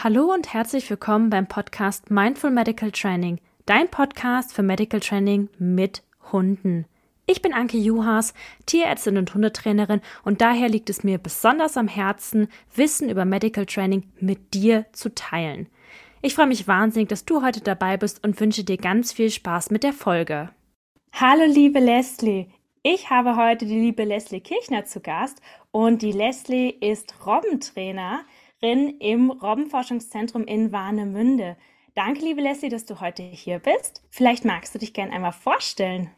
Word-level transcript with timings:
Hallo 0.00 0.32
und 0.32 0.54
herzlich 0.54 0.88
willkommen 0.90 1.28
beim 1.28 1.48
Podcast 1.48 2.08
Mindful 2.08 2.52
Medical 2.52 2.92
Training, 2.92 3.40
dein 3.66 3.88
Podcast 3.88 4.52
für 4.52 4.62
Medical 4.62 5.00
Training 5.00 5.48
mit 5.58 6.04
Hunden. 6.30 6.86
Ich 7.26 7.42
bin 7.42 7.52
Anke 7.52 7.78
Juhas, 7.78 8.32
Tierärztin 8.64 9.16
und 9.16 9.34
Hundetrainerin 9.34 10.00
und 10.22 10.40
daher 10.40 10.68
liegt 10.68 10.88
es 10.88 11.02
mir 11.02 11.18
besonders 11.18 11.76
am 11.76 11.88
Herzen, 11.88 12.46
Wissen 12.76 13.10
über 13.10 13.24
Medical 13.24 13.66
Training 13.66 14.04
mit 14.20 14.54
dir 14.54 14.86
zu 14.92 15.12
teilen. 15.12 15.66
Ich 16.22 16.36
freue 16.36 16.46
mich 16.46 16.68
wahnsinnig, 16.68 17.08
dass 17.08 17.24
du 17.24 17.42
heute 17.42 17.60
dabei 17.60 17.96
bist 17.96 18.22
und 18.22 18.38
wünsche 18.38 18.62
dir 18.62 18.76
ganz 18.76 19.12
viel 19.12 19.30
Spaß 19.30 19.72
mit 19.72 19.82
der 19.82 19.92
Folge. 19.92 20.50
Hallo 21.12 21.42
liebe 21.44 21.80
Leslie, 21.80 22.46
ich 22.84 23.10
habe 23.10 23.34
heute 23.34 23.66
die 23.66 23.80
liebe 23.80 24.04
Leslie 24.04 24.40
Kirchner 24.40 24.84
zu 24.84 25.00
Gast 25.00 25.42
und 25.72 26.02
die 26.02 26.12
Leslie 26.12 26.70
ist 26.70 27.26
Robbentrainer 27.26 28.20
im 28.60 29.30
Robbenforschungszentrum 29.30 30.44
in 30.44 30.72
Warnemünde. 30.72 31.56
Danke, 31.94 32.20
liebe 32.20 32.40
Leslie, 32.40 32.68
dass 32.68 32.84
du 32.84 33.00
heute 33.00 33.22
hier 33.22 33.58
bist. 33.58 34.02
Vielleicht 34.10 34.44
magst 34.44 34.74
du 34.74 34.78
dich 34.78 34.92
gerne 34.92 35.12
einmal 35.12 35.32
vorstellen. 35.32 36.10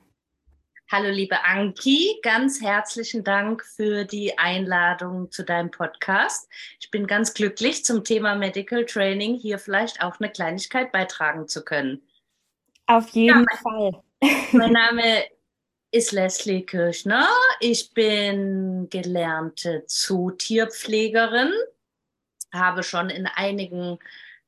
Hallo, 0.91 1.09
liebe 1.09 1.45
Anki, 1.45 2.19
ganz 2.23 2.61
herzlichen 2.61 3.23
Dank 3.23 3.65
für 3.65 4.05
die 4.05 4.37
Einladung 4.39 5.31
zu 5.31 5.45
deinem 5.45 5.71
Podcast. 5.71 6.49
Ich 6.81 6.91
bin 6.91 7.07
ganz 7.07 7.33
glücklich, 7.33 7.85
zum 7.85 8.03
Thema 8.03 8.35
Medical 8.35 8.85
Training 8.85 9.37
hier 9.37 9.61
vielleicht 9.61 10.03
auch 10.03 10.19
eine 10.19 10.31
Kleinigkeit 10.31 10.91
beitragen 10.91 11.47
zu 11.47 11.65
können. 11.65 12.03
Auf 12.87 13.09
jeden 13.11 13.47
ja, 13.49 13.57
Fall. 13.63 14.03
Mein 14.51 14.73
Name 14.73 15.25
ist 15.93 16.11
Leslie 16.11 16.63
Kirchner. 16.63 17.29
Ich 17.61 17.95
bin 17.95 18.89
gelernte 18.91 19.85
Zootierpflegerin 19.87 21.53
habe 22.53 22.83
schon 22.83 23.11
in 23.11 23.27
einigen 23.27 23.99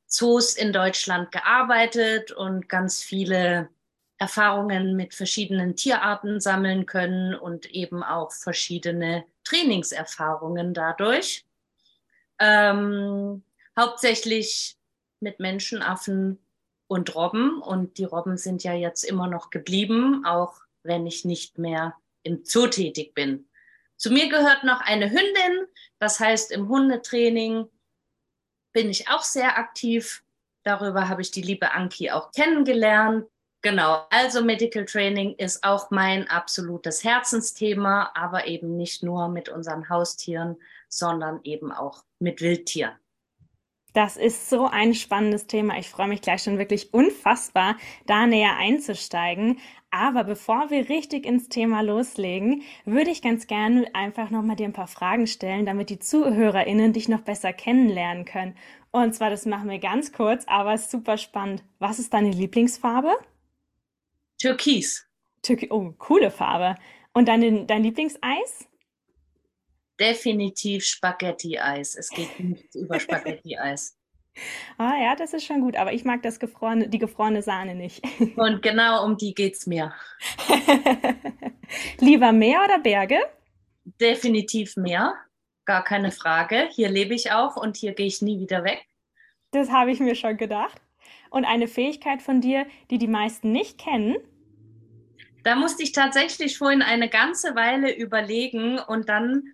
Zoos 0.07 0.55
in 0.55 0.73
Deutschland 0.73 1.33
gearbeitet 1.33 2.33
und 2.33 2.69
ganz 2.69 3.03
viele 3.03 3.69
Erfahrungen 4.19 4.95
mit 4.95 5.15
verschiedenen 5.15 5.75
Tierarten 5.75 6.41
sammeln 6.41 6.87
können 6.87 7.35
und 7.35 7.67
eben 7.71 8.03
auch 8.03 8.31
verschiedene 8.31 9.25
Trainingserfahrungen 9.45 10.75
dadurch. 10.75 11.45
Ähm, 12.39 13.43
hauptsächlich 13.79 14.77
mit 15.21 15.41
Menschenaffen 15.41 16.39
und 16.89 17.15
Robben. 17.15 17.61
Und 17.63 17.99
die 17.99 18.05
Robben 18.05 18.37
sind 18.37 18.63
ja 18.63 18.75
jetzt 18.75 19.03
immer 19.03 19.27
noch 19.27 19.51
geblieben, 19.51 20.25
auch 20.27 20.61
wenn 20.83 21.07
ich 21.07 21.25
nicht 21.25 21.59
mehr 21.59 21.95
im 22.23 22.45
Zoo 22.45 22.67
tätig 22.67 23.15
bin. 23.15 23.49
Zu 23.97 24.11
mir 24.11 24.29
gehört 24.29 24.65
noch 24.65 24.81
eine 24.81 25.11
Hündin. 25.11 25.67
Das 25.99 26.21
heißt, 26.21 26.53
im 26.53 26.69
Hundetraining 26.69 27.69
bin 28.73 28.91
ich 28.91 29.09
auch 29.09 29.23
sehr 29.23 29.59
aktiv. 29.59 30.23
Darüber 30.65 31.09
habe 31.09 31.23
ich 31.23 31.31
die 31.31 31.43
liebe 31.43 31.73
Anki 31.73 32.11
auch 32.11 32.31
kennengelernt. 32.33 33.27
Genau, 33.63 34.07
also 34.11 34.43
Medical 34.43 34.85
Training 34.85 35.37
ist 35.37 35.63
auch 35.63 35.91
mein 35.91 36.29
absolutes 36.29 37.05
Herzensthema, 37.05 38.11
aber 38.15 38.47
eben 38.47 38.77
nicht 38.77 39.05
nur 39.05 39.29
mit 39.29 39.49
unseren 39.49 39.89
Haustieren, 39.89 40.57
sondern 40.89 41.41
eben 41.45 41.71
auch 41.71 42.05
mit 42.19 42.41
Wildtieren. 42.41 42.93
Das 43.93 44.17
ist 44.17 44.49
so 44.49 44.67
ein 44.67 44.95
spannendes 44.95 45.47
Thema. 45.47 45.79
Ich 45.79 45.91
freue 45.91 46.09
mich 46.09 46.23
gleich 46.23 46.43
schon 46.43 46.59
wirklich 46.59 46.95
unfassbar, 46.95 47.77
da 48.07 48.27
näher 48.27 48.57
einzusteigen. 48.57 49.59
Aber 49.91 50.25
bevor 50.25 50.71
wir 50.71 50.89
richtig 50.89 51.27
ins 51.27 51.51
Thema 51.51 51.83
loslegen, 51.83 52.63
würde 52.87 53.11
ich 53.11 53.21
ganz 53.21 53.47
gerne 53.47 53.87
einfach 53.95 54.31
nochmal 54.31 54.57
dir 54.57 54.65
ein 54.65 54.73
paar 54.73 54.87
Fragen 54.87 55.27
stellen, 55.27 55.67
damit 55.67 55.91
die 55.91 55.99
ZuhörerInnen 55.99 56.95
dich 56.95 57.11
noch 57.11 57.21
besser 57.21 57.53
kennenlernen 57.53 58.25
können. 58.25 58.57
Und 58.91 59.15
zwar, 59.15 59.29
das 59.29 59.45
machen 59.45 59.69
wir 59.69 59.79
ganz 59.79 60.13
kurz, 60.13 60.45
aber 60.47 60.73
ist 60.73 60.91
super 60.91 61.19
spannend. 61.19 61.63
Was 61.79 61.99
ist 61.99 62.15
deine 62.15 62.31
Lieblingsfarbe? 62.31 63.15
Türkis. 64.41 65.07
Türkis, 65.43 65.71
oh, 65.71 65.93
coole 65.99 66.31
Farbe. 66.31 66.77
Und 67.13 67.29
dein, 67.29 67.67
dein 67.67 67.83
Lieblingseis? 67.83 68.69
Definitiv 70.03 70.85
Spaghetti-Eis. 70.85 71.95
Es 71.95 72.11
geht 72.11 72.39
nicht 72.41 72.75
über 72.75 72.99
Spaghetti-Eis. 72.99 73.97
Ah 74.79 74.95
ja, 74.99 75.15
das 75.15 75.35
ist 75.35 75.45
schon 75.45 75.61
gut, 75.61 75.77
aber 75.77 75.93
ich 75.93 76.07
mag 76.07 76.23
das 76.23 76.41
gefrorene, 76.41 76.89
die 76.89 76.99
gefrorene 76.99 77.43
Sahne 77.43 77.75
nicht. 77.75 78.03
Und 78.37 78.63
genau 78.63 79.05
um 79.05 79.19
die 79.19 79.35
geht's 79.35 79.67
mir. 79.67 79.93
Lieber 82.01 82.33
Meer 82.33 82.63
oder 82.65 82.79
Berge? 82.79 83.19
Definitiv 84.01 84.75
Meer, 84.79 85.13
gar 85.67 85.85
keine 85.85 86.11
Frage. 86.13 86.67
Hier 86.71 86.89
lebe 86.89 87.13
ich 87.13 87.31
auch 87.31 87.57
und 87.57 87.77
hier 87.77 87.93
gehe 87.93 88.07
ich 88.07 88.23
nie 88.23 88.41
wieder 88.41 88.65
weg. 88.65 88.87
Das 89.51 89.71
habe 89.71 89.91
ich 89.93 90.01
mir 90.01 90.15
schon 90.15 90.39
gedacht. 90.39 90.81
Und 91.29 91.45
eine 91.45 91.69
Fähigkeit 91.69 92.23
von 92.23 92.41
dir, 92.41 92.65
die 92.91 92.97
die 92.97 93.09
meisten 93.09 93.53
nicht 93.53 93.77
kennen? 93.77 94.17
Da 95.43 95.57
musste 95.57 95.83
ich 95.83 95.93
tatsächlich 95.93 96.57
vorhin 96.57 96.81
eine 96.81 97.11
ganze 97.11 97.55
Weile 97.55 97.95
überlegen 97.95 98.79
und 98.79 99.11
dann 99.11 99.53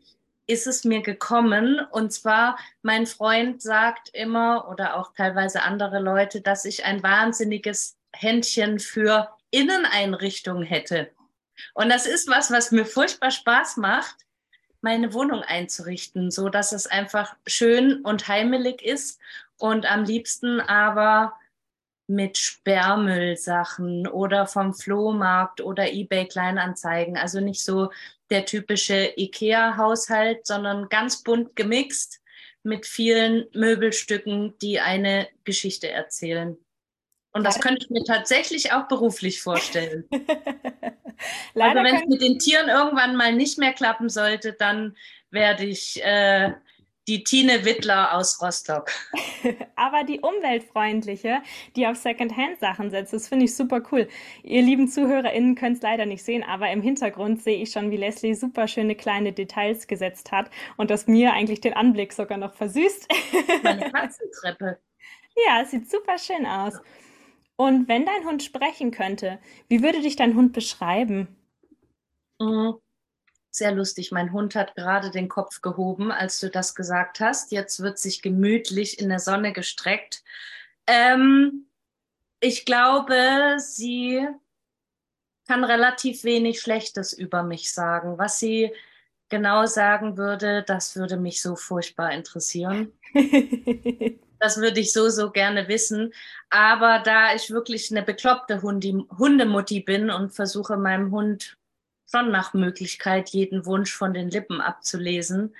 ist 0.49 0.67
es 0.67 0.83
mir 0.85 1.03
gekommen. 1.03 1.79
Und 1.93 2.13
zwar, 2.13 2.59
mein 2.83 3.07
Freund 3.07 3.63
sagt 3.63 4.09
immer 4.13 4.69
oder 4.69 4.97
auch 4.97 5.13
teilweise 5.15 5.63
andere 5.63 6.01
Leute, 6.01 6.41
dass 6.41 6.65
ich 6.65 6.85
ein 6.85 7.03
wahnsinniges 7.03 7.97
Händchen 8.13 8.81
für 8.81 9.29
Inneneinrichtungen 9.51 10.65
hätte. 10.65 11.11
Und 11.75 11.91
das 11.91 12.07
ist 12.07 12.29
was, 12.29 12.51
was 12.51 12.73
mir 12.73 12.87
furchtbar 12.87 13.31
Spaß 13.31 13.77
macht, 13.77 14.17
meine 14.81 15.13
Wohnung 15.13 15.43
einzurichten, 15.43 16.31
so 16.31 16.49
dass 16.49 16.73
es 16.73 16.87
einfach 16.87 17.37
schön 17.47 18.01
und 18.03 18.29
heimelig 18.29 18.83
ist 18.83 19.21
und 19.59 19.87
am 19.87 20.05
liebsten 20.05 20.61
aber 20.61 21.35
mit 22.09 22.39
Sperrmüllsachen 22.39 24.09
oder 24.09 24.47
vom 24.47 24.75
Flohmarkt 24.75 25.61
oder 25.61 25.93
eBay 25.93 26.27
Kleinanzeigen. 26.27 27.17
Also 27.17 27.41
nicht 27.41 27.63
so 27.63 27.91
der 28.31 28.47
typische 28.47 29.13
IKEA-Haushalt, 29.17 30.47
sondern 30.47 30.89
ganz 30.89 31.23
bunt 31.23 31.55
gemixt 31.55 32.21
mit 32.63 32.87
vielen 32.87 33.47
Möbelstücken, 33.53 34.59
die 34.59 34.81
eine 34.81 35.29
Geschichte 35.45 35.91
erzählen. 35.91 36.57
Und 37.33 37.45
das 37.45 37.61
könnte 37.61 37.85
ich 37.85 37.91
mir 37.91 38.05
tatsächlich 38.05 38.73
auch 38.73 38.89
beruflich 38.89 39.43
vorstellen. 39.43 40.09
also 40.11 41.77
wenn 41.77 41.95
es 41.95 42.07
mit 42.07 42.23
den 42.23 42.39
Tieren 42.39 42.69
irgendwann 42.69 43.17
mal 43.17 43.35
nicht 43.35 43.59
mehr 43.59 43.73
klappen 43.73 44.09
sollte, 44.09 44.55
dann 44.55 44.97
werde 45.31 45.65
ich 45.65 46.03
äh, 46.03 46.53
die 47.09 47.25
Tine 47.25 47.65
Wittler 47.65 48.15
aus 48.15 48.41
Rostock. 48.43 48.91
Aber 49.77 50.05
die 50.05 50.21
umweltfreundliche, 50.21 51.43
die 51.75 51.87
auf 51.87 51.97
Secondhand-Sachen 51.97 52.91
setzt, 52.91 53.15
das 53.15 53.29
finde 53.29 53.47
ich 53.47 53.57
super 53.57 53.83
cool. 53.91 54.09
Ihr 54.43 54.63
lieben 54.63 54.89
ZuhörerInnen 54.89 55.55
könnt 55.55 55.77
es 55.77 55.83
leider 55.83 56.05
nicht 56.05 56.23
sehen, 56.23 56.45
aber 56.45 56.71
im 56.71 56.83
Hintergrund 56.83 57.43
sehe 57.43 57.63
ich 57.63 57.73
schon, 57.73 57.91
wie 57.91 57.97
Leslie 57.97 58.35
super 58.35 58.69
schöne 58.69 58.95
kleine 58.95 59.33
Details 59.33 59.87
gesetzt 59.87 60.31
hat 60.33 60.51
und 60.77 60.91
das 60.91 61.07
mir 61.07 61.33
eigentlich 61.33 61.61
den 61.61 61.73
Anblick 61.73 62.13
sogar 62.13 62.37
noch 62.37 62.53
versüßt. 62.53 63.09
Meine 63.63 63.91
Katzentreppe. 63.91 64.79
Ja, 65.47 65.65
sieht 65.65 65.91
super 65.91 66.19
schön 66.19 66.47
aus. 66.47 66.75
Und 67.57 67.89
wenn 67.89 68.05
dein 68.05 68.25
Hund 68.25 68.43
sprechen 68.43 68.91
könnte, 68.91 69.39
wie 69.69 69.83
würde 69.83 70.03
dich 70.03 70.17
dein 70.17 70.35
Hund 70.35 70.53
beschreiben? 70.53 71.37
Mhm 72.39 72.75
sehr 73.59 73.73
lustig. 73.73 74.13
Mein 74.13 74.33
Hund 74.33 74.55
hat 74.55 74.75
gerade 74.75 75.11
den 75.11 75.29
Kopf 75.29 75.61
gehoben, 75.61 76.11
als 76.11 76.41
du 76.41 76.49
das 76.51 76.75
gesagt 76.75 77.21
hast. 77.21 77.53
Jetzt 77.53 77.83
wird 77.83 77.99
sich 77.99 78.23
gemütlich 78.23 78.99
in 78.99 79.09
der 79.09 79.19
Sonne 79.19 79.53
gestreckt. 79.53 80.23
Ähm, 80.87 81.67
ich 82.41 82.65
glaube, 82.65 83.57
sie 83.59 84.27
kann 85.47 85.65
relativ 85.65 86.25
wenig 86.25 86.61
Schlechtes 86.61 87.13
über 87.13 87.43
mich 87.43 87.73
sagen. 87.73 88.19
Was 88.19 88.39
sie 88.39 88.73
genau 89.29 89.67
sagen 89.67 90.17
würde, 90.17 90.63
das 90.63 90.97
würde 90.97 91.17
mich 91.17 91.43
so 91.43 91.57
furchtbar 91.57 92.13
interessieren. 92.13 92.93
das 94.39 94.57
würde 94.59 94.81
ich 94.81 94.93
so, 94.93 95.09
so 95.09 95.31
gerne 95.31 95.69
wissen. 95.69 96.12
Aber 96.50 97.00
da 97.00 97.35
ich 97.35 97.50
wirklich 97.50 97.91
eine 97.91 98.03
bekloppte 98.03 98.62
Hundi 98.62 99.05
Hundemutti 99.19 99.81
bin 99.81 100.11
und 100.11 100.31
versuche 100.31 100.77
meinem 100.77 101.11
Hund 101.11 101.57
schon 102.10 102.31
nach 102.31 102.55
Möglichkeit, 102.55 103.31
jeden 103.31 103.66
Wunsch 103.66 103.93
von 103.93 104.14
den 104.14 104.31
Lippen 104.31 104.60
abzulesen, 104.60 105.55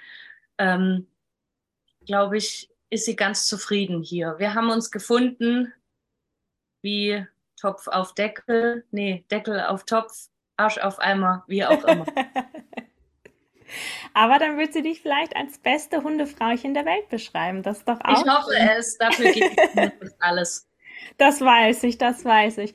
ähm, 0.59 1.07
glaube 2.07 2.39
ich, 2.39 2.71
ist 2.91 3.05
sie 3.05 3.17
ganz 3.17 3.47
zufrieden 3.47 4.03
hier. 4.03 4.37
Wir 4.39 4.55
haben 4.55 4.71
uns 4.71 4.91
gefunden 4.91 5.73
wie 6.83 7.27
Topf 7.61 7.89
auf 7.89 8.15
Deckel, 8.15 8.85
nee, 8.91 9.25
Deckel 9.31 9.61
auf 9.61 9.85
Topf, 9.85 10.29
Arsch 10.57 10.79
auf 10.79 10.99
Eimer, 10.99 11.45
wie 11.49 11.65
auch 11.65 11.85
immer. 11.85 12.07
Aber 14.15 14.39
dann 14.39 14.57
wird 14.57 14.73
sie 14.73 14.83
dich 14.83 15.03
vielleicht 15.03 15.37
als 15.37 15.59
beste 15.59 16.03
Hundefrauchen 16.03 16.73
der 16.73 16.87
Welt 16.87 17.09
beschreiben. 17.11 17.63
Das 17.63 17.79
ist 17.79 17.89
doch 17.89 18.01
auch. 18.03 18.25
Ich 18.25 18.33
hoffe 18.33 18.55
es, 18.77 18.97
dafür 18.97 19.33
gibt 19.33 19.59
es 20.01 20.15
alles. 20.21 20.67
Das 21.19 21.41
weiß 21.41 21.83
ich, 21.85 21.99
das 21.99 22.25
weiß 22.25 22.59
ich. 22.59 22.75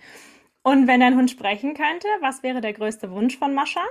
Und 0.63 0.87
wenn 0.87 1.01
dein 1.01 1.17
Hund 1.17 1.29
sprechen 1.29 1.75
könnte, 1.75 2.07
was 2.21 2.41
wäre 2.41 2.61
der 2.61 2.73
größte 2.73 3.11
Wunsch 3.11 3.37
von 3.37 3.53
Mascha? 3.53 3.85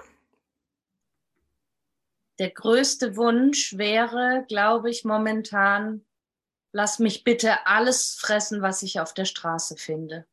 Der 2.38 2.50
größte 2.50 3.16
Wunsch 3.16 3.76
wäre, 3.76 4.44
glaube 4.48 4.90
ich, 4.90 5.04
momentan 5.04 6.04
lass 6.72 6.98
mich 6.98 7.24
bitte 7.24 7.66
alles 7.66 8.14
fressen, 8.14 8.62
was 8.62 8.82
ich 8.82 9.00
auf 9.00 9.12
der 9.12 9.26
Straße 9.26 9.76
finde. 9.76 10.26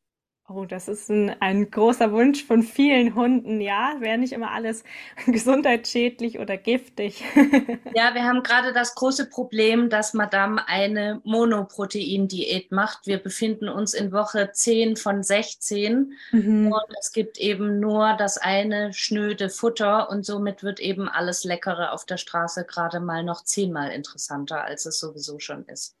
Oh, 0.52 0.64
das 0.64 0.88
ist 0.88 1.08
ein, 1.10 1.36
ein 1.40 1.70
großer 1.70 2.10
Wunsch 2.10 2.44
von 2.44 2.64
vielen 2.64 3.14
Hunden. 3.14 3.60
Ja, 3.60 3.94
wäre 4.00 4.18
nicht 4.18 4.32
immer 4.32 4.50
alles 4.50 4.82
gesundheitsschädlich 5.26 6.40
oder 6.40 6.56
giftig. 6.56 7.22
ja, 7.94 8.14
wir 8.14 8.24
haben 8.24 8.42
gerade 8.42 8.72
das 8.72 8.96
große 8.96 9.30
Problem, 9.30 9.90
dass 9.90 10.12
Madame 10.12 10.66
eine 10.66 11.20
Monoprotein-Diät 11.22 12.72
macht. 12.72 13.06
Wir 13.06 13.18
befinden 13.18 13.68
uns 13.68 13.94
in 13.94 14.10
Woche 14.10 14.50
10 14.52 14.96
von 14.96 15.22
16 15.22 16.14
mhm. 16.32 16.72
und 16.72 16.96
es 16.98 17.12
gibt 17.12 17.38
eben 17.38 17.78
nur 17.78 18.14
das 18.18 18.36
eine 18.36 18.92
schnöde 18.92 19.50
Futter 19.50 20.10
und 20.10 20.26
somit 20.26 20.64
wird 20.64 20.80
eben 20.80 21.08
alles 21.08 21.44
Leckere 21.44 21.92
auf 21.92 22.06
der 22.06 22.16
Straße 22.16 22.64
gerade 22.64 22.98
mal 22.98 23.22
noch 23.22 23.44
zehnmal 23.44 23.92
interessanter, 23.92 24.64
als 24.64 24.84
es 24.84 24.98
sowieso 24.98 25.38
schon 25.38 25.64
ist. 25.66 25.99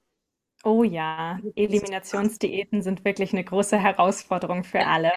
Oh 0.62 0.84
ja, 0.84 1.38
Eliminationsdiäten 1.56 2.82
sind 2.82 3.04
wirklich 3.04 3.32
eine 3.32 3.44
große 3.44 3.78
Herausforderung 3.78 4.62
für 4.62 4.86
alle. 4.86 5.12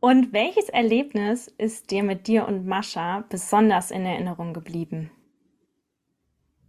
Und 0.00 0.32
welches 0.32 0.68
Erlebnis 0.68 1.46
ist 1.56 1.92
dir 1.92 2.02
mit 2.02 2.26
dir 2.26 2.48
und 2.48 2.66
Mascha 2.66 3.24
besonders 3.28 3.92
in 3.92 4.04
Erinnerung 4.04 4.52
geblieben? 4.52 5.12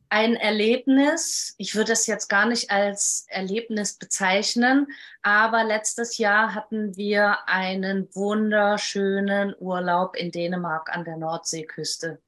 Ein 0.09 0.35
Erlebnis, 0.35 1.55
ich 1.57 1.73
würde 1.73 1.93
es 1.93 2.05
jetzt 2.05 2.27
gar 2.27 2.45
nicht 2.45 2.69
als 2.69 3.25
Erlebnis 3.29 3.97
bezeichnen, 3.97 4.85
aber 5.23 5.63
letztes 5.63 6.19
Jahr 6.19 6.53
hatten 6.53 6.95
wir 6.95 7.47
einen 7.47 8.07
wunderschönen 8.13 9.55
Urlaub 9.57 10.15
in 10.15 10.29
Dänemark 10.29 10.95
an 10.95 11.03
der 11.03 11.17
Nordseeküste. 11.17 12.21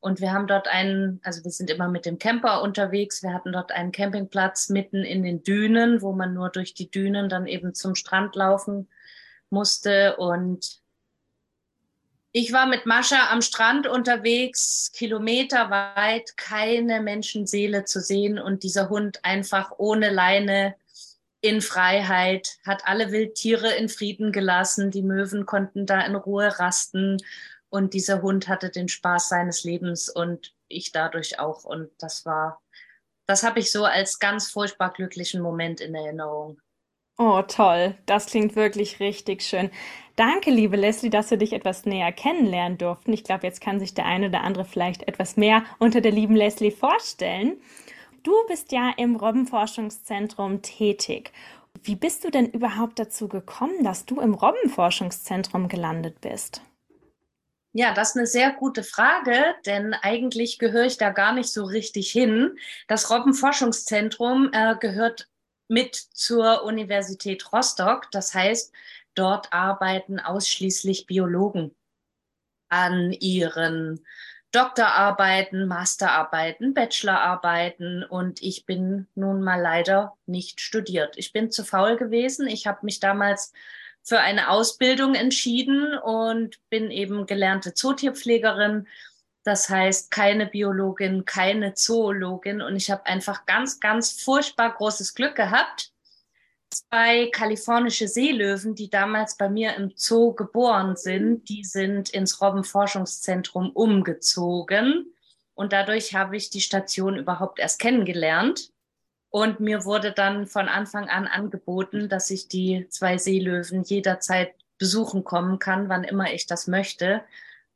Und 0.00 0.20
wir 0.20 0.32
haben 0.32 0.46
dort 0.46 0.68
einen, 0.68 1.20
also 1.24 1.42
wir 1.44 1.50
sind 1.50 1.70
immer 1.70 1.88
mit 1.88 2.06
dem 2.06 2.18
Camper 2.18 2.62
unterwegs. 2.62 3.22
Wir 3.22 3.34
hatten 3.34 3.52
dort 3.52 3.72
einen 3.72 3.90
Campingplatz 3.90 4.68
mitten 4.68 5.02
in 5.02 5.22
den 5.24 5.42
Dünen, 5.42 6.02
wo 6.02 6.12
man 6.12 6.34
nur 6.34 6.50
durch 6.50 6.72
die 6.74 6.90
Dünen 6.90 7.28
dann 7.28 7.46
eben 7.46 7.74
zum 7.74 7.96
Strand 7.96 8.36
laufen 8.36 8.88
musste. 9.50 10.16
Und 10.16 10.80
ich 12.30 12.52
war 12.52 12.66
mit 12.66 12.86
Mascha 12.86 13.30
am 13.32 13.42
Strand 13.42 13.88
unterwegs, 13.88 14.92
kilometerweit, 14.94 16.36
keine 16.36 17.00
Menschenseele 17.00 17.84
zu 17.84 18.00
sehen 18.00 18.38
und 18.38 18.62
dieser 18.62 18.88
Hund 18.90 19.24
einfach 19.24 19.72
ohne 19.78 20.10
Leine 20.10 20.76
in 21.40 21.60
Freiheit, 21.60 22.58
hat 22.66 22.82
alle 22.86 23.10
Wildtiere 23.12 23.72
in 23.74 23.88
Frieden 23.88 24.30
gelassen. 24.32 24.90
Die 24.90 25.02
Möwen 25.02 25.46
konnten 25.46 25.86
da 25.86 26.00
in 26.00 26.14
Ruhe 26.14 26.58
rasten 26.58 27.18
und 27.70 27.94
dieser 27.94 28.22
Hund 28.22 28.48
hatte 28.48 28.70
den 28.70 28.88
Spaß 28.88 29.28
seines 29.28 29.64
Lebens 29.64 30.08
und 30.08 30.54
ich 30.68 30.92
dadurch 30.92 31.38
auch. 31.38 31.64
Und 31.64 31.90
das 31.98 32.24
war, 32.24 32.60
das 33.26 33.42
habe 33.42 33.60
ich 33.60 33.70
so 33.70 33.84
als 33.84 34.18
ganz 34.18 34.50
furchtbar 34.50 34.92
glücklichen 34.92 35.42
Moment 35.42 35.80
in 35.80 35.94
Erinnerung. 35.94 36.60
Oh, 37.18 37.42
toll. 37.42 37.96
Das 38.06 38.26
klingt 38.26 38.54
wirklich 38.54 39.00
richtig 39.00 39.42
schön. 39.42 39.70
Danke, 40.14 40.50
liebe 40.50 40.76
Leslie, 40.76 41.10
dass 41.10 41.30
wir 41.30 41.38
dich 41.38 41.52
etwas 41.52 41.84
näher 41.84 42.12
kennenlernen 42.12 42.78
durften. 42.78 43.12
Ich 43.12 43.24
glaube, 43.24 43.46
jetzt 43.46 43.60
kann 43.60 43.80
sich 43.80 43.92
der 43.92 44.04
eine 44.06 44.28
oder 44.28 44.42
andere 44.42 44.64
vielleicht 44.64 45.06
etwas 45.08 45.36
mehr 45.36 45.64
unter 45.78 46.00
der 46.00 46.12
lieben 46.12 46.36
Leslie 46.36 46.70
vorstellen. 46.70 47.60
Du 48.22 48.32
bist 48.46 48.70
ja 48.72 48.92
im 48.96 49.16
Robbenforschungszentrum 49.16 50.62
tätig. 50.62 51.32
Wie 51.82 51.96
bist 51.96 52.24
du 52.24 52.30
denn 52.30 52.46
überhaupt 52.46 52.98
dazu 52.98 53.28
gekommen, 53.28 53.82
dass 53.82 54.06
du 54.06 54.20
im 54.20 54.34
Robbenforschungszentrum 54.34 55.68
gelandet 55.68 56.20
bist? 56.20 56.62
Ja, 57.72 57.92
das 57.92 58.10
ist 58.10 58.16
eine 58.16 58.26
sehr 58.26 58.52
gute 58.52 58.82
Frage, 58.82 59.54
denn 59.66 59.94
eigentlich 59.94 60.58
gehöre 60.58 60.86
ich 60.86 60.96
da 60.96 61.10
gar 61.10 61.32
nicht 61.32 61.52
so 61.52 61.64
richtig 61.64 62.10
hin. 62.10 62.58
Das 62.88 63.10
Robbenforschungszentrum 63.10 64.50
äh, 64.52 64.74
gehört 64.80 65.28
mit 65.68 65.94
zur 65.94 66.64
Universität 66.64 67.52
Rostock. 67.52 68.10
Das 68.10 68.34
heißt, 68.34 68.72
dort 69.14 69.52
arbeiten 69.52 70.18
ausschließlich 70.18 71.06
Biologen 71.06 71.74
an 72.70 73.12
ihren 73.12 74.04
Doktorarbeiten, 74.50 75.68
Masterarbeiten, 75.68 76.72
Bachelorarbeiten 76.72 78.02
und 78.02 78.42
ich 78.42 78.64
bin 78.64 79.06
nun 79.14 79.42
mal 79.42 79.60
leider 79.60 80.16
nicht 80.24 80.62
studiert. 80.62 81.18
Ich 81.18 81.32
bin 81.34 81.50
zu 81.50 81.64
faul 81.64 81.96
gewesen. 81.96 82.46
Ich 82.48 82.66
habe 82.66 82.78
mich 82.82 82.98
damals 82.98 83.52
für 84.08 84.20
eine 84.20 84.48
Ausbildung 84.48 85.14
entschieden 85.14 85.98
und 85.98 86.58
bin 86.70 86.90
eben 86.90 87.26
gelernte 87.26 87.74
Zootierpflegerin. 87.74 88.88
Das 89.44 89.68
heißt, 89.68 90.10
keine 90.10 90.46
Biologin, 90.46 91.26
keine 91.26 91.74
Zoologin. 91.74 92.62
Und 92.62 92.76
ich 92.76 92.90
habe 92.90 93.04
einfach 93.04 93.44
ganz, 93.44 93.80
ganz 93.80 94.12
furchtbar 94.12 94.74
großes 94.74 95.14
Glück 95.14 95.36
gehabt. 95.36 95.92
Zwei 96.70 97.26
kalifornische 97.26 98.08
Seelöwen, 98.08 98.74
die 98.74 98.88
damals 98.88 99.36
bei 99.36 99.50
mir 99.50 99.74
im 99.76 99.92
Zoo 99.94 100.32
geboren 100.32 100.96
sind, 100.96 101.48
die 101.50 101.64
sind 101.64 102.08
ins 102.08 102.40
Robbenforschungszentrum 102.40 103.70
umgezogen. 103.70 105.14
Und 105.54 105.74
dadurch 105.74 106.14
habe 106.14 106.36
ich 106.36 106.48
die 106.48 106.62
Station 106.62 107.16
überhaupt 107.16 107.58
erst 107.58 107.78
kennengelernt. 107.78 108.70
Und 109.30 109.60
mir 109.60 109.84
wurde 109.84 110.12
dann 110.12 110.46
von 110.46 110.68
Anfang 110.68 111.08
an 111.08 111.26
angeboten, 111.26 112.08
dass 112.08 112.30
ich 112.30 112.48
die 112.48 112.86
zwei 112.88 113.18
Seelöwen 113.18 113.82
jederzeit 113.82 114.54
besuchen 114.78 115.24
kommen 115.24 115.58
kann, 115.58 115.88
wann 115.88 116.04
immer 116.04 116.32
ich 116.32 116.46
das 116.46 116.66
möchte. 116.66 117.22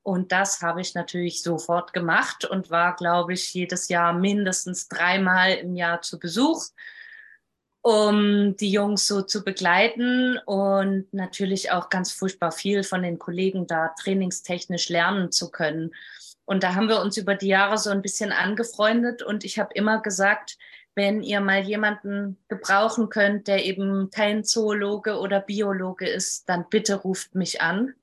Und 0.02 0.32
das 0.32 0.62
habe 0.62 0.80
ich 0.80 0.94
natürlich 0.94 1.42
sofort 1.42 1.92
gemacht 1.92 2.44
und 2.44 2.70
war, 2.70 2.96
glaube 2.96 3.34
ich, 3.34 3.52
jedes 3.54 3.88
Jahr 3.88 4.12
mindestens 4.12 4.88
dreimal 4.88 5.52
im 5.54 5.76
Jahr 5.76 6.02
zu 6.02 6.18
Besuch, 6.18 6.64
um 7.82 8.56
die 8.56 8.70
Jungs 8.70 9.06
so 9.06 9.22
zu 9.22 9.44
begleiten 9.44 10.38
und 10.38 11.12
natürlich 11.12 11.70
auch 11.70 11.88
ganz 11.88 12.12
furchtbar 12.12 12.52
viel 12.52 12.82
von 12.82 13.02
den 13.02 13.18
Kollegen 13.18 13.66
da 13.66 13.94
trainingstechnisch 14.00 14.88
lernen 14.88 15.30
zu 15.30 15.50
können. 15.50 15.92
Und 16.44 16.64
da 16.64 16.74
haben 16.74 16.88
wir 16.88 17.00
uns 17.00 17.16
über 17.16 17.34
die 17.34 17.48
Jahre 17.48 17.78
so 17.78 17.90
ein 17.90 18.02
bisschen 18.02 18.32
angefreundet 18.32 19.22
und 19.22 19.44
ich 19.44 19.58
habe 19.58 19.74
immer 19.74 20.00
gesagt, 20.00 20.58
wenn 20.94 21.22
ihr 21.22 21.40
mal 21.40 21.60
jemanden 21.62 22.38
gebrauchen 22.48 23.08
könnt, 23.08 23.48
der 23.48 23.64
eben 23.64 24.10
kein 24.10 24.44
Zoologe 24.44 25.18
oder 25.18 25.40
Biologe 25.40 26.08
ist, 26.08 26.48
dann 26.48 26.68
bitte 26.68 26.96
ruft 26.96 27.34
mich 27.34 27.62
an. 27.62 27.94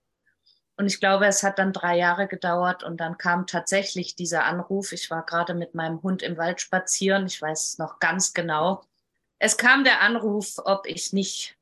Und 0.76 0.88
ich 0.88 1.00
glaube, 1.00 1.28
es 1.28 1.44
hat 1.44 1.60
dann 1.60 1.74
drei 1.74 1.98
Jahre 1.98 2.28
gedauert 2.28 2.84
und 2.84 2.98
dann 3.02 3.18
kam 3.18 3.48
tatsächlich 3.48 4.16
dieser 4.16 4.46
Anruf. 4.46 4.94
Ich 4.94 5.12
war 5.12 5.26
gerade 5.26 5.54
mit 5.54 5.76
meinem 5.76 6.02
Hund 6.02 6.24
im 6.24 6.38
Wald 6.38 6.62
spazieren. 6.62 7.26
Ich 7.26 7.42
weiß 7.42 7.80
noch 7.80 8.00
ganz 8.00 8.34
genau. 8.34 8.82
Es 9.40 9.58
kam 9.58 9.84
der 9.84 10.02
Anruf, 10.02 10.58
ob 10.64 10.88
ich 10.88 11.12
nicht 11.12 11.58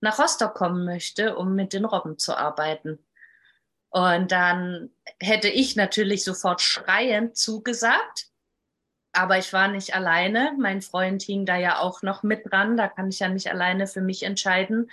nach 0.00 0.18
Rostock 0.18 0.54
kommen 0.54 0.84
möchte, 0.84 1.36
um 1.36 1.54
mit 1.54 1.72
den 1.72 1.86
Robben 1.86 2.18
zu 2.18 2.36
arbeiten. 2.36 2.98
Und 3.88 4.30
dann 4.30 4.90
hätte 5.20 5.48
ich 5.48 5.76
natürlich 5.76 6.22
sofort 6.24 6.60
schreiend 6.60 7.36
zugesagt. 7.36 8.28
Aber 9.14 9.38
ich 9.38 9.52
war 9.52 9.68
nicht 9.68 9.94
alleine. 9.94 10.54
Mein 10.58 10.82
Freund 10.82 11.22
hing 11.22 11.46
da 11.46 11.56
ja 11.56 11.78
auch 11.78 12.02
noch 12.02 12.22
mit 12.22 12.50
dran. 12.50 12.76
Da 12.76 12.88
kann 12.88 13.08
ich 13.08 13.20
ja 13.20 13.28
nicht 13.28 13.50
alleine 13.50 13.86
für 13.86 14.00
mich 14.00 14.24
entscheiden. 14.24 14.90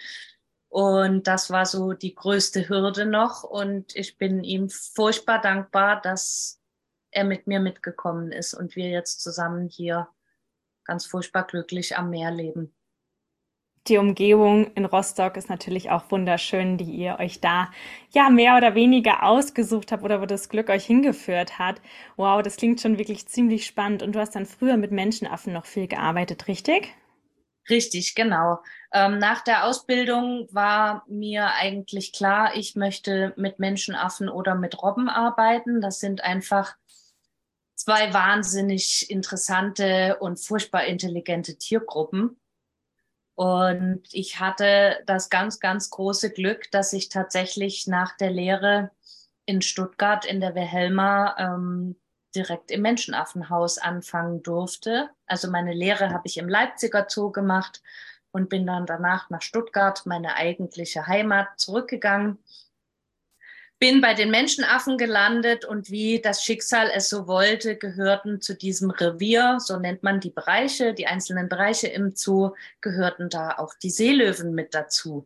Und 0.69 1.27
das 1.27 1.49
war 1.49 1.65
so 1.65 1.93
die 1.93 2.15
größte 2.15 2.69
Hürde 2.69 3.05
noch. 3.05 3.43
Und 3.43 3.95
ich 3.95 4.17
bin 4.17 4.43
ihm 4.43 4.69
furchtbar 4.69 5.41
dankbar, 5.41 5.99
dass 5.99 6.61
er 7.11 7.25
mit 7.25 7.47
mir 7.47 7.59
mitgekommen 7.59 8.31
ist 8.31 8.53
und 8.53 8.75
wir 8.75 8.89
jetzt 8.89 9.21
zusammen 9.21 9.67
hier 9.67 10.07
ganz 10.85 11.05
furchtbar 11.05 11.45
glücklich 11.45 11.97
am 11.97 12.09
Meer 12.09 12.31
leben. 12.31 12.73
Die 13.87 13.97
Umgebung 13.97 14.71
in 14.75 14.85
Rostock 14.85 15.37
ist 15.37 15.49
natürlich 15.49 15.89
auch 15.91 16.09
wunderschön, 16.11 16.77
die 16.77 16.91
ihr 16.91 17.17
euch 17.19 17.41
da 17.41 17.71
ja 18.11 18.29
mehr 18.29 18.55
oder 18.57 18.75
weniger 18.75 19.23
ausgesucht 19.23 19.91
habt 19.91 20.03
oder 20.03 20.21
wo 20.21 20.25
das 20.25 20.49
Glück 20.49 20.69
euch 20.69 20.85
hingeführt 20.85 21.57
hat. 21.59 21.81
Wow, 22.15 22.41
das 22.43 22.57
klingt 22.57 22.79
schon 22.81 22.97
wirklich 22.99 23.27
ziemlich 23.27 23.65
spannend. 23.65 24.03
Und 24.03 24.13
du 24.13 24.19
hast 24.19 24.35
dann 24.35 24.45
früher 24.45 24.77
mit 24.77 24.91
Menschenaffen 24.91 25.53
noch 25.53 25.65
viel 25.65 25.87
gearbeitet, 25.87 26.47
richtig? 26.47 26.93
Richtig, 27.69 28.15
genau. 28.15 28.59
Ähm, 28.91 29.19
nach 29.19 29.41
der 29.43 29.65
Ausbildung 29.65 30.47
war 30.51 31.03
mir 31.07 31.53
eigentlich 31.53 32.11
klar, 32.11 32.55
ich 32.55 32.75
möchte 32.75 33.33
mit 33.37 33.59
Menschenaffen 33.59 34.29
oder 34.29 34.55
mit 34.55 34.81
Robben 34.81 35.09
arbeiten. 35.09 35.79
Das 35.79 35.99
sind 35.99 36.23
einfach 36.23 36.75
zwei 37.75 38.13
wahnsinnig 38.13 39.09
interessante 39.09 40.17
und 40.19 40.39
furchtbar 40.39 40.85
intelligente 40.85 41.57
Tiergruppen. 41.57 42.40
Und 43.41 44.03
ich 44.11 44.39
hatte 44.39 45.01
das 45.07 45.31
ganz, 45.31 45.59
ganz 45.59 45.89
große 45.89 46.29
Glück, 46.29 46.69
dass 46.69 46.93
ich 46.93 47.09
tatsächlich 47.09 47.87
nach 47.87 48.15
der 48.15 48.29
Lehre 48.29 48.91
in 49.47 49.63
Stuttgart 49.63 50.27
in 50.27 50.41
der 50.41 50.53
Wilhelma 50.53 51.35
ähm, 51.39 51.95
direkt 52.35 52.69
im 52.69 52.83
Menschenaffenhaus 52.83 53.79
anfangen 53.79 54.43
durfte. 54.43 55.09
Also 55.25 55.49
meine 55.49 55.73
Lehre 55.73 56.11
habe 56.11 56.27
ich 56.27 56.37
im 56.37 56.47
Leipziger 56.47 57.07
Zoo 57.09 57.31
gemacht 57.31 57.81
und 58.29 58.47
bin 58.47 58.67
dann 58.67 58.85
danach 58.85 59.31
nach 59.31 59.41
Stuttgart, 59.41 60.05
meine 60.05 60.35
eigentliche 60.35 61.07
Heimat, 61.07 61.47
zurückgegangen. 61.59 62.37
Bin 63.81 63.99
bei 63.99 64.13
den 64.13 64.29
Menschenaffen 64.29 64.99
gelandet 64.99 65.65
und 65.65 65.89
wie 65.89 66.21
das 66.21 66.43
Schicksal 66.43 66.91
es 66.93 67.09
so 67.09 67.25
wollte, 67.25 67.75
gehörten 67.75 68.39
zu 68.39 68.53
diesem 68.53 68.91
Revier, 68.91 69.57
so 69.59 69.77
nennt 69.77 70.03
man 70.03 70.19
die 70.19 70.29
Bereiche, 70.29 70.93
die 70.93 71.07
einzelnen 71.07 71.49
Bereiche 71.49 71.87
im 71.87 72.15
Zoo, 72.15 72.51
gehörten 72.81 73.27
da 73.31 73.57
auch 73.57 73.73
die 73.73 73.89
Seelöwen 73.89 74.53
mit 74.53 74.75
dazu. 74.75 75.25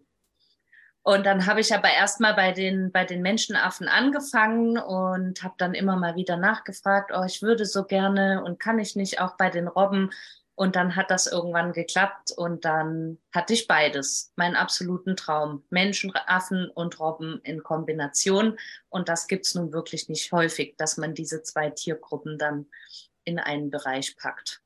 Und 1.04 1.26
dann 1.26 1.48
habe 1.48 1.60
ich 1.60 1.76
aber 1.76 1.90
erstmal 1.92 2.34
bei 2.34 2.54
den, 2.54 2.94
bei 2.94 3.04
den 3.04 3.22
Menschenaffen 3.22 3.90
angefangen 3.90 4.78
und 4.78 5.44
habe 5.44 5.56
dann 5.58 5.74
immer 5.74 5.98
mal 5.98 6.16
wieder 6.16 6.38
nachgefragt, 6.38 7.12
oh, 7.14 7.26
ich 7.26 7.42
würde 7.42 7.66
so 7.66 7.84
gerne 7.84 8.42
und 8.42 8.58
kann 8.58 8.80
ich 8.80 8.96
nicht 8.96 9.20
auch 9.20 9.36
bei 9.36 9.50
den 9.50 9.68
Robben. 9.68 10.12
Und 10.56 10.78
dann 10.78 10.96
hat 10.96 11.12
das 11.12 11.28
irgendwann 11.28 11.74
geklappt 11.74 12.32
und 12.32 12.64
dann 12.64 13.20
hatte 13.34 13.54
ich 13.54 13.68
beides. 13.68 14.32
Meinen 14.38 14.56
absoluten 14.56 15.18
Traum. 15.18 15.64
Menschen, 15.70 16.14
Affen 16.16 16.70
und 16.70 17.00
Robben 17.00 17.42
in 17.44 17.62
Kombination. 17.62 18.58
Und 18.90 19.10
das 19.10 19.28
gibt's 19.28 19.54
nun 19.54 19.74
wirklich 19.74 20.08
nicht 20.08 20.32
häufig, 20.32 20.76
dass 20.78 20.96
man 20.98 21.14
diese 21.14 21.44
zwei 21.44 21.70
Tiergruppen 21.70 22.38
dann 22.38 22.68
in 23.26 23.38
einen 23.38 23.70
Bereich 23.70 24.16
packt. 24.16 24.62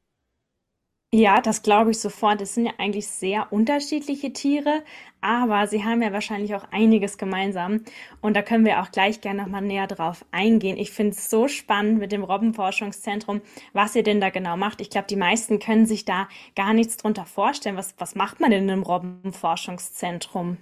Ja, 1.14 1.42
das 1.42 1.64
glaube 1.64 1.90
ich 1.92 2.00
sofort. 2.00 2.40
Es 2.42 2.54
sind 2.54 2.66
ja 2.68 2.74
eigentlich 2.78 3.08
sehr 3.08 3.52
unterschiedliche 3.52 4.32
Tiere, 4.32 4.84
aber 5.22 5.66
sie 5.68 5.84
haben 5.84 6.04
ja 6.04 6.14
wahrscheinlich 6.14 6.54
auch 6.54 6.66
einiges 6.72 7.18
gemeinsam. 7.18 7.84
Und 8.22 8.36
da 8.36 8.44
können 8.44 8.64
wir 8.66 8.80
auch 8.82 8.92
gleich 8.92 9.20
gerne 9.22 9.42
nochmal 9.42 9.64
näher 9.64 9.88
drauf 9.88 10.24
eingehen. 10.32 10.78
Ich 10.78 10.92
finde 10.92 11.14
es 11.14 11.30
so 11.32 11.48
spannend 11.48 11.98
mit 12.00 12.12
dem 12.12 12.24
Robbenforschungszentrum, 12.24 13.42
was 13.74 13.96
ihr 13.96 14.04
denn 14.04 14.22
da 14.22 14.30
genau 14.30 14.56
macht. 14.56 14.82
Ich 14.82 14.92
glaube, 14.92 15.08
die 15.08 15.16
meisten 15.16 15.58
können 15.60 15.88
sich 15.88 16.06
da 16.06 16.28
gar 16.56 16.74
nichts 16.74 16.98
drunter 16.98 17.26
vorstellen. 17.26 17.76
Was, 17.76 17.96
was 17.98 18.14
macht 18.14 18.40
man 18.40 18.52
denn 18.52 18.64
in 18.66 18.70
einem 18.70 18.84
Robbenforschungszentrum? 18.84 20.58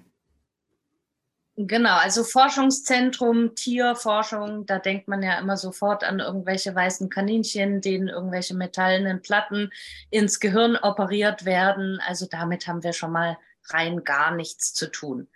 Genau, 1.60 1.98
also 1.98 2.24
Forschungszentrum, 2.24 3.56
Tierforschung, 3.56 4.68
da 4.68 4.78
denkt 4.78 5.08
man 5.08 5.24
ja 5.24 5.40
immer 5.40 5.58
sofort 5.58 6.04
an 6.04 6.20
irgendwelche 6.20 6.76
weißen 6.76 7.10
Kaninchen, 7.10 7.82
denen 7.82 8.10
irgendwelche 8.10 8.54
metallenen 8.54 9.24
Platten 9.24 9.72
ins 10.12 10.40
Gehirn 10.40 10.76
operiert 10.76 11.46
werden. 11.46 12.00
Also 12.06 12.28
damit 12.30 12.68
haben 12.68 12.84
wir 12.84 12.94
schon 12.94 13.12
mal 13.12 13.40
rein 13.70 14.04
gar 14.04 14.36
nichts 14.36 14.76
zu 14.76 14.92
tun. 14.92 15.30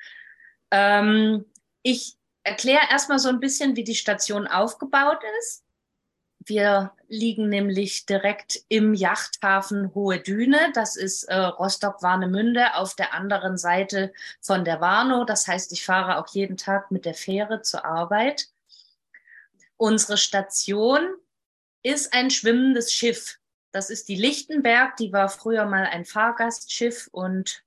Ähm, 0.69 1.45
ich 1.81 2.17
erkläre 2.43 2.83
erstmal 2.91 3.17
so 3.17 3.29
ein 3.29 3.39
bisschen, 3.39 3.75
wie 3.75 3.83
die 3.83 3.95
Station 3.95 4.45
aufgebaut 4.45 5.23
ist. 5.39 5.63
Wir 6.43 6.91
liegen 7.07 7.50
nämlich 7.50 8.07
direkt 8.07 8.62
im 8.67 8.95
Yachthafen 8.95 9.93
Hohe 9.93 10.19
Düne. 10.19 10.71
Das 10.74 10.95
ist 10.95 11.25
äh, 11.25 11.36
Rostock-Warnemünde 11.36 12.75
auf 12.75 12.95
der 12.95 13.13
anderen 13.13 13.60
Seite 13.60 14.12
von 14.41 14.65
der 14.65 14.81
Warnow. 14.81 15.24
Das 15.24 15.48
heißt, 15.48 15.71
ich 15.71 15.86
fahre 15.86 16.17
auch 16.17 16.33
jeden 16.33 16.57
Tag 16.57 16.89
mit 16.89 17.05
der 17.05 17.13
Fähre 17.13 17.62
zur 17.62 17.86
Arbeit. 17.86 18.48
Unsere 19.77 20.17
Station 20.17 21.01
ist 21.83 22.12
ein 22.12 22.31
schwimmendes 22.31 22.91
Schiff. 22.91 23.38
Das 23.71 23.91
ist 23.91 24.10
die 24.10 24.15
Lichtenberg. 24.15 24.98
Die 24.98 25.13
war 25.13 25.29
früher 25.29 25.65
mal 25.65 25.86
ein 25.86 26.05
Fahrgastschiff 26.05 27.07
und 27.12 27.63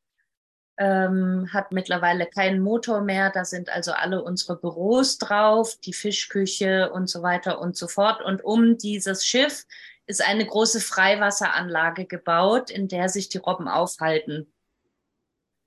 ähm, 0.76 1.49
hat 1.52 1.73
mittlerweile 1.73 2.26
keinen 2.26 2.61
Motor 2.61 3.00
mehr. 3.00 3.31
Da 3.31 3.45
sind 3.45 3.69
also 3.69 3.93
alle 3.93 4.23
unsere 4.23 4.57
Büros 4.57 5.19
drauf, 5.19 5.76
die 5.85 5.93
Fischküche 5.93 6.90
und 6.93 7.09
so 7.09 7.23
weiter 7.23 7.61
und 7.61 7.76
so 7.76 7.88
fort. 7.88 8.23
Und 8.23 8.45
um 8.45 8.76
dieses 8.78 9.25
Schiff 9.25 9.66
ist 10.07 10.23
eine 10.23 10.45
große 10.45 10.81
Freiwasseranlage 10.81 12.07
gebaut, 12.07 12.71
in 12.71 12.88
der 12.88 13.09
sich 13.09 13.28
die 13.28 13.38
Robben 13.38 13.69
aufhalten. 13.69 14.52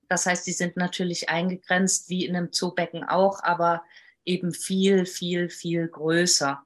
Das 0.10 0.26
heißt, 0.26 0.46
die 0.48 0.54
sind 0.54 0.78
natürlich 0.78 1.30
eingegrenzt 1.30 2.10
wie 2.10 2.26
in 2.26 2.36
einem 2.36 2.52
Zoobecken 2.52 3.04
auch, 3.04 3.44
aber 3.44 3.84
eben 4.26 4.54
viel, 4.54 5.06
viel, 5.06 5.50
viel 5.50 5.88
größer. 5.88 6.64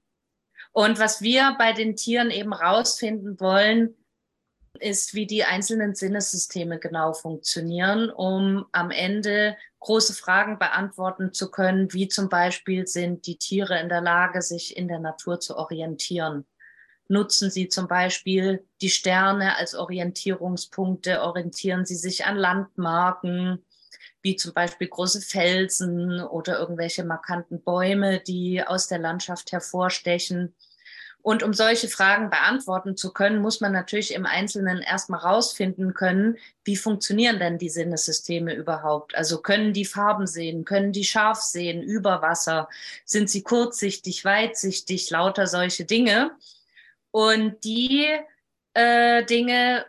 Und 0.73 0.99
was 0.99 1.21
wir 1.21 1.55
bei 1.57 1.73
den 1.73 1.95
Tieren 1.95 2.31
eben 2.31 2.53
rausfinden 2.53 3.39
wollen, 3.39 3.95
ist, 4.79 5.13
wie 5.13 5.27
die 5.27 5.43
einzelnen 5.43 5.95
Sinnesysteme 5.95 6.79
genau 6.79 7.13
funktionieren, 7.13 8.09
um 8.09 8.65
am 8.71 8.91
Ende 8.91 9.57
große 9.79 10.13
Fragen 10.13 10.59
beantworten 10.59 11.33
zu 11.33 11.51
können, 11.51 11.91
wie 11.93 12.07
zum 12.07 12.29
Beispiel 12.29 12.87
sind 12.87 13.25
die 13.27 13.37
Tiere 13.37 13.79
in 13.79 13.89
der 13.89 14.01
Lage, 14.01 14.41
sich 14.41 14.77
in 14.77 14.87
der 14.87 14.99
Natur 14.99 15.39
zu 15.39 15.57
orientieren. 15.57 16.45
Nutzen 17.07 17.49
sie 17.51 17.67
zum 17.67 17.87
Beispiel 17.87 18.65
die 18.81 18.89
Sterne 18.89 19.57
als 19.57 19.75
Orientierungspunkte, 19.75 21.21
orientieren 21.21 21.85
sie 21.85 21.95
sich 21.95 22.25
an 22.25 22.37
Landmarken, 22.37 23.65
wie 24.21 24.35
zum 24.35 24.53
Beispiel 24.53 24.87
große 24.87 25.21
Felsen 25.21 26.21
oder 26.21 26.59
irgendwelche 26.59 27.03
markanten 27.03 27.61
Bäume, 27.63 28.19
die 28.21 28.63
aus 28.63 28.87
der 28.87 28.99
Landschaft 28.99 29.51
hervorstechen 29.51 30.55
und 31.23 31.43
um 31.43 31.53
solche 31.53 31.87
Fragen 31.87 32.29
beantworten 32.29 32.97
zu 32.97 33.13
können, 33.13 33.41
muss 33.41 33.61
man 33.61 33.71
natürlich 33.71 34.13
im 34.13 34.25
Einzelnen 34.25 34.79
erstmal 34.79 35.19
rausfinden 35.19 35.93
können, 35.93 36.37
wie 36.63 36.75
funktionieren 36.75 37.39
denn 37.39 37.57
die 37.57 37.69
Sinnesysteme 37.69 38.53
überhaupt? 38.55 39.15
Also 39.15 39.41
können 39.41 39.73
die 39.73 39.85
Farben 39.85 40.25
sehen, 40.25 40.65
können 40.65 40.91
die 40.91 41.03
scharf 41.03 41.39
sehen 41.41 41.83
über 41.83 42.21
Wasser? 42.21 42.69
Sind 43.05 43.29
sie 43.29 43.43
kurzsichtig, 43.43 44.25
weitsichtig, 44.25 45.09
lauter 45.11 45.45
solche 45.47 45.85
Dinge? 45.85 46.31
Und 47.11 47.63
die 47.63 48.07
äh, 48.73 49.23
Dinge 49.25 49.85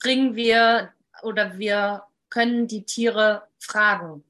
bringen 0.00 0.34
wir 0.34 0.92
oder 1.22 1.58
wir 1.58 2.04
können 2.28 2.66
die 2.66 2.84
Tiere 2.84 3.46
fragen. 3.58 4.24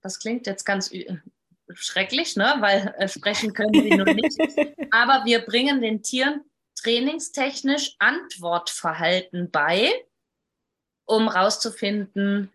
Das 0.00 0.18
klingt 0.18 0.46
jetzt 0.46 0.64
ganz 0.64 0.90
schrecklich, 1.74 2.36
ne? 2.36 2.56
weil 2.60 2.94
äh, 2.98 3.08
sprechen 3.08 3.52
können 3.52 3.74
sie 3.74 3.96
nur 3.96 4.06
nicht. 4.06 4.36
Aber 4.90 5.24
wir 5.24 5.40
bringen 5.40 5.80
den 5.80 6.02
Tieren 6.02 6.44
trainingstechnisch 6.82 7.96
Antwortverhalten 7.98 9.50
bei, 9.50 9.92
um 11.04 11.28
rauszufinden, 11.28 12.50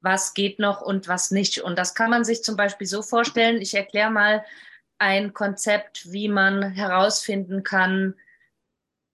was 0.00 0.34
geht 0.34 0.58
noch 0.58 0.80
und 0.80 1.08
was 1.08 1.30
nicht. 1.30 1.60
Und 1.60 1.78
das 1.78 1.94
kann 1.94 2.10
man 2.10 2.24
sich 2.24 2.42
zum 2.42 2.56
Beispiel 2.56 2.86
so 2.86 3.02
vorstellen. 3.02 3.60
Ich 3.60 3.74
erkläre 3.74 4.10
mal 4.10 4.44
ein 4.98 5.32
Konzept, 5.32 6.12
wie 6.12 6.28
man 6.28 6.72
herausfinden 6.72 7.62
kann, 7.62 8.14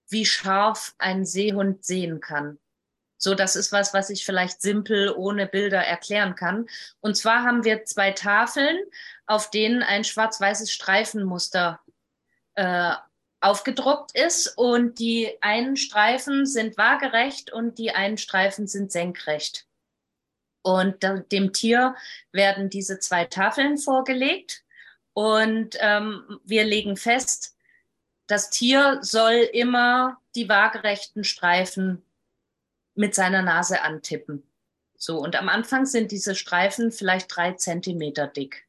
wie 0.09 0.25
scharf 0.25 0.95
ein 0.99 1.25
Seehund 1.25 1.85
sehen 1.85 2.21
kann. 2.21 2.59
So, 3.18 3.35
das 3.35 3.57
ist 3.57 3.73
was, 3.73 3.92
was 3.92 4.11
ich 4.11 4.25
vielleicht 4.25 4.62
simpel 4.62 5.12
ohne 5.16 5.47
Bilder 5.47 5.85
erklären 5.85 6.37
kann. 6.37 6.68
Und 7.00 7.16
zwar 7.16 7.42
haben 7.42 7.64
wir 7.64 7.85
zwei 7.85 8.12
Tafeln, 8.12 8.78
auf 9.29 9.51
denen 9.51 9.83
ein 9.83 10.05
schwarz-weißes 10.05 10.73
Streifenmuster 10.73 11.81
äh, 12.55 12.95
aufgedruckt 13.41 14.17
ist. 14.17 14.49
Und 14.57 14.99
die 14.99 15.37
einen 15.43 15.77
Streifen 15.77 16.47
sind 16.47 16.77
waagerecht 16.77 17.53
und 17.53 17.79
die 17.79 17.93
einen 17.93 18.19
Streifen 18.19 18.67
sind 18.67 18.91
senkrecht. 18.91 19.67
Und 20.63 21.03
dem 21.31 21.53
Tier 21.53 21.95
werden 22.33 22.69
diese 22.69 22.99
zwei 22.99 23.27
Tafeln 23.27 23.79
vorgelegt. 23.79 24.65
Und 25.13 25.77
ähm, 25.81 26.41
wir 26.45 26.65
legen 26.65 26.97
fest, 26.97 27.57
das 28.27 28.51
Tier 28.51 28.99
soll 29.03 29.49
immer 29.53 30.21
die 30.35 30.49
waagerechten 30.49 31.25
Streifen 31.25 32.03
mit 32.95 33.15
seiner 33.15 33.43
Nase 33.43 33.83
antippen. 33.83 34.43
So, 34.97 35.19
und 35.19 35.37
am 35.37 35.49
Anfang 35.49 35.87
sind 35.87 36.13
diese 36.13 36.35
Streifen 36.35 36.93
vielleicht 36.93 37.35
drei 37.35 37.53
Zentimeter 37.53 38.27
dick. 38.27 38.68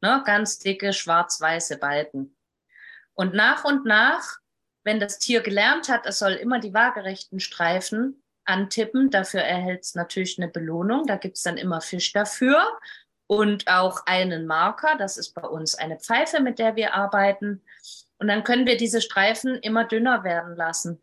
Ne? 0.00 0.22
Ganz 0.24 0.58
dicke 0.58 0.92
schwarz-weiße 0.92 1.78
Balken. 1.78 2.36
Und 3.14 3.34
nach 3.34 3.64
und 3.64 3.84
nach, 3.84 4.38
wenn 4.84 5.00
das 5.00 5.18
Tier 5.18 5.40
gelernt 5.40 5.88
hat, 5.88 6.06
es 6.06 6.18
soll 6.18 6.32
immer 6.32 6.58
die 6.58 6.72
waagerechten 6.72 7.40
Streifen 7.40 8.22
antippen, 8.44 9.10
dafür 9.10 9.40
erhält 9.42 9.82
es 9.82 9.94
natürlich 9.94 10.38
eine 10.38 10.48
Belohnung. 10.48 11.06
Da 11.06 11.16
gibt's 11.16 11.42
dann 11.42 11.56
immer 11.56 11.80
Fisch 11.80 12.12
dafür 12.12 12.62
und 13.26 13.68
auch 13.68 14.06
einen 14.06 14.46
Marker. 14.46 14.96
Das 14.96 15.16
ist 15.16 15.34
bei 15.34 15.46
uns 15.46 15.74
eine 15.74 15.98
Pfeife, 15.98 16.40
mit 16.40 16.58
der 16.58 16.76
wir 16.76 16.94
arbeiten. 16.94 17.62
Und 18.18 18.28
dann 18.28 18.44
können 18.44 18.66
wir 18.66 18.76
diese 18.76 19.00
Streifen 19.00 19.56
immer 19.56 19.84
dünner 19.84 20.24
werden 20.24 20.56
lassen. 20.56 21.00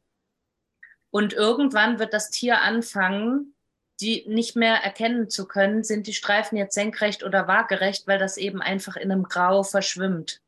Und 1.10 1.34
irgendwann 1.34 2.00
wird 2.00 2.13
das 2.13 2.30
Tier 2.30 2.62
anfangen, 2.62 3.56
die 4.00 4.25
nicht 4.27 4.56
mehr 4.56 4.75
erkennen 4.75 5.30
zu 5.30 5.48
können, 5.48 5.84
sind 5.84 6.08
die 6.08 6.13
Streifen 6.13 6.58
jetzt 6.58 6.75
senkrecht 6.75 7.24
oder 7.24 7.48
waagerecht, 7.48 8.08
weil 8.08 8.20
das 8.20 8.38
eben 8.38 8.62
einfach 8.62 8.96
in 8.96 9.12
einem 9.12 9.24
Grau 9.24 9.63
verschwimmt. 9.63 10.42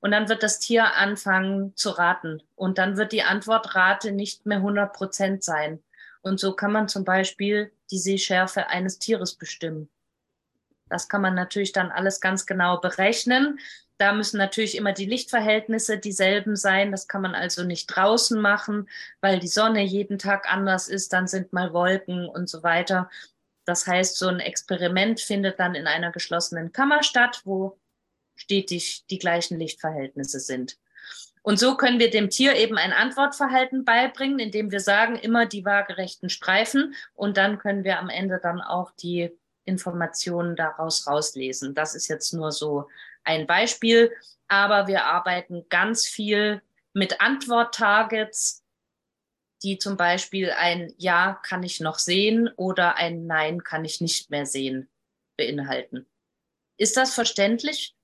Und 0.00 0.12
dann 0.12 0.28
wird 0.28 0.42
das 0.42 0.60
Tier 0.60 0.94
anfangen 0.94 1.74
zu 1.74 1.90
raten. 1.90 2.42
Und 2.54 2.78
dann 2.78 2.96
wird 2.96 3.12
die 3.12 3.22
Antwortrate 3.22 4.12
nicht 4.12 4.46
mehr 4.46 4.58
100 4.58 4.92
Prozent 4.92 5.42
sein. 5.42 5.82
Und 6.22 6.38
so 6.38 6.54
kann 6.54 6.72
man 6.72 6.88
zum 6.88 7.04
Beispiel 7.04 7.72
die 7.90 7.98
Sehschärfe 7.98 8.68
eines 8.68 8.98
Tieres 8.98 9.34
bestimmen. 9.34 9.88
Das 10.88 11.08
kann 11.08 11.22
man 11.22 11.34
natürlich 11.34 11.72
dann 11.72 11.90
alles 11.90 12.20
ganz 12.20 12.46
genau 12.46 12.78
berechnen. 12.78 13.58
Da 13.98 14.12
müssen 14.12 14.36
natürlich 14.36 14.76
immer 14.76 14.92
die 14.92 15.06
Lichtverhältnisse 15.06 15.98
dieselben 15.98 16.56
sein. 16.56 16.90
Das 16.90 17.08
kann 17.08 17.22
man 17.22 17.34
also 17.34 17.64
nicht 17.64 17.86
draußen 17.86 18.40
machen, 18.40 18.88
weil 19.20 19.38
die 19.38 19.48
Sonne 19.48 19.82
jeden 19.82 20.18
Tag 20.18 20.52
anders 20.52 20.88
ist. 20.88 21.12
Dann 21.12 21.26
sind 21.26 21.52
mal 21.52 21.72
Wolken 21.72 22.28
und 22.28 22.48
so 22.48 22.62
weiter. 22.62 23.10
Das 23.64 23.86
heißt, 23.86 24.16
so 24.16 24.28
ein 24.28 24.40
Experiment 24.40 25.20
findet 25.20 25.58
dann 25.58 25.74
in 25.74 25.86
einer 25.86 26.12
geschlossenen 26.12 26.72
Kammer 26.72 27.02
statt, 27.02 27.42
wo 27.44 27.78
stetig 28.36 29.06
die 29.10 29.18
gleichen 29.18 29.58
Lichtverhältnisse 29.58 30.40
sind. 30.40 30.78
Und 31.42 31.58
so 31.58 31.76
können 31.76 32.00
wir 32.00 32.10
dem 32.10 32.28
Tier 32.28 32.56
eben 32.56 32.76
ein 32.76 32.92
Antwortverhalten 32.92 33.84
beibringen, 33.84 34.40
indem 34.40 34.72
wir 34.72 34.80
sagen, 34.80 35.16
immer 35.16 35.46
die 35.46 35.64
waagerechten 35.64 36.28
Streifen 36.28 36.94
und 37.14 37.36
dann 37.36 37.58
können 37.58 37.84
wir 37.84 37.98
am 37.98 38.08
Ende 38.08 38.40
dann 38.42 38.60
auch 38.60 38.90
die 38.90 39.30
Informationen 39.64 40.56
daraus 40.56 41.06
rauslesen. 41.06 41.74
Das 41.74 41.94
ist 41.94 42.08
jetzt 42.08 42.32
nur 42.32 42.50
so 42.50 42.88
ein 43.26 43.46
Beispiel, 43.46 44.12
aber 44.48 44.86
wir 44.86 45.04
arbeiten 45.04 45.66
ganz 45.68 46.06
viel 46.06 46.62
mit 46.92 47.20
Antwort-Targets, 47.20 48.64
die 49.62 49.78
zum 49.78 49.96
Beispiel 49.96 50.50
ein 50.50 50.94
Ja 50.98 51.40
kann 51.42 51.62
ich 51.62 51.80
noch 51.80 51.98
sehen 51.98 52.48
oder 52.56 52.96
ein 52.96 53.26
Nein 53.26 53.64
kann 53.64 53.84
ich 53.84 54.00
nicht 54.00 54.30
mehr 54.30 54.46
sehen 54.46 54.88
beinhalten. 55.36 56.06
Ist 56.78 56.96
das 56.96 57.14
verständlich? 57.14 57.95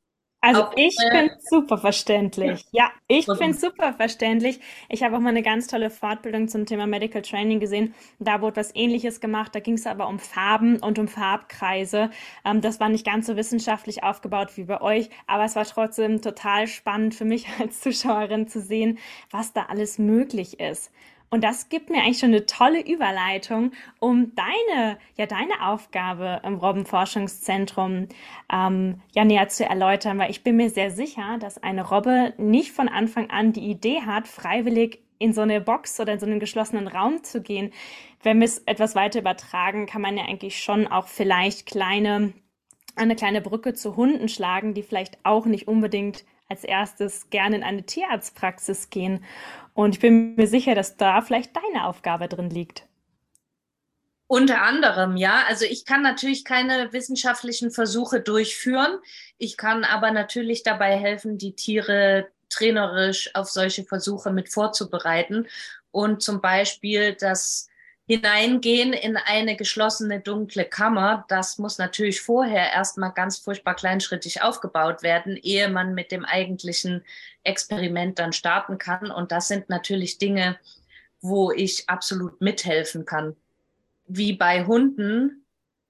Also 0.45 0.65
auch, 0.65 0.73
ich 0.77 0.97
äh, 0.99 1.11
finde 1.11 1.35
super 1.39 1.79
verständlich. 1.79 2.65
Ja, 2.73 2.91
ich 3.07 3.27
finde 3.27 3.57
super 3.57 3.93
verständlich. 3.93 4.59
Ich 4.89 5.05
habe 5.05 5.17
auch 5.17 5.21
mal 5.21 5.29
eine 5.29 5.43
ganz 5.43 5.69
tolle 5.69 5.89
Fortbildung 5.89 6.49
zum 6.49 6.67
Thema 6.67 6.89
Medical 6.89 7.23
Training 7.23 7.61
gesehen. 7.61 7.95
Da 8.19 8.41
wurde 8.41 8.57
was 8.57 8.75
ähnliches 8.75 9.21
gemacht. 9.21 9.55
Da 9.55 9.61
ging 9.61 9.75
es 9.75 9.87
aber 9.87 10.09
um 10.09 10.19
Farben 10.19 10.79
und 10.79 10.99
um 10.99 11.07
Farbkreise. 11.07 12.11
Ähm, 12.45 12.61
das 12.61 12.81
war 12.81 12.89
nicht 12.89 13.07
ganz 13.07 13.29
so 13.29 13.37
wissenschaftlich 13.37 14.03
aufgebaut 14.03 14.57
wie 14.57 14.65
bei 14.65 14.81
euch, 14.81 15.11
aber 15.29 15.45
es 15.45 15.55
war 15.55 15.65
trotzdem 15.65 16.21
total 16.21 16.67
spannend 16.67 17.15
für 17.15 17.25
mich 17.25 17.47
als 17.61 17.81
Zuschauerin 17.81 18.49
zu 18.49 18.61
sehen, 18.61 18.99
was 19.31 19.53
da 19.53 19.67
alles 19.69 19.99
möglich 19.99 20.59
ist. 20.59 20.91
Und 21.33 21.43
das 21.43 21.71
gibt 21.71 21.89
mir 21.89 22.03
eigentlich 22.03 22.19
schon 22.19 22.29
eine 22.29 22.45
tolle 22.45 22.87
Überleitung, 22.87 23.73
um 24.01 24.35
deine, 24.35 24.99
ja, 25.17 25.25
deine 25.25 25.67
Aufgabe 25.67 26.43
im 26.45 26.57
Robbenforschungszentrum 26.57 28.09
ähm, 28.53 29.01
ja 29.15 29.25
näher 29.25 29.49
zu 29.49 29.65
erläutern, 29.65 30.19
weil 30.19 30.31
ich 30.31 30.45
bin 30.45 30.57
mir 30.57 30.69
sehr 30.69 30.91
sicher, 30.91 31.39
dass 31.41 31.57
eine 31.57 31.89
Robbe 31.89 32.35
nicht 32.37 32.73
von 32.73 32.87
Anfang 32.87 33.31
an 33.31 33.55
die 33.55 33.71
Idee 33.71 34.03
hat, 34.03 34.29
freiwillig 34.29 35.01
in 35.19 35.33
so 35.33 35.41
eine 35.41 35.63
Box 35.63 35.99
oder 36.01 36.13
in 36.13 36.21
so 36.21 36.27
einen 36.27 36.39
geschlossenen 36.39 36.87
Raum 36.87 37.25
zu 37.25 37.41
gehen. 37.41 37.73
Wenn 38.23 38.41
wir 38.41 38.45
es 38.45 38.59
etwas 38.67 38.95
weiter 38.95 39.21
übertragen, 39.21 39.87
kann 39.87 40.03
man 40.03 40.19
ja 40.19 40.25
eigentlich 40.25 40.63
schon 40.63 40.87
auch 40.87 41.09
vielleicht 41.09 41.65
kleine, 41.65 42.35
eine 42.95 43.17
kleine 43.17 43.41
Brücke 43.41 43.73
zu 43.73 43.97
Hunden 43.97 44.29
schlagen, 44.29 44.75
die 44.75 44.83
vielleicht 44.83 45.17
auch 45.23 45.47
nicht 45.47 45.67
unbedingt 45.67 46.27
als 46.49 46.65
erstes 46.65 47.31
gerne 47.31 47.57
in 47.57 47.63
eine 47.63 47.85
Tierarztpraxis 47.85 48.91
gehen. 48.91 49.25
Und 49.75 49.95
ich 49.95 50.01
bin 50.01 50.35
mir 50.35 50.47
sicher, 50.47 50.75
dass 50.75 50.97
da 50.97 51.21
vielleicht 51.23 51.53
deine 51.57 51.87
Aufgabe 51.87 52.29
drin 52.29 52.51
liegt. 52.51 52.87
Unter 54.27 54.63
anderem, 54.63 55.17
ja. 55.17 55.45
Also 55.49 55.67
ich 55.67 55.85
kann 55.85 56.03
natürlich 56.03 56.45
keine 56.45 56.93
wissenschaftlichen 56.93 57.71
Versuche 57.71 58.21
durchführen. 58.21 58.99
Ich 59.37 59.57
kann 59.57 59.85
aber 59.85 60.11
natürlich 60.11 60.63
dabei 60.63 60.97
helfen, 60.97 61.37
die 61.37 61.55
Tiere 61.55 62.29
trainerisch 62.49 63.35
auf 63.35 63.51
solche 63.51 63.85
Versuche 63.85 64.31
mit 64.33 64.51
vorzubereiten 64.51 65.49
und 65.91 66.23
zum 66.23 66.41
Beispiel 66.41 67.15
das 67.15 67.69
hineingehen 68.07 68.93
in 68.93 69.17
eine 69.17 69.57
geschlossene 69.57 70.21
dunkle 70.21 70.65
Kammer, 70.65 71.25
das 71.29 71.59
muss 71.59 71.79
natürlich 71.79 72.21
vorher 72.21 72.73
erstmal 72.73 73.13
ganz 73.13 73.39
furchtbar 73.39 73.75
kleinschrittig 73.75 74.43
aufgebaut 74.43 75.03
werden, 75.03 75.37
ehe 75.37 75.69
man 75.69 75.95
mit 75.95 76.11
dem 76.11 76.25
eigentlichen 76.25 77.05
Experiment 77.45 78.19
dann 78.19 78.33
starten 78.33 78.79
kann. 78.79 79.11
Und 79.11 79.33
das 79.33 79.49
sind 79.49 79.69
natürlich 79.71 80.19
Dinge, 80.19 80.59
wo 81.21 81.53
ich 81.53 81.89
absolut 81.89 82.41
mithelfen 82.41 83.05
kann. 83.05 83.37
Wie 84.07 84.33
bei 84.33 84.67
Hunden 84.67 85.45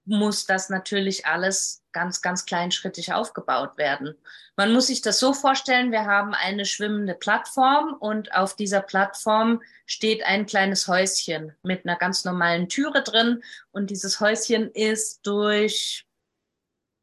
muss 0.04 0.47
das 0.47 0.69
natürlich 0.69 1.26
alles 1.26 1.82
ganz, 1.93 2.23
ganz 2.23 2.47
kleinschrittig 2.47 3.13
aufgebaut 3.13 3.77
werden. 3.77 4.17
Man 4.57 4.73
muss 4.73 4.89
sich 4.89 5.03
das 5.03 5.19
so 5.19 5.33
vorstellen, 5.33 5.93
wir 5.93 6.05
haben 6.05 6.35
eine 6.35 6.65
schwimmende 6.65 7.15
Plattform 7.15 7.95
und 7.95 8.35
auf 8.35 8.57
dieser 8.57 8.81
Plattform 8.81 9.63
steht 9.87 10.23
ein 10.25 10.47
kleines 10.47 10.89
Häuschen 10.89 11.55
mit 11.63 11.87
einer 11.87 11.97
ganz 11.97 12.25
normalen 12.25 12.69
Türe 12.69 13.03
drin 13.03 13.43
und 13.71 13.91
dieses 13.91 14.21
Häuschen 14.21 14.71
ist 14.71 15.27
durch, 15.27 16.07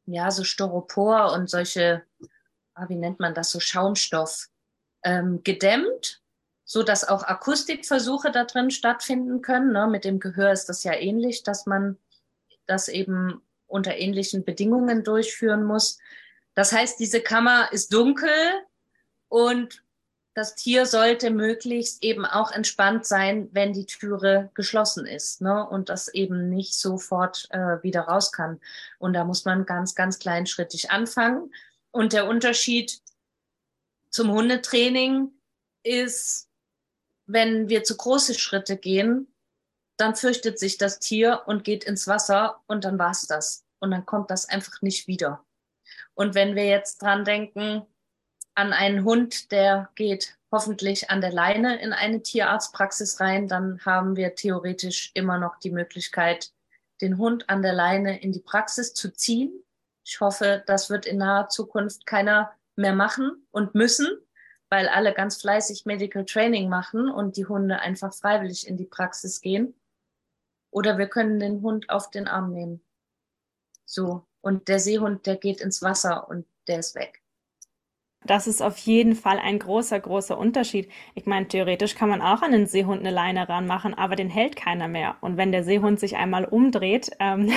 ja, 0.06 0.30
so 0.30 0.44
Styropor 0.44 1.32
und 1.32 1.48
solche, 1.48 2.04
ah, 2.74 2.88
wie 2.88 2.96
nennt 2.96 3.20
man 3.20 3.34
das, 3.34 3.50
so 3.50 3.60
Schaumstoff 3.60 4.48
ähm, 5.02 5.42
gedämmt, 5.44 6.22
so 6.64 6.82
dass 6.82 7.08
auch 7.08 7.24
Akustikversuche 7.24 8.30
da 8.30 8.44
drin 8.44 8.70
stattfinden 8.70 9.42
können. 9.42 9.72
Ne? 9.72 9.88
Mit 9.88 10.04
dem 10.04 10.20
Gehör 10.20 10.52
ist 10.52 10.68
das 10.68 10.84
ja 10.84 10.94
ähnlich, 10.94 11.42
dass 11.42 11.66
man 11.66 11.98
das 12.66 12.88
eben 12.88 13.42
unter 13.70 13.96
ähnlichen 13.96 14.44
Bedingungen 14.44 15.04
durchführen 15.04 15.64
muss. 15.64 15.98
Das 16.54 16.72
heißt, 16.72 16.98
diese 16.98 17.20
Kammer 17.20 17.72
ist 17.72 17.92
dunkel 17.92 18.30
und 19.28 19.82
das 20.34 20.54
Tier 20.54 20.86
sollte 20.86 21.30
möglichst 21.30 22.02
eben 22.04 22.24
auch 22.24 22.52
entspannt 22.52 23.04
sein, 23.04 23.48
wenn 23.52 23.72
die 23.72 23.86
Türe 23.86 24.50
geschlossen 24.54 25.06
ist 25.06 25.40
ne? 25.40 25.66
und 25.68 25.88
das 25.88 26.08
eben 26.08 26.48
nicht 26.48 26.74
sofort 26.74 27.48
äh, 27.50 27.82
wieder 27.82 28.02
raus 28.02 28.30
kann. 28.30 28.60
Und 28.98 29.12
da 29.12 29.24
muss 29.24 29.44
man 29.44 29.66
ganz, 29.66 29.94
ganz 29.94 30.18
kleinschrittig 30.18 30.90
anfangen. 30.90 31.52
Und 31.90 32.12
der 32.12 32.28
Unterschied 32.28 33.00
zum 34.10 34.30
Hundetraining 34.30 35.32
ist, 35.82 36.48
wenn 37.26 37.68
wir 37.68 37.82
zu 37.84 37.96
große 37.96 38.34
Schritte 38.34 38.76
gehen, 38.76 39.26
dann 40.00 40.16
fürchtet 40.16 40.58
sich 40.58 40.78
das 40.78 40.98
Tier 40.98 41.42
und 41.46 41.64
geht 41.64 41.84
ins 41.84 42.06
Wasser 42.06 42.60
und 42.66 42.84
dann 42.84 42.98
war's 42.98 43.26
das. 43.26 43.64
Und 43.78 43.90
dann 43.90 44.06
kommt 44.06 44.30
das 44.30 44.48
einfach 44.48 44.82
nicht 44.82 45.06
wieder. 45.06 45.44
Und 46.14 46.34
wenn 46.34 46.54
wir 46.54 46.66
jetzt 46.66 47.02
dran 47.02 47.24
denken, 47.24 47.86
an 48.54 48.72
einen 48.72 49.04
Hund, 49.04 49.52
der 49.52 49.90
geht 49.94 50.36
hoffentlich 50.52 51.10
an 51.10 51.20
der 51.20 51.32
Leine 51.32 51.80
in 51.80 51.92
eine 51.92 52.22
Tierarztpraxis 52.22 53.20
rein, 53.20 53.48
dann 53.48 53.80
haben 53.84 54.16
wir 54.16 54.34
theoretisch 54.34 55.12
immer 55.14 55.38
noch 55.38 55.58
die 55.58 55.70
Möglichkeit, 55.70 56.52
den 57.00 57.16
Hund 57.18 57.48
an 57.48 57.62
der 57.62 57.72
Leine 57.72 58.20
in 58.20 58.32
die 58.32 58.40
Praxis 58.40 58.92
zu 58.92 59.12
ziehen. 59.12 59.52
Ich 60.04 60.20
hoffe, 60.20 60.62
das 60.66 60.90
wird 60.90 61.06
in 61.06 61.18
naher 61.18 61.48
Zukunft 61.48 62.04
keiner 62.04 62.52
mehr 62.76 62.94
machen 62.94 63.46
und 63.50 63.74
müssen, 63.74 64.08
weil 64.68 64.88
alle 64.88 65.14
ganz 65.14 65.40
fleißig 65.40 65.86
Medical 65.86 66.24
Training 66.24 66.68
machen 66.68 67.08
und 67.10 67.36
die 67.36 67.46
Hunde 67.46 67.80
einfach 67.80 68.12
freiwillig 68.12 68.66
in 68.66 68.76
die 68.76 68.84
Praxis 68.84 69.40
gehen. 69.40 69.74
Oder 70.70 70.98
wir 70.98 71.08
können 71.08 71.40
den 71.40 71.62
Hund 71.62 71.90
auf 71.90 72.10
den 72.10 72.28
Arm 72.28 72.52
nehmen. 72.52 72.80
So. 73.84 74.24
Und 74.40 74.68
der 74.68 74.78
Seehund, 74.78 75.26
der 75.26 75.36
geht 75.36 75.60
ins 75.60 75.82
Wasser 75.82 76.28
und 76.28 76.46
der 76.66 76.78
ist 76.78 76.94
weg. 76.94 77.20
Das 78.26 78.46
ist 78.46 78.60
auf 78.60 78.76
jeden 78.76 79.14
Fall 79.16 79.38
ein 79.38 79.58
großer, 79.58 79.98
großer 79.98 80.36
Unterschied. 80.36 80.90
Ich 81.14 81.24
meine, 81.24 81.48
theoretisch 81.48 81.94
kann 81.94 82.10
man 82.10 82.20
auch 82.20 82.42
an 82.42 82.52
den 82.52 82.66
Seehund 82.66 83.00
eine 83.00 83.10
Leine 83.10 83.48
ranmachen, 83.48 83.94
aber 83.94 84.14
den 84.14 84.28
hält 84.28 84.56
keiner 84.56 84.88
mehr. 84.88 85.16
Und 85.22 85.38
wenn 85.38 85.52
der 85.52 85.64
Seehund 85.64 85.98
sich 85.98 86.16
einmal 86.16 86.44
umdreht, 86.44 87.10
ähm, 87.18 87.50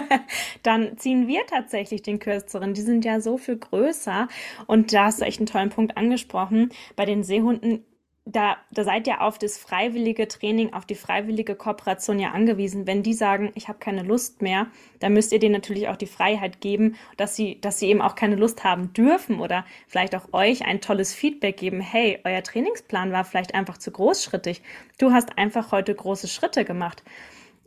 dann 0.62 0.96
ziehen 0.96 1.28
wir 1.28 1.44
tatsächlich 1.46 2.02
den 2.02 2.20
kürzeren. 2.20 2.72
Die 2.72 2.80
sind 2.80 3.04
ja 3.04 3.20
so 3.20 3.36
viel 3.36 3.58
größer. 3.58 4.28
Und 4.66 4.94
da 4.94 5.04
hast 5.04 5.20
du 5.20 5.26
echt 5.26 5.40
einen 5.40 5.46
tollen 5.46 5.70
Punkt 5.70 5.98
angesprochen. 5.98 6.70
Bei 6.96 7.04
den 7.04 7.22
Seehunden 7.22 7.84
da, 8.30 8.58
da 8.70 8.84
seid 8.84 9.06
ihr 9.06 9.22
auf 9.22 9.38
das 9.38 9.56
freiwillige 9.56 10.28
Training, 10.28 10.74
auf 10.74 10.84
die 10.84 10.94
freiwillige 10.94 11.54
Kooperation 11.54 12.18
ja 12.18 12.32
angewiesen. 12.32 12.86
Wenn 12.86 13.02
die 13.02 13.14
sagen, 13.14 13.52
ich 13.54 13.68
habe 13.68 13.78
keine 13.78 14.02
Lust 14.02 14.42
mehr, 14.42 14.66
dann 15.00 15.14
müsst 15.14 15.32
ihr 15.32 15.38
denen 15.38 15.54
natürlich 15.54 15.88
auch 15.88 15.96
die 15.96 16.06
Freiheit 16.06 16.60
geben, 16.60 16.96
dass 17.16 17.36
sie, 17.36 17.58
dass 17.62 17.78
sie 17.78 17.88
eben 17.88 18.02
auch 18.02 18.16
keine 18.16 18.36
Lust 18.36 18.64
haben 18.64 18.92
dürfen 18.92 19.40
oder 19.40 19.64
vielleicht 19.86 20.14
auch 20.14 20.32
euch 20.32 20.66
ein 20.66 20.82
tolles 20.82 21.14
Feedback 21.14 21.56
geben. 21.56 21.80
Hey, 21.80 22.20
euer 22.24 22.42
Trainingsplan 22.42 23.12
war 23.12 23.24
vielleicht 23.24 23.54
einfach 23.54 23.78
zu 23.78 23.90
großschrittig. 23.90 24.62
Du 24.98 25.12
hast 25.12 25.38
einfach 25.38 25.72
heute 25.72 25.94
große 25.94 26.28
Schritte 26.28 26.66
gemacht. 26.66 27.02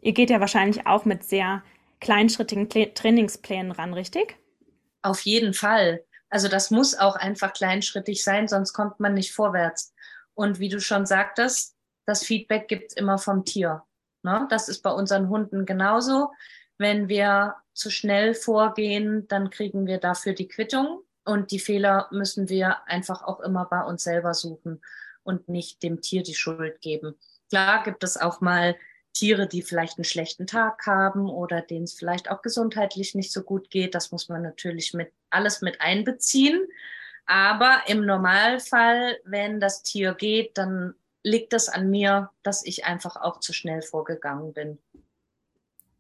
Ihr 0.01 0.13
geht 0.13 0.29
ja 0.29 0.39
wahrscheinlich 0.39 0.85
auch 0.85 1.05
mit 1.05 1.23
sehr 1.23 1.63
kleinschrittigen 2.01 2.69
Trainingsplänen 2.69 3.71
ran, 3.71 3.95
richtig? 3.95 4.37
Auf 5.01 5.21
jeden 5.21 5.55
Fall. 5.55 6.03
Also 6.29 6.47
das 6.47 6.69
muss 6.69 6.97
auch 6.97 7.15
einfach 7.15 7.51
kleinschrittig 7.51 8.23
sein, 8.23 8.47
sonst 8.47 8.73
kommt 8.73 8.99
man 8.99 9.15
nicht 9.15 9.33
vorwärts. 9.33 9.93
Und 10.33 10.59
wie 10.59 10.69
du 10.69 10.79
schon 10.79 11.05
sagtest, 11.05 11.75
das 12.05 12.23
Feedback 12.23 12.67
gibt 12.67 12.91
es 12.91 12.97
immer 12.97 13.17
vom 13.17 13.45
Tier. 13.45 13.83
Ne? 14.23 14.47
Das 14.49 14.69
ist 14.69 14.81
bei 14.81 14.91
unseren 14.91 15.29
Hunden 15.29 15.65
genauso. 15.65 16.31
Wenn 16.77 17.09
wir 17.09 17.55
zu 17.73 17.89
schnell 17.89 18.33
vorgehen, 18.33 19.27
dann 19.27 19.49
kriegen 19.49 19.85
wir 19.85 19.97
dafür 19.97 20.33
die 20.33 20.47
Quittung. 20.47 21.03
Und 21.23 21.51
die 21.51 21.59
Fehler 21.59 22.07
müssen 22.11 22.49
wir 22.49 22.87
einfach 22.87 23.23
auch 23.23 23.39
immer 23.41 23.65
bei 23.65 23.83
uns 23.83 24.03
selber 24.03 24.33
suchen 24.33 24.81
und 25.23 25.49
nicht 25.49 25.83
dem 25.83 26.01
Tier 26.01 26.23
die 26.23 26.33
Schuld 26.33 26.81
geben. 26.81 27.15
Klar 27.49 27.83
gibt 27.83 28.03
es 28.03 28.17
auch 28.17 28.41
mal 28.41 28.75
Tiere, 29.13 29.47
die 29.47 29.61
vielleicht 29.61 29.97
einen 29.97 30.05
schlechten 30.05 30.47
Tag 30.47 30.85
haben 30.87 31.29
oder 31.29 31.61
denen 31.61 31.83
es 31.83 31.93
vielleicht 31.93 32.31
auch 32.31 32.41
gesundheitlich 32.41 33.13
nicht 33.13 33.31
so 33.31 33.43
gut 33.43 33.69
geht. 33.69 33.93
Das 33.93 34.11
muss 34.11 34.29
man 34.29 34.41
natürlich 34.41 34.93
mit 34.93 35.11
alles 35.29 35.61
mit 35.61 35.81
einbeziehen. 35.81 36.67
Aber 37.25 37.83
im 37.87 38.05
Normalfall, 38.05 39.17
wenn 39.23 39.59
das 39.59 39.83
Tier 39.83 40.13
geht, 40.13 40.57
dann 40.57 40.95
liegt 41.23 41.53
es 41.53 41.69
an 41.69 41.89
mir, 41.89 42.31
dass 42.43 42.65
ich 42.65 42.85
einfach 42.85 43.15
auch 43.15 43.39
zu 43.39 43.53
schnell 43.53 43.81
vorgegangen 43.81 44.53
bin. 44.53 44.79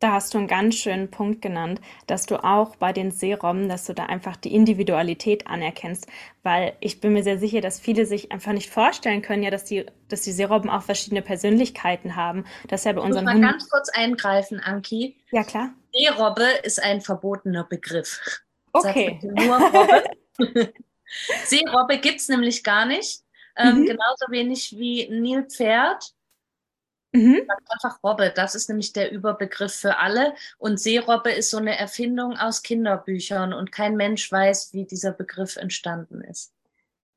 Da 0.01 0.13
hast 0.13 0.33
du 0.33 0.39
einen 0.39 0.47
ganz 0.47 0.77
schönen 0.77 1.11
Punkt 1.11 1.43
genannt, 1.43 1.79
dass 2.07 2.25
du 2.25 2.43
auch 2.43 2.75
bei 2.75 2.91
den 2.91 3.11
Seerobben, 3.11 3.69
dass 3.69 3.85
du 3.85 3.93
da 3.93 4.07
einfach 4.07 4.35
die 4.35 4.51
Individualität 4.55 5.45
anerkennst, 5.45 6.07
weil 6.41 6.73
ich 6.79 6.99
bin 6.99 7.13
mir 7.13 7.21
sehr 7.21 7.37
sicher, 7.37 7.61
dass 7.61 7.79
viele 7.79 8.07
sich 8.07 8.31
einfach 8.31 8.51
nicht 8.51 8.71
vorstellen 8.71 9.21
können, 9.21 9.43
ja, 9.43 9.51
dass 9.51 9.63
die, 9.63 9.85
dass 10.07 10.21
die 10.21 10.31
Seerobben 10.31 10.71
auch 10.71 10.81
verschiedene 10.81 11.21
Persönlichkeiten 11.21 12.15
haben. 12.15 12.45
Das 12.67 12.81
ist 12.81 12.85
ja 12.85 12.93
bei 12.93 13.01
unseren 13.01 13.27
ich 13.27 13.33
muss 13.33 13.41
mal 13.41 13.51
ganz 13.51 13.69
kurz 13.69 13.89
eingreifen, 13.89 14.59
Anki. 14.59 15.17
Ja, 15.31 15.43
klar. 15.43 15.69
Seerobbe 15.93 16.47
ist 16.63 16.81
ein 16.81 17.01
verbotener 17.01 17.65
Begriff. 17.65 18.41
Okay. 18.73 19.19
Nur 19.21 19.59
Robbe. 19.59 20.03
Seerobbe 21.45 21.97
gibt 21.99 22.19
es 22.19 22.29
nämlich 22.29 22.63
gar 22.63 22.85
nicht. 22.85 23.21
Ähm, 23.57 23.81
mhm. 23.81 23.85
Genauso 23.85 24.25
wenig 24.29 24.77
wie 24.77 25.09
Nilpferd 25.09 26.13
Mhm. 27.13 27.45
Einfach 27.67 28.01
Robbe, 28.03 28.31
das 28.33 28.55
ist 28.55 28.69
nämlich 28.69 28.93
der 28.93 29.11
Überbegriff 29.11 29.73
für 29.73 29.97
alle. 29.97 30.33
Und 30.57 30.79
Seerobbe 30.79 31.31
ist 31.31 31.49
so 31.49 31.57
eine 31.57 31.77
Erfindung 31.77 32.37
aus 32.37 32.63
Kinderbüchern 32.63 33.53
und 33.53 33.71
kein 33.71 33.97
Mensch 33.97 34.31
weiß, 34.31 34.73
wie 34.73 34.85
dieser 34.85 35.11
Begriff 35.11 35.57
entstanden 35.57 36.21
ist. 36.21 36.53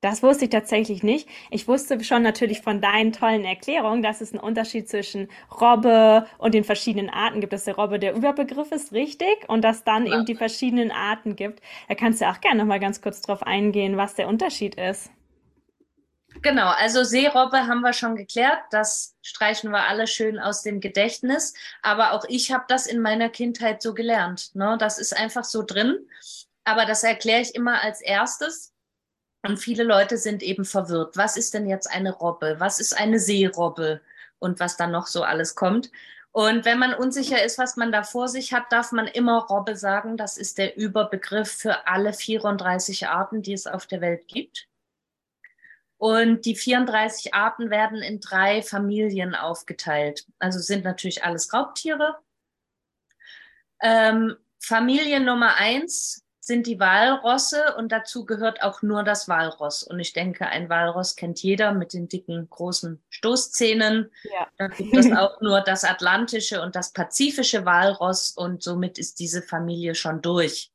Das 0.05 0.23
wusste 0.23 0.45
ich 0.45 0.51
tatsächlich 0.51 1.03
nicht. 1.03 1.31
Ich 1.51 1.67
wusste 1.67 2.05
schon 2.05 2.23
natürlich 2.23 2.61
von 2.61 2.83
deinen 2.83 3.15
tollen 3.15 3.43
Erklärungen, 3.43 4.03
dass 4.03 4.21
es 4.21 4.33
einen 4.33 4.43
Unterschied 4.43 4.87
zwischen 4.87 5.31
Robbe 5.51 6.27
und 6.37 6.53
den 6.53 6.63
verschiedenen 6.63 7.09
Arten 7.09 7.41
gibt, 7.41 7.55
dass 7.55 7.65
der 7.65 7.77
Robbe 7.77 7.99
der 7.99 8.15
Überbegriff 8.15 8.71
ist, 8.71 8.93
richtig? 8.93 9.49
Und 9.49 9.63
dass 9.63 9.83
dann 9.83 10.05
eben 10.05 10.27
die 10.27 10.35
verschiedenen 10.35 10.91
Arten 10.91 11.37
gibt. 11.37 11.63
Da 11.89 11.95
kannst 11.95 12.21
du 12.21 12.29
auch 12.29 12.39
gerne 12.43 12.59
noch 12.59 12.67
mal 12.67 12.81
ganz 12.81 13.01
kurz 13.01 13.23
drauf 13.23 13.43
eingehen, 13.45 13.97
was 13.97 14.15
der 14.15 14.29
Unterschied 14.29 14.75
ist. 14.75 15.11
Genau, 16.43 16.69
also 16.69 17.03
Seerobbe 17.03 17.67
haben 17.67 17.81
wir 17.81 17.95
schon 17.95 18.15
geklärt. 18.15 18.61
Das 18.73 19.17
streichen 19.23 19.71
wir 19.71 19.89
alle 19.89 20.07
schön 20.07 20.39
aus 20.39 20.61
dem 20.61 20.81
Gedächtnis. 20.81 21.55
Aber 21.81 22.13
auch 22.13 22.27
ich 22.29 22.53
habe 22.53 22.65
das 22.69 22.87
in 22.87 23.01
meiner 23.01 23.31
Kindheit 23.31 23.81
so 23.81 23.95
gelernt. 23.95 24.55
Ne? 24.55 24.77
Das 24.79 24.99
ist 24.99 25.17
einfach 25.17 25.45
so 25.45 25.63
drin. 25.63 25.97
Aber 26.65 26.85
das 26.85 27.05
erkläre 27.05 27.41
ich 27.41 27.55
immer 27.55 27.83
als 27.83 28.03
erstes. 28.03 28.74
Und 29.45 29.59
viele 29.59 29.85
Leute 29.85 30.17
sind 30.17 30.43
eben 30.43 30.65
verwirrt. 30.65 31.17
Was 31.17 31.37
ist 31.37 31.53
denn 31.53 31.69
jetzt 31.69 31.87
eine 31.91 32.13
Robbe? 32.13 32.57
Was 32.59 32.81
ist 32.81 32.99
eine 32.99 33.21
Seerobbe? 33.21 34.01
Und 34.39 34.59
was 34.59 34.77
dann 34.77 34.91
noch 34.91 35.07
so 35.07 35.23
alles 35.23 35.55
kommt. 35.55 35.91
Und 36.33 36.65
wenn 36.65 36.79
man 36.79 36.95
unsicher 36.95 37.45
ist, 37.45 37.59
was 37.59 37.77
man 37.77 37.93
da 37.93 38.03
vor 38.03 38.27
sich 38.29 38.53
hat, 38.53 38.73
darf 38.73 38.91
man 38.91 39.07
immer 39.07 39.47
Robbe 39.47 39.77
sagen. 39.77 40.17
Das 40.17 40.37
ist 40.37 40.59
der 40.59 40.77
Überbegriff 40.77 41.51
für 41.51 41.87
alle 41.87 42.13
34 42.13 43.07
Arten, 43.07 43.43
die 43.43 43.53
es 43.53 43.67
auf 43.67 43.87
der 43.87 44.01
Welt 44.01 44.27
gibt. 44.29 44.67
Und 45.99 46.45
die 46.45 46.57
34 46.57 47.35
Arten 47.35 47.71
werden 47.71 48.03
in 48.03 48.21
drei 48.21 48.63
Familien 48.63 49.35
aufgeteilt. 49.35 50.27
Also 50.39 50.59
sind 50.59 50.85
natürlich 50.85 51.23
alles 51.23 51.53
Raubtiere. 51.53 52.17
Ähm, 53.81 54.37
Familie 54.59 55.21
Nummer 55.21 55.55
eins 55.57 56.24
sind 56.47 56.67
die 56.67 56.79
Walrosse 56.79 57.75
und 57.77 57.91
dazu 57.91 58.27
gehört 58.27 58.63
auch 58.63 58.83
nur 58.83 59.03
das 59.03 59.29
Walross. 59.29 59.83
Und 59.83 59.99
ich 59.99 60.13
denke, 60.13 60.47
ein 60.47 60.69
Walross 60.69 61.17
kennt 61.17 61.43
jeder 61.43 61.73
mit 61.73 61.95
den 61.95 62.09
dicken, 62.09 62.49
großen 62.51 63.03
Stoßzähnen. 63.09 64.11
Ja. 64.25 64.49
Da 64.59 64.69
gibt 64.69 64.95
es 64.95 65.11
auch 65.13 65.41
nur 65.41 65.63
das 65.63 65.85
atlantische 65.85 66.61
und 66.61 66.77
das 66.77 66.93
pazifische 66.93 67.65
Walross 67.65 68.33
und 68.33 68.63
somit 68.63 68.99
ist 68.99 69.21
diese 69.21 69.41
Familie 69.41 69.95
schon 69.95 70.21
durch. 70.21 70.71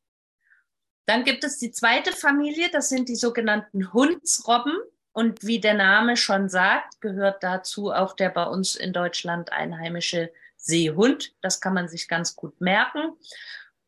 Dann 1.05 1.23
gibt 1.23 1.43
es 1.43 1.57
die 1.57 1.71
zweite 1.71 2.13
Familie, 2.13 2.69
das 2.71 2.89
sind 2.89 3.09
die 3.09 3.15
sogenannten 3.15 3.93
Hundsrobben. 3.93 4.77
Und 5.11 5.43
wie 5.43 5.59
der 5.59 5.73
Name 5.73 6.17
schon 6.17 6.49
sagt, 6.49 7.01
gehört 7.01 7.43
dazu 7.43 7.91
auch 7.91 8.13
der 8.13 8.29
bei 8.29 8.45
uns 8.45 8.75
in 8.75 8.93
Deutschland 8.93 9.51
einheimische 9.51 10.31
Seehund. 10.55 11.33
Das 11.41 11.61
kann 11.61 11.73
man 11.73 11.87
sich 11.87 12.07
ganz 12.07 12.35
gut 12.35 12.61
merken. 12.61 13.13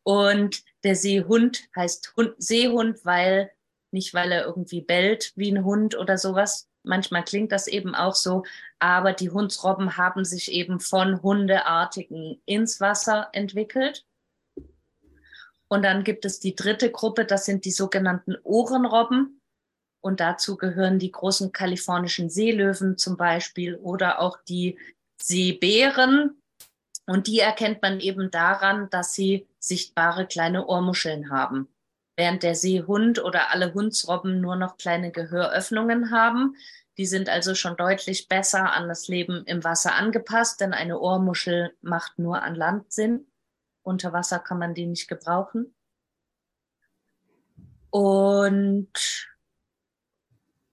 Und 0.02 0.64
der 0.84 0.96
Seehund 0.96 1.68
heißt 1.76 2.14
Hund, 2.16 2.34
Seehund, 2.38 3.04
weil 3.04 3.52
nicht, 3.92 4.14
weil 4.14 4.32
er 4.32 4.46
irgendwie 4.46 4.80
bellt 4.80 5.32
wie 5.36 5.52
ein 5.52 5.64
Hund 5.64 5.96
oder 5.96 6.18
sowas. 6.18 6.68
Manchmal 6.82 7.24
klingt 7.24 7.52
das 7.52 7.68
eben 7.68 7.94
auch 7.94 8.14
so. 8.14 8.44
Aber 8.78 9.12
die 9.12 9.30
Hundsrobben 9.30 9.96
haben 9.96 10.24
sich 10.24 10.50
eben 10.50 10.80
von 10.80 11.22
Hundeartigen 11.22 12.40
ins 12.46 12.80
Wasser 12.80 13.28
entwickelt. 13.32 14.04
Und 15.68 15.84
dann 15.84 16.04
gibt 16.04 16.24
es 16.24 16.40
die 16.40 16.54
dritte 16.54 16.90
Gruppe, 16.90 17.24
das 17.24 17.46
sind 17.46 17.64
die 17.64 17.70
sogenannten 17.70 18.36
Ohrenrobben. 18.42 19.40
Und 20.02 20.20
dazu 20.20 20.56
gehören 20.56 20.98
die 20.98 21.12
großen 21.12 21.52
kalifornischen 21.52 22.28
Seelöwen 22.28 22.98
zum 22.98 23.16
Beispiel 23.16 23.76
oder 23.76 24.20
auch 24.20 24.38
die 24.48 24.78
Seebären. 25.22 26.42
Und 27.06 27.26
die 27.26 27.38
erkennt 27.38 27.82
man 27.82 28.00
eben 28.00 28.30
daran, 28.30 28.90
dass 28.90 29.14
sie 29.14 29.46
sichtbare 29.62 30.26
kleine 30.26 30.66
Ohrmuscheln 30.66 31.30
haben. 31.30 31.68
Während 32.16 32.42
der 32.42 32.54
Seehund 32.54 33.22
oder 33.22 33.50
alle 33.50 33.72
Hundsrobben 33.72 34.40
nur 34.40 34.56
noch 34.56 34.76
kleine 34.76 35.12
Gehöröffnungen 35.12 36.10
haben. 36.10 36.56
Die 36.98 37.06
sind 37.06 37.30
also 37.30 37.54
schon 37.54 37.76
deutlich 37.76 38.28
besser 38.28 38.72
an 38.72 38.88
das 38.88 39.08
Leben 39.08 39.44
im 39.46 39.64
Wasser 39.64 39.94
angepasst, 39.94 40.60
denn 40.60 40.74
eine 40.74 40.98
Ohrmuschel 40.98 41.74
macht 41.80 42.18
nur 42.18 42.42
an 42.42 42.54
Land 42.54 42.92
Sinn. 42.92 43.26
Unter 43.82 44.12
Wasser 44.12 44.40
kann 44.40 44.58
man 44.58 44.74
die 44.74 44.86
nicht 44.86 45.08
gebrauchen. 45.08 45.74
Und 47.90 48.92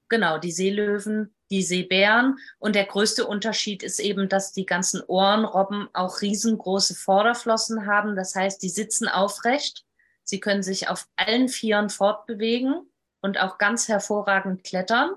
genau, 0.10 0.40
die 0.40 0.52
Seelöwen, 0.52 1.34
die 1.50 1.64
Seebären. 1.64 2.38
Und 2.58 2.76
der 2.76 2.86
größte 2.86 3.26
Unterschied 3.26 3.84
ist 3.84 4.00
eben, 4.00 4.30
dass 4.30 4.52
die 4.52 4.66
ganzen 4.66 5.02
Ohrenrobben 5.02 5.90
auch 5.94 6.22
riesengroße 6.22 6.96
Vorderflossen 6.96 7.86
haben. 7.86 8.16
Das 8.16 8.36
heißt, 8.36 8.62
die 8.62 8.70
sitzen 8.70 9.08
aufrecht. 9.08 9.86
Sie 10.24 10.40
können 10.40 10.64
sich 10.64 10.90
auf 10.90 11.08
allen 11.16 11.50
Vieren 11.50 11.90
fortbewegen 11.90 12.90
und 13.22 13.40
auch 13.40 13.58
ganz 13.58 13.88
hervorragend 13.88 14.64
klettern, 14.64 15.16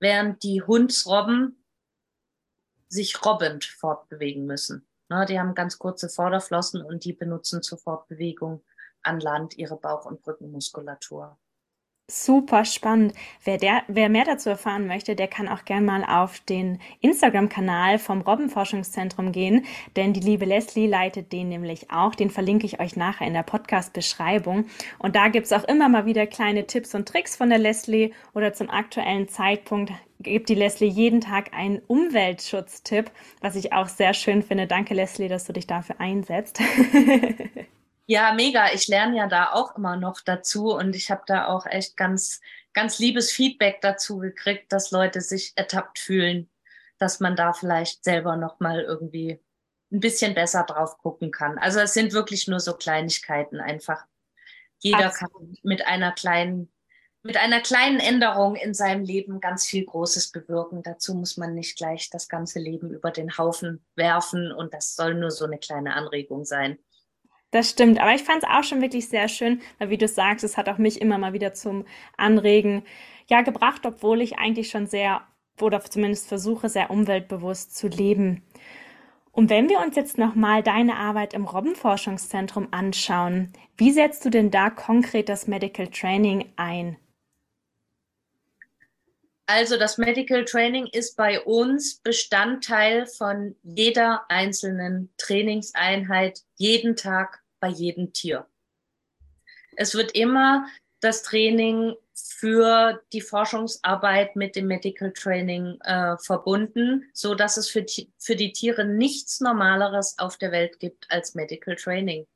während 0.00 0.42
die 0.42 0.62
Hundsrobben 0.62 1.64
sich 2.88 3.24
robbend 3.24 3.64
fortbewegen 3.64 4.44
müssen. 4.44 4.86
Die 5.28 5.38
haben 5.38 5.54
ganz 5.54 5.78
kurze 5.78 6.08
Vorderflossen 6.08 6.82
und 6.82 7.04
die 7.04 7.12
benutzen 7.12 7.62
zur 7.62 7.78
Fortbewegung 7.78 8.64
an 9.02 9.20
Land 9.20 9.56
ihre 9.58 9.76
Bauch- 9.76 10.06
und 10.06 10.22
Brückenmuskulatur. 10.22 11.38
Super 12.08 12.64
spannend. 12.66 13.14
Wer, 13.44 13.56
der, 13.56 13.84
wer 13.88 14.08
mehr 14.08 14.24
dazu 14.24 14.50
erfahren 14.50 14.86
möchte, 14.86 15.16
der 15.16 15.28
kann 15.28 15.48
auch 15.48 15.64
gern 15.64 15.84
mal 15.84 16.04
auf 16.04 16.40
den 16.40 16.78
Instagram-Kanal 17.00 17.98
vom 17.98 18.20
Robbenforschungszentrum 18.20 19.32
gehen, 19.32 19.64
denn 19.96 20.12
die 20.12 20.20
liebe 20.20 20.44
Leslie 20.44 20.86
leitet 20.86 21.32
den 21.32 21.48
nämlich 21.48 21.90
auch. 21.90 22.14
Den 22.14 22.28
verlinke 22.28 22.66
ich 22.66 22.80
euch 22.80 22.96
nachher 22.96 23.26
in 23.26 23.32
der 23.32 23.44
Podcast-Beschreibung. 23.44 24.66
Und 24.98 25.16
da 25.16 25.28
gibt's 25.28 25.52
auch 25.52 25.64
immer 25.64 25.88
mal 25.88 26.04
wieder 26.04 26.26
kleine 26.26 26.66
Tipps 26.66 26.94
und 26.94 27.08
Tricks 27.08 27.36
von 27.36 27.48
der 27.48 27.58
Leslie 27.58 28.10
oder 28.34 28.52
zum 28.52 28.68
aktuellen 28.68 29.28
Zeitpunkt 29.28 29.92
gibt 30.18 30.48
die 30.48 30.54
Leslie 30.54 30.88
jeden 30.88 31.20
Tag 31.20 31.54
einen 31.54 31.80
Umweltschutztipp, 31.86 33.10
was 33.40 33.56
ich 33.56 33.72
auch 33.72 33.88
sehr 33.88 34.12
schön 34.12 34.42
finde. 34.42 34.66
Danke, 34.66 34.94
Leslie, 34.94 35.28
dass 35.28 35.44
du 35.44 35.52
dich 35.52 35.66
dafür 35.66 35.98
einsetzt. 35.98 36.60
Ja, 38.12 38.34
mega. 38.34 38.70
Ich 38.74 38.88
lerne 38.88 39.16
ja 39.16 39.26
da 39.26 39.52
auch 39.52 39.74
immer 39.74 39.96
noch 39.96 40.20
dazu 40.20 40.74
und 40.74 40.94
ich 40.94 41.10
habe 41.10 41.22
da 41.26 41.46
auch 41.46 41.64
echt 41.64 41.96
ganz, 41.96 42.42
ganz 42.74 42.98
liebes 42.98 43.32
Feedback 43.32 43.80
dazu 43.80 44.18
gekriegt, 44.18 44.70
dass 44.70 44.90
Leute 44.90 45.22
sich 45.22 45.54
ertappt 45.56 45.98
fühlen, 45.98 46.50
dass 46.98 47.20
man 47.20 47.36
da 47.36 47.54
vielleicht 47.54 48.04
selber 48.04 48.36
noch 48.36 48.60
mal 48.60 48.82
irgendwie 48.82 49.40
ein 49.90 50.00
bisschen 50.00 50.34
besser 50.34 50.64
drauf 50.64 50.98
gucken 50.98 51.30
kann. 51.30 51.56
Also 51.56 51.80
es 51.80 51.94
sind 51.94 52.12
wirklich 52.12 52.48
nur 52.48 52.60
so 52.60 52.74
Kleinigkeiten 52.74 53.60
einfach. 53.60 54.04
Jeder 54.80 55.06
Absolut. 55.06 55.32
kann 55.32 55.56
mit 55.62 55.86
einer 55.86 56.12
kleinen 56.12 56.70
mit 57.22 57.38
einer 57.38 57.62
kleinen 57.62 57.98
Änderung 57.98 58.56
in 58.56 58.74
seinem 58.74 59.04
Leben 59.04 59.40
ganz 59.40 59.64
viel 59.64 59.86
Großes 59.86 60.32
bewirken. 60.32 60.82
Dazu 60.82 61.14
muss 61.14 61.38
man 61.38 61.54
nicht 61.54 61.78
gleich 61.78 62.10
das 62.10 62.28
ganze 62.28 62.58
Leben 62.58 62.90
über 62.90 63.10
den 63.10 63.38
Haufen 63.38 63.82
werfen 63.94 64.52
und 64.52 64.74
das 64.74 64.96
soll 64.96 65.14
nur 65.14 65.30
so 65.30 65.46
eine 65.46 65.56
kleine 65.56 65.94
Anregung 65.94 66.44
sein. 66.44 66.78
Das 67.52 67.68
stimmt, 67.68 68.00
aber 68.00 68.14
ich 68.14 68.22
fand 68.22 68.42
es 68.42 68.48
auch 68.48 68.64
schon 68.64 68.80
wirklich 68.80 69.08
sehr 69.08 69.28
schön, 69.28 69.60
weil 69.78 69.90
wie 69.90 69.98
du 69.98 70.08
sagst, 70.08 70.42
es 70.42 70.56
hat 70.56 70.70
auch 70.70 70.78
mich 70.78 71.02
immer 71.02 71.18
mal 71.18 71.34
wieder 71.34 71.52
zum 71.52 71.84
Anregen 72.16 72.82
ja 73.28 73.42
gebracht, 73.42 73.82
obwohl 73.84 74.22
ich 74.22 74.38
eigentlich 74.38 74.70
schon 74.70 74.86
sehr 74.86 75.20
oder 75.60 75.82
zumindest 75.82 76.28
versuche, 76.28 76.70
sehr 76.70 76.90
umweltbewusst 76.90 77.76
zu 77.76 77.88
leben. 77.88 78.42
Und 79.32 79.50
wenn 79.50 79.68
wir 79.68 79.80
uns 79.80 79.96
jetzt 79.96 80.16
nochmal 80.16 80.62
deine 80.62 80.96
Arbeit 80.96 81.34
im 81.34 81.44
Robbenforschungszentrum 81.44 82.68
anschauen, 82.70 83.52
wie 83.76 83.92
setzt 83.92 84.24
du 84.24 84.30
denn 84.30 84.50
da 84.50 84.70
konkret 84.70 85.28
das 85.28 85.46
Medical 85.46 85.88
Training 85.88 86.52
ein? 86.56 86.96
Also 89.44 89.76
das 89.76 89.98
Medical 89.98 90.46
Training 90.46 90.86
ist 90.86 91.16
bei 91.18 91.38
uns 91.38 91.96
Bestandteil 91.96 93.06
von 93.06 93.54
jeder 93.62 94.24
einzelnen 94.30 95.12
Trainingseinheit, 95.18 96.40
jeden 96.56 96.96
Tag 96.96 97.41
bei 97.62 97.68
jedem 97.68 98.12
Tier. 98.12 98.46
Es 99.76 99.94
wird 99.94 100.12
immer 100.12 100.66
das 101.00 101.22
Training 101.22 101.94
für 102.14 103.00
die 103.12 103.20
Forschungsarbeit 103.20 104.36
mit 104.36 104.56
dem 104.56 104.66
Medical 104.66 105.12
Training 105.12 105.78
äh, 105.82 106.16
verbunden, 106.18 107.04
so 107.14 107.34
dass 107.34 107.56
es 107.56 107.70
für, 107.70 107.86
für 108.18 108.36
die 108.36 108.52
Tiere 108.52 108.84
nichts 108.84 109.40
Normaleres 109.40 110.18
auf 110.18 110.36
der 110.36 110.52
Welt 110.52 110.80
gibt 110.80 111.10
als 111.10 111.34
Medical 111.34 111.76
Training. 111.76 112.26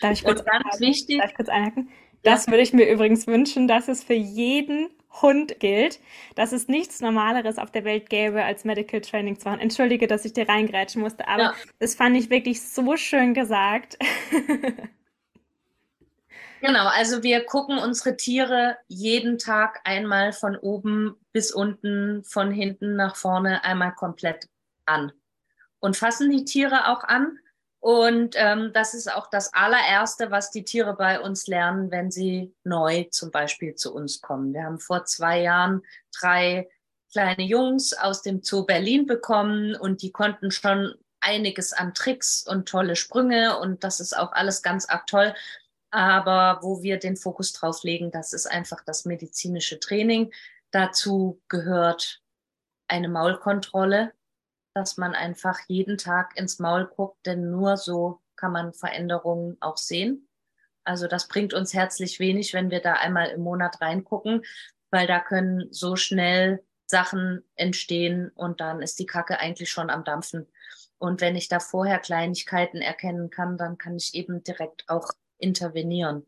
Darf 0.00 0.12
ich 0.12 0.24
kurz, 0.24 0.40
Und 0.40 0.46
ganz 0.46 0.64
einhaken? 0.64 0.80
wichtig, 0.80 1.18
Darf 1.20 1.30
ich 1.30 1.36
kurz 1.36 1.48
einhaken? 1.48 1.88
Das 2.22 2.46
ja. 2.46 2.52
würde 2.52 2.62
ich 2.62 2.72
mir 2.72 2.90
übrigens 2.90 3.26
wünschen, 3.26 3.68
dass 3.68 3.88
es 3.88 4.02
für 4.02 4.14
jeden 4.14 4.90
Hund 5.22 5.60
gilt, 5.60 6.00
dass 6.34 6.52
es 6.52 6.68
nichts 6.68 7.00
Normaleres 7.00 7.58
auf 7.58 7.70
der 7.70 7.84
Welt 7.84 8.10
gäbe, 8.10 8.44
als 8.44 8.64
Medical 8.64 9.00
Training 9.00 9.38
zu 9.38 9.48
machen. 9.48 9.60
Entschuldige, 9.60 10.06
dass 10.06 10.24
ich 10.24 10.32
dir 10.32 10.48
reingrätschen 10.48 11.02
musste, 11.02 11.28
aber 11.28 11.42
ja. 11.42 11.54
das 11.78 11.94
fand 11.94 12.16
ich 12.16 12.30
wirklich 12.30 12.62
so 12.62 12.96
schön 12.96 13.34
gesagt. 13.34 13.98
Genau, 16.66 16.86
also 16.86 17.22
wir 17.22 17.44
gucken 17.44 17.76
unsere 17.76 18.16
Tiere 18.16 18.78
jeden 18.88 19.36
Tag 19.36 19.82
einmal 19.84 20.32
von 20.32 20.56
oben 20.56 21.14
bis 21.30 21.52
unten, 21.52 22.24
von 22.24 22.50
hinten 22.50 22.96
nach 22.96 23.16
vorne 23.16 23.64
einmal 23.64 23.92
komplett 23.92 24.48
an 24.86 25.12
und 25.80 25.98
fassen 25.98 26.30
die 26.30 26.46
Tiere 26.46 26.88
auch 26.88 27.04
an. 27.04 27.38
Und 27.84 28.34
ähm, 28.38 28.70
das 28.72 28.94
ist 28.94 29.12
auch 29.12 29.26
das 29.26 29.52
allererste, 29.52 30.30
was 30.30 30.50
die 30.50 30.64
Tiere 30.64 30.96
bei 30.96 31.20
uns 31.20 31.46
lernen, 31.48 31.90
wenn 31.90 32.10
sie 32.10 32.54
neu 32.64 33.04
zum 33.10 33.30
Beispiel 33.30 33.74
zu 33.74 33.94
uns 33.94 34.22
kommen. 34.22 34.54
Wir 34.54 34.64
haben 34.64 34.78
vor 34.78 35.04
zwei 35.04 35.42
Jahren 35.42 35.82
drei 36.18 36.70
kleine 37.12 37.42
Jungs 37.42 37.92
aus 37.92 38.22
dem 38.22 38.42
Zoo 38.42 38.64
Berlin 38.64 39.04
bekommen 39.04 39.76
und 39.76 40.00
die 40.00 40.12
konnten 40.12 40.50
schon 40.50 40.94
einiges 41.20 41.74
an 41.74 41.92
Tricks 41.92 42.46
und 42.48 42.70
tolle 42.70 42.96
Sprünge 42.96 43.58
und 43.58 43.84
das 43.84 44.00
ist 44.00 44.16
auch 44.16 44.32
alles 44.32 44.62
ganz 44.62 44.88
arg 44.88 45.06
toll. 45.06 45.34
Aber 45.90 46.60
wo 46.62 46.82
wir 46.82 46.98
den 46.98 47.18
Fokus 47.18 47.52
drauf 47.52 47.82
legen, 47.82 48.10
das 48.10 48.32
ist 48.32 48.46
einfach 48.46 48.82
das 48.82 49.04
medizinische 49.04 49.78
Training. 49.78 50.32
Dazu 50.70 51.38
gehört 51.48 52.22
eine 52.88 53.10
Maulkontrolle, 53.10 54.14
dass 54.74 54.96
man 54.96 55.14
einfach 55.14 55.60
jeden 55.68 55.98
Tag 55.98 56.36
ins 56.36 56.58
Maul 56.58 56.86
guckt, 56.86 57.24
denn 57.26 57.50
nur 57.50 57.76
so 57.76 58.20
kann 58.36 58.52
man 58.52 58.74
Veränderungen 58.74 59.56
auch 59.60 59.76
sehen. 59.76 60.28
Also 60.82 61.06
das 61.06 61.28
bringt 61.28 61.54
uns 61.54 61.72
herzlich 61.72 62.18
wenig, 62.20 62.52
wenn 62.52 62.70
wir 62.70 62.80
da 62.80 62.94
einmal 62.94 63.28
im 63.28 63.40
Monat 63.40 63.80
reingucken, 63.80 64.44
weil 64.90 65.06
da 65.06 65.20
können 65.20 65.68
so 65.70 65.96
schnell 65.96 66.62
Sachen 66.86 67.42
entstehen 67.54 68.30
und 68.34 68.60
dann 68.60 68.82
ist 68.82 68.98
die 68.98 69.06
Kacke 69.06 69.38
eigentlich 69.38 69.70
schon 69.70 69.88
am 69.90 70.04
Dampfen. 70.04 70.46
Und 70.98 71.20
wenn 71.20 71.36
ich 71.36 71.48
da 71.48 71.60
vorher 71.60 71.98
Kleinigkeiten 71.98 72.82
erkennen 72.82 73.30
kann, 73.30 73.56
dann 73.56 73.78
kann 73.78 73.96
ich 73.96 74.14
eben 74.14 74.42
direkt 74.42 74.88
auch 74.88 75.10
intervenieren. 75.38 76.26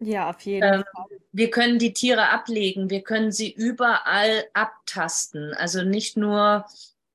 Ja, 0.00 0.28
auf 0.30 0.40
jeden 0.42 0.62
ähm, 0.62 0.84
Fall. 0.94 1.18
Wir 1.32 1.50
können 1.50 1.78
die 1.78 1.92
Tiere 1.92 2.28
ablegen, 2.28 2.90
wir 2.90 3.02
können 3.02 3.32
sie 3.32 3.50
überall 3.50 4.44
abtasten. 4.52 5.54
Also 5.54 5.82
nicht 5.82 6.16
nur 6.16 6.66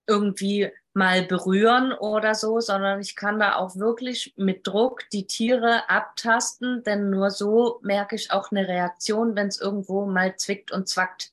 irgendwie 0.08 0.72
mal 0.94 1.24
berühren 1.24 1.94
oder 1.94 2.36
so, 2.36 2.60
sondern 2.60 3.00
ich 3.00 3.16
kann 3.16 3.40
da 3.40 3.56
auch 3.56 3.76
wirklich 3.76 4.34
mit 4.36 4.68
Druck 4.68 5.10
die 5.12 5.26
Tiere 5.26 5.90
abtasten, 5.90 6.84
denn 6.84 7.10
nur 7.10 7.30
so 7.30 7.80
merke 7.82 8.16
ich 8.16 8.32
auch 8.32 8.52
eine 8.52 8.68
Reaktion, 8.68 9.36
wenn 9.36 9.48
es 9.48 9.60
irgendwo 9.60 10.06
mal 10.06 10.36
zwickt 10.36 10.72
und 10.72 10.90
zwackt. 10.90 11.32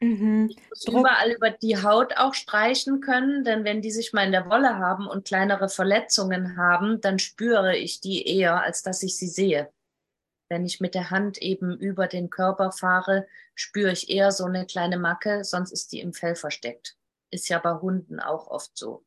Mhm. 0.00 0.48
Ich 0.50 0.68
muss 0.68 0.80
Druck. 0.84 1.00
überall 1.00 1.32
über 1.32 1.50
die 1.50 1.82
Haut 1.82 2.16
auch 2.16 2.34
streichen 2.34 3.00
können, 3.00 3.44
denn 3.44 3.64
wenn 3.64 3.82
die 3.82 3.90
sich 3.90 4.12
mal 4.12 4.24
in 4.24 4.32
der 4.32 4.48
Wolle 4.48 4.78
haben 4.78 5.06
und 5.06 5.26
kleinere 5.26 5.68
Verletzungen 5.68 6.56
haben, 6.56 7.00
dann 7.00 7.18
spüre 7.18 7.76
ich 7.76 8.00
die 8.00 8.26
eher, 8.26 8.62
als 8.62 8.82
dass 8.82 9.02
ich 9.02 9.16
sie 9.16 9.28
sehe. 9.28 9.70
Wenn 10.48 10.64
ich 10.64 10.80
mit 10.80 10.94
der 10.94 11.10
Hand 11.10 11.38
eben 11.38 11.76
über 11.78 12.06
den 12.06 12.30
Körper 12.30 12.72
fahre, 12.72 13.26
spüre 13.54 13.92
ich 13.92 14.08
eher 14.08 14.32
so 14.32 14.44
eine 14.46 14.66
kleine 14.66 14.98
Macke, 14.98 15.44
sonst 15.44 15.70
ist 15.70 15.92
die 15.92 16.00
im 16.00 16.12
Fell 16.12 16.34
versteckt. 16.34 16.96
Ist 17.30 17.48
ja 17.48 17.58
bei 17.58 17.74
Hunden 17.74 18.20
auch 18.20 18.48
oft 18.48 18.76
so. 18.76 19.04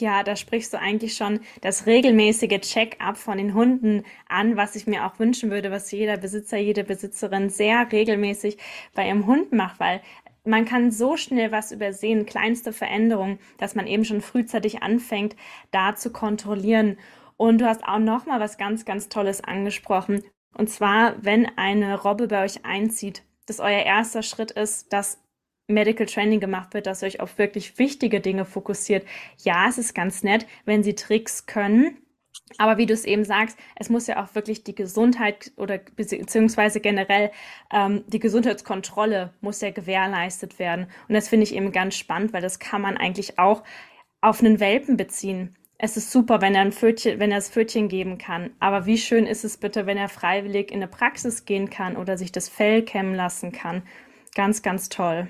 Ja, 0.00 0.22
da 0.22 0.36
sprichst 0.36 0.72
du 0.72 0.78
eigentlich 0.78 1.16
schon 1.16 1.40
das 1.60 1.86
regelmäßige 1.86 2.60
Check-up 2.60 3.16
von 3.16 3.36
den 3.38 3.54
Hunden 3.54 4.04
an, 4.28 4.56
was 4.56 4.76
ich 4.76 4.86
mir 4.86 5.04
auch 5.04 5.18
wünschen 5.18 5.50
würde, 5.50 5.72
was 5.72 5.90
jeder 5.90 6.16
Besitzer, 6.16 6.56
jede 6.56 6.84
Besitzerin 6.84 7.50
sehr 7.50 7.90
regelmäßig 7.90 8.58
bei 8.94 9.08
ihrem 9.08 9.26
Hund 9.26 9.52
macht, 9.52 9.80
weil 9.80 10.00
man 10.44 10.64
kann 10.64 10.92
so 10.92 11.16
schnell 11.16 11.50
was 11.52 11.72
übersehen, 11.72 12.26
kleinste 12.26 12.72
Veränderungen, 12.72 13.40
dass 13.58 13.74
man 13.74 13.86
eben 13.86 14.04
schon 14.04 14.20
frühzeitig 14.20 14.82
anfängt, 14.82 15.34
da 15.72 15.96
zu 15.96 16.12
kontrollieren. 16.12 16.96
Und 17.36 17.60
du 17.60 17.66
hast 17.66 17.84
auch 17.84 17.98
noch 17.98 18.24
mal 18.26 18.40
was 18.40 18.56
ganz, 18.56 18.84
ganz 18.84 19.08
Tolles 19.08 19.42
angesprochen. 19.42 20.22
Und 20.56 20.70
zwar, 20.70 21.14
wenn 21.24 21.46
eine 21.58 22.00
Robbe 22.00 22.28
bei 22.28 22.44
euch 22.44 22.64
einzieht, 22.64 23.22
dass 23.46 23.60
euer 23.60 23.82
erster 23.82 24.22
Schritt 24.22 24.52
ist, 24.52 24.92
dass 24.92 25.18
Medical 25.68 26.06
Training 26.06 26.40
gemacht 26.40 26.74
wird, 26.74 26.86
dass 26.86 27.02
ihr 27.02 27.06
euch 27.06 27.20
auf 27.20 27.38
wirklich 27.38 27.78
wichtige 27.78 28.20
Dinge 28.20 28.44
fokussiert. 28.44 29.06
Ja, 29.42 29.68
es 29.68 29.78
ist 29.78 29.94
ganz 29.94 30.22
nett, 30.22 30.46
wenn 30.64 30.82
sie 30.82 30.94
Tricks 30.94 31.46
können. 31.46 31.98
Aber 32.56 32.78
wie 32.78 32.86
du 32.86 32.94
es 32.94 33.04
eben 33.04 33.24
sagst, 33.24 33.58
es 33.76 33.90
muss 33.90 34.06
ja 34.06 34.22
auch 34.22 34.34
wirklich 34.34 34.64
die 34.64 34.74
Gesundheit 34.74 35.52
oder 35.56 35.78
beziehungsweise 35.78 36.80
generell 36.80 37.30
ähm, 37.70 38.04
die 38.06 38.20
Gesundheitskontrolle 38.20 39.34
muss 39.42 39.60
ja 39.60 39.70
gewährleistet 39.70 40.58
werden. 40.58 40.86
Und 41.08 41.14
das 41.14 41.28
finde 41.28 41.44
ich 41.44 41.54
eben 41.54 41.72
ganz 41.72 41.96
spannend, 41.96 42.32
weil 42.32 42.40
das 42.40 42.58
kann 42.58 42.80
man 42.80 42.96
eigentlich 42.96 43.38
auch 43.38 43.62
auf 44.22 44.40
einen 44.40 44.60
Welpen 44.60 44.96
beziehen. 44.96 45.56
Es 45.76 45.96
ist 45.96 46.10
super, 46.10 46.40
wenn 46.40 46.54
er 46.54 46.62
ein 46.62 46.72
Pfötchen, 46.72 47.20
wenn 47.20 47.30
er 47.30 47.38
das 47.38 47.50
Pfötchen 47.50 47.88
geben 47.88 48.18
kann. 48.18 48.50
Aber 48.58 48.86
wie 48.86 48.98
schön 48.98 49.26
ist 49.26 49.44
es 49.44 49.58
bitte, 49.58 49.86
wenn 49.86 49.98
er 49.98 50.08
freiwillig 50.08 50.70
in 50.70 50.78
eine 50.78 50.88
Praxis 50.88 51.44
gehen 51.44 51.68
kann 51.70 51.96
oder 51.96 52.16
sich 52.16 52.32
das 52.32 52.48
Fell 52.48 52.82
kämmen 52.82 53.14
lassen 53.14 53.52
kann. 53.52 53.82
Ganz, 54.34 54.62
ganz 54.62 54.88
toll. 54.88 55.28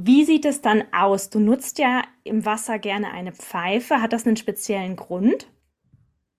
Wie 0.00 0.24
sieht 0.24 0.44
es 0.44 0.60
dann 0.62 0.84
aus? 0.92 1.28
Du 1.28 1.40
nutzt 1.40 1.80
ja 1.80 2.04
im 2.22 2.44
Wasser 2.44 2.78
gerne 2.78 3.10
eine 3.10 3.32
Pfeife. 3.32 4.00
Hat 4.00 4.12
das 4.12 4.26
einen 4.26 4.36
speziellen 4.36 4.94
Grund? 4.94 5.48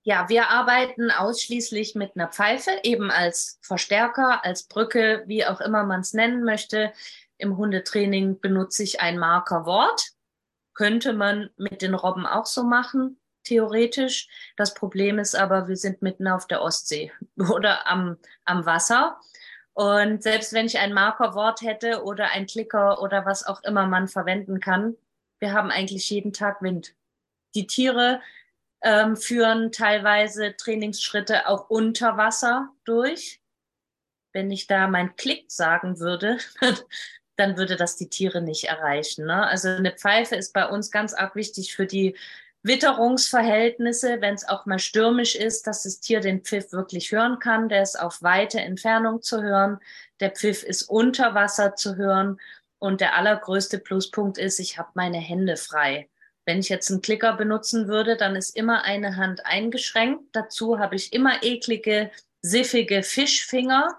Ja, 0.04 0.30
wir 0.30 0.48
arbeiten 0.48 1.12
ausschließlich 1.12 1.94
mit 1.94 2.16
einer 2.16 2.30
Pfeife, 2.30 2.72
eben 2.84 3.12
als 3.12 3.60
Verstärker, 3.62 4.46
als 4.46 4.64
Brücke, 4.64 5.24
wie 5.28 5.46
auch 5.46 5.60
immer 5.60 5.84
man 5.84 6.00
es 6.00 6.14
nennen 6.14 6.46
möchte. 6.46 6.94
Im 7.38 7.58
Hundetraining 7.58 8.40
benutze 8.40 8.84
ich 8.84 9.02
ein 9.02 9.18
Markerwort. 9.18 10.14
Könnte 10.74 11.12
man 11.12 11.50
mit 11.58 11.82
den 11.82 11.96
Robben 11.96 12.26
auch 12.26 12.46
so 12.46 12.64
machen, 12.64 13.20
theoretisch. 13.44 14.30
Das 14.56 14.74
Problem 14.74 15.20
ist 15.20 15.36
aber, 15.36 15.68
wir 15.68 15.76
sind 15.76 16.02
mitten 16.02 16.30
auf 16.30 16.48
der 16.48 16.62
Ostsee 16.62 17.12
oder 17.38 17.86
am, 17.88 18.16
am 18.46 18.66
Wasser. 18.66 19.20
Und 19.80 20.24
selbst 20.24 20.52
wenn 20.52 20.66
ich 20.66 20.78
ein 20.78 20.92
Markerwort 20.92 21.62
hätte 21.62 22.04
oder 22.04 22.32
ein 22.32 22.48
Klicker 22.48 23.02
oder 23.02 23.26
was 23.26 23.48
auch 23.48 23.64
immer 23.64 23.88
man 23.88 24.10
verwenden 24.10 24.60
kann, 24.60 24.98
wir 25.40 25.54
haben 25.54 25.72
eigentlich 25.72 26.10
jeden 26.10 26.34
Tag 26.34 26.62
Wind. 26.62 26.96
Die 27.56 27.66
Tiere 27.66 28.20
ähm, 28.82 29.16
führen 29.16 29.72
teilweise 29.72 30.54
Trainingsschritte 30.58 31.48
auch 31.48 31.70
unter 31.70 32.18
Wasser 32.18 32.74
durch. 32.84 33.40
Wenn 34.34 34.52
ich 34.52 34.68
da 34.68 34.90
mein 34.90 35.16
Klick 35.16 35.50
sagen 35.50 36.02
würde, 36.02 36.40
dann 37.38 37.56
würde 37.56 37.78
das 37.78 37.96
die 37.96 38.10
Tiere 38.10 38.42
nicht 38.42 38.66
erreichen. 38.66 39.28
Ne? 39.28 39.48
Also 39.48 39.70
eine 39.70 39.94
Pfeife 39.94 40.36
ist 40.36 40.52
bei 40.52 40.68
uns 40.68 40.92
ganz 40.92 41.14
arg 41.14 41.38
wichtig 41.38 41.74
für 41.74 41.86
die 41.86 42.18
Witterungsverhältnisse, 42.64 44.20
wenn 44.20 44.34
es 44.34 44.48
auch 44.48 44.66
mal 44.66 44.80
stürmisch 44.80 45.36
ist, 45.36 45.66
dass 45.66 45.84
das 45.84 46.00
Tier 46.02 46.20
den 46.20 46.42
Pfiff 46.42 46.72
wirklich 46.74 47.12
hören 47.12 47.40
kann. 47.40 47.70
Der 47.70 47.82
ist 47.82 48.00
auf 48.00 48.22
weite 48.22 48.60
Entfernung 48.60 49.22
zu 49.22 49.42
hören. 49.42 49.80
Der 50.20 50.32
Pfiff 50.32 50.64
ist 50.64 50.84
unter 50.84 51.34
Wasser 51.36 51.76
zu 51.76 51.96
hören. 51.96 52.40
Und 52.78 53.02
der 53.02 53.16
allergrößte 53.16 53.80
Pluspunkt 53.80 54.38
ist, 54.38 54.60
ich 54.60 54.78
habe 54.78 54.90
meine 54.94 55.20
Hände 55.20 55.58
frei. 55.58 56.10
Wenn 56.46 56.60
ich 56.60 56.70
jetzt 56.70 56.90
einen 56.90 57.02
Klicker 57.02 57.34
benutzen 57.34 57.88
würde, 57.88 58.18
dann 58.18 58.36
ist 58.36 58.56
immer 58.56 58.84
eine 58.84 59.18
Hand 59.18 59.46
eingeschränkt. 59.46 60.24
Dazu 60.32 60.80
habe 60.80 60.96
ich 60.96 61.14
immer 61.14 61.44
eklige 61.44 62.10
siffige 62.42 63.04
Fischfinger 63.04 63.98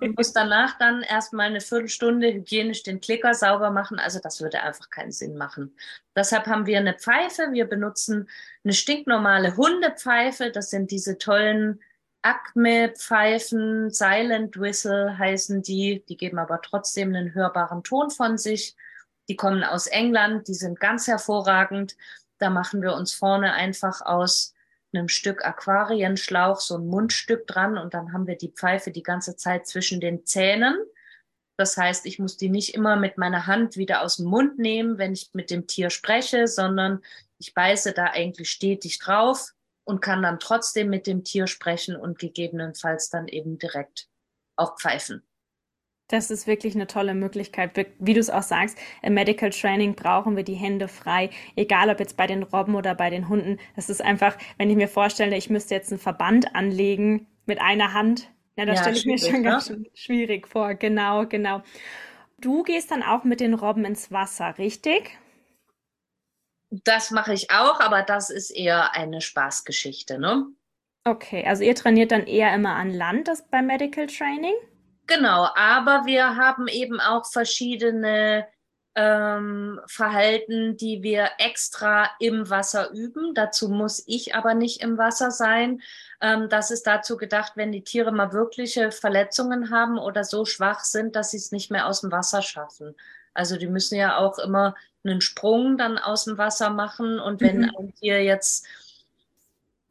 und 0.00 0.16
muss 0.16 0.32
danach 0.32 0.78
dann 0.78 1.02
erstmal 1.02 1.46
eine 1.46 1.60
Viertelstunde 1.60 2.32
hygienisch 2.32 2.82
den 2.82 3.00
Klicker 3.00 3.34
sauber 3.34 3.70
machen. 3.70 3.98
Also 3.98 4.18
das 4.18 4.40
würde 4.40 4.62
einfach 4.62 4.88
keinen 4.90 5.12
Sinn 5.12 5.36
machen. 5.36 5.76
Deshalb 6.16 6.46
haben 6.46 6.66
wir 6.66 6.78
eine 6.78 6.94
Pfeife. 6.94 7.48
Wir 7.52 7.66
benutzen 7.66 8.28
eine 8.64 8.72
stinknormale 8.72 9.56
Hundepfeife. 9.56 10.50
Das 10.50 10.70
sind 10.70 10.90
diese 10.90 11.18
tollen 11.18 11.80
Acme-Pfeifen, 12.22 13.90
Silent 13.90 14.58
Whistle 14.58 15.18
heißen 15.18 15.62
die. 15.62 16.04
Die 16.08 16.16
geben 16.16 16.38
aber 16.38 16.60
trotzdem 16.62 17.14
einen 17.14 17.34
hörbaren 17.34 17.82
Ton 17.82 18.10
von 18.10 18.38
sich. 18.38 18.76
Die 19.28 19.36
kommen 19.36 19.64
aus 19.64 19.86
England, 19.86 20.48
die 20.48 20.54
sind 20.54 20.80
ganz 20.80 21.08
hervorragend. 21.08 21.96
Da 22.38 22.48
machen 22.48 22.80
wir 22.82 22.94
uns 22.94 23.12
vorne 23.12 23.52
einfach 23.52 24.00
aus 24.02 24.54
einem 24.94 25.08
Stück 25.08 25.44
Aquarienschlauch 25.44 26.60
so 26.60 26.76
ein 26.76 26.86
Mundstück 26.86 27.46
dran 27.46 27.78
und 27.78 27.94
dann 27.94 28.12
haben 28.12 28.26
wir 28.26 28.36
die 28.36 28.50
Pfeife 28.50 28.90
die 28.90 29.02
ganze 29.02 29.36
Zeit 29.36 29.66
zwischen 29.66 30.00
den 30.00 30.24
Zähnen. 30.26 30.76
Das 31.56 31.76
heißt, 31.76 32.06
ich 32.06 32.18
muss 32.18 32.36
die 32.36 32.48
nicht 32.48 32.74
immer 32.74 32.96
mit 32.96 33.18
meiner 33.18 33.46
Hand 33.46 33.76
wieder 33.76 34.02
aus 34.02 34.16
dem 34.16 34.26
Mund 34.26 34.58
nehmen, 34.58 34.98
wenn 34.98 35.12
ich 35.12 35.30
mit 35.32 35.50
dem 35.50 35.66
Tier 35.66 35.90
spreche, 35.90 36.46
sondern 36.48 37.02
ich 37.38 37.54
beiße 37.54 37.92
da 37.92 38.06
eigentlich 38.06 38.50
stetig 38.50 38.98
drauf 38.98 39.52
und 39.84 40.00
kann 40.00 40.22
dann 40.22 40.38
trotzdem 40.38 40.88
mit 40.88 41.06
dem 41.06 41.24
Tier 41.24 41.46
sprechen 41.46 41.96
und 41.96 42.18
gegebenenfalls 42.18 43.10
dann 43.10 43.28
eben 43.28 43.58
direkt 43.58 44.08
auch 44.56 44.78
pfeifen. 44.78 45.22
Das 46.12 46.30
ist 46.30 46.46
wirklich 46.46 46.74
eine 46.74 46.86
tolle 46.86 47.14
Möglichkeit. 47.14 47.70
Wie 47.98 48.12
du 48.12 48.20
es 48.20 48.28
auch 48.28 48.42
sagst, 48.42 48.76
im 49.00 49.14
Medical 49.14 49.48
Training 49.48 49.94
brauchen 49.94 50.36
wir 50.36 50.42
die 50.42 50.52
Hände 50.52 50.86
frei, 50.86 51.30
egal 51.56 51.88
ob 51.88 52.00
jetzt 52.00 52.18
bei 52.18 52.26
den 52.26 52.42
Robben 52.42 52.74
oder 52.74 52.94
bei 52.94 53.08
den 53.08 53.30
Hunden. 53.30 53.58
Das 53.76 53.88
ist 53.88 54.02
einfach, 54.02 54.36
wenn 54.58 54.68
ich 54.68 54.76
mir 54.76 54.88
vorstelle, 54.88 55.34
ich 55.38 55.48
müsste 55.48 55.74
jetzt 55.74 55.90
einen 55.90 55.98
Verband 55.98 56.54
anlegen 56.54 57.28
mit 57.46 57.62
einer 57.62 57.94
Hand, 57.94 58.28
ja, 58.56 58.66
das 58.66 58.76
ja, 58.76 58.82
stelle 58.82 58.96
ich 58.98 59.06
mir 59.06 59.18
schon 59.18 59.40
ne? 59.40 59.48
ganz 59.48 59.72
schwierig 59.94 60.46
vor. 60.46 60.74
Genau, 60.74 61.24
genau. 61.24 61.62
Du 62.36 62.62
gehst 62.62 62.90
dann 62.90 63.02
auch 63.02 63.24
mit 63.24 63.40
den 63.40 63.54
Robben 63.54 63.86
ins 63.86 64.12
Wasser, 64.12 64.58
richtig? 64.58 65.18
Das 66.68 67.10
mache 67.10 67.32
ich 67.32 67.50
auch, 67.50 67.80
aber 67.80 68.02
das 68.02 68.28
ist 68.28 68.50
eher 68.50 68.94
eine 68.94 69.22
Spaßgeschichte, 69.22 70.18
ne? 70.18 70.44
Okay, 71.04 71.42
also 71.46 71.64
ihr 71.64 71.74
trainiert 71.74 72.12
dann 72.12 72.26
eher 72.26 72.54
immer 72.54 72.76
an 72.76 72.90
Land, 72.90 73.28
das 73.28 73.48
beim 73.48 73.66
Medical 73.66 74.08
Training? 74.08 74.52
Genau, 75.06 75.48
aber 75.54 76.06
wir 76.06 76.36
haben 76.36 76.68
eben 76.68 77.00
auch 77.00 77.26
verschiedene 77.26 78.46
ähm, 78.94 79.80
Verhalten, 79.86 80.76
die 80.76 81.02
wir 81.02 81.30
extra 81.38 82.10
im 82.20 82.50
Wasser 82.50 82.90
üben. 82.92 83.34
Dazu 83.34 83.68
muss 83.68 84.04
ich 84.06 84.34
aber 84.34 84.54
nicht 84.54 84.82
im 84.82 84.98
Wasser 84.98 85.30
sein. 85.30 85.80
Ähm, 86.20 86.48
das 86.48 86.70
ist 86.70 86.86
dazu 86.86 87.16
gedacht, 87.16 87.52
wenn 87.56 87.72
die 87.72 87.84
Tiere 87.84 88.12
mal 88.12 88.32
wirkliche 88.32 88.92
Verletzungen 88.92 89.70
haben 89.70 89.98
oder 89.98 90.24
so 90.24 90.44
schwach 90.44 90.80
sind, 90.80 91.16
dass 91.16 91.30
sie 91.30 91.38
es 91.38 91.52
nicht 91.52 91.70
mehr 91.70 91.86
aus 91.86 92.02
dem 92.02 92.12
Wasser 92.12 92.42
schaffen. 92.42 92.94
Also 93.34 93.56
die 93.56 93.66
müssen 93.66 93.96
ja 93.96 94.18
auch 94.18 94.38
immer 94.38 94.74
einen 95.04 95.20
Sprung 95.20 95.78
dann 95.78 95.98
aus 95.98 96.24
dem 96.26 96.38
Wasser 96.38 96.70
machen. 96.70 97.18
Und 97.18 97.40
wenn 97.40 97.62
mhm. 97.62 97.72
ein 97.78 97.94
Tier 97.94 98.22
jetzt 98.22 98.66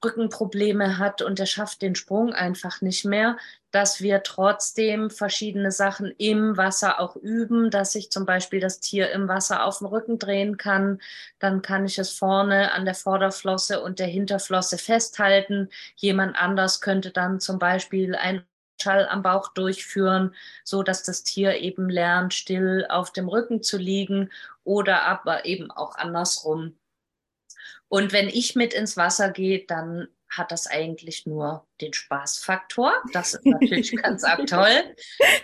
Rückenprobleme 0.03 0.97
hat 0.97 1.21
und 1.21 1.39
er 1.39 1.45
schafft 1.45 1.81
den 1.81 1.95
Sprung 1.95 2.33
einfach 2.33 2.81
nicht 2.81 3.05
mehr, 3.05 3.37
dass 3.71 4.01
wir 4.01 4.23
trotzdem 4.23 5.09
verschiedene 5.09 5.71
Sachen 5.71 6.13
im 6.17 6.57
Wasser 6.57 6.99
auch 6.99 7.15
üben, 7.15 7.69
dass 7.71 7.95
ich 7.95 8.11
zum 8.11 8.25
Beispiel 8.25 8.59
das 8.59 8.79
Tier 8.79 9.11
im 9.11 9.27
Wasser 9.27 9.65
auf 9.65 9.79
dem 9.79 9.87
Rücken 9.87 10.19
drehen 10.19 10.57
kann. 10.57 10.99
Dann 11.39 11.61
kann 11.61 11.85
ich 11.85 11.97
es 11.99 12.11
vorne 12.11 12.71
an 12.73 12.85
der 12.85 12.95
Vorderflosse 12.95 13.81
und 13.81 13.99
der 13.99 14.07
Hinterflosse 14.07 14.77
festhalten. 14.77 15.69
Jemand 15.95 16.35
anders 16.35 16.81
könnte 16.81 17.11
dann 17.11 17.39
zum 17.39 17.59
Beispiel 17.59 18.15
ein 18.15 18.45
Schall 18.81 19.07
am 19.07 19.21
Bauch 19.21 19.49
durchführen, 19.53 20.35
so 20.63 20.83
dass 20.83 21.03
das 21.03 21.23
Tier 21.23 21.57
eben 21.59 21.89
lernt, 21.89 22.33
still 22.33 22.85
auf 22.89 23.11
dem 23.13 23.27
Rücken 23.29 23.61
zu 23.63 23.77
liegen 23.77 24.31
oder 24.63 25.03
aber 25.03 25.45
eben 25.45 25.69
auch 25.71 25.95
andersrum. 25.95 26.75
Und 27.91 28.13
wenn 28.13 28.29
ich 28.29 28.55
mit 28.55 28.73
ins 28.73 28.95
Wasser 28.95 29.31
gehe, 29.31 29.65
dann 29.65 30.07
hat 30.29 30.53
das 30.53 30.65
eigentlich 30.65 31.25
nur 31.25 31.67
den 31.81 31.91
Spaßfaktor. 31.91 32.93
Das 33.11 33.33
ist 33.33 33.45
natürlich 33.45 33.91
ganz 34.01 34.23
arg 34.23 34.47
toll. 34.47 34.95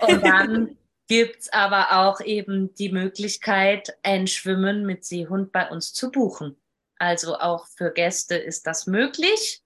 Und 0.08 0.24
dann 0.24 0.78
gibt's 1.10 1.52
aber 1.52 1.92
auch 1.92 2.22
eben 2.22 2.74
die 2.76 2.88
Möglichkeit, 2.90 3.98
ein 4.02 4.28
Schwimmen 4.28 4.86
mit 4.86 5.04
Seehund 5.04 5.52
bei 5.52 5.70
uns 5.70 5.92
zu 5.92 6.10
buchen. 6.10 6.56
Also 6.98 7.38
auch 7.38 7.68
für 7.68 7.92
Gäste 7.92 8.36
ist 8.36 8.66
das 8.66 8.88
möglich. 8.88 9.62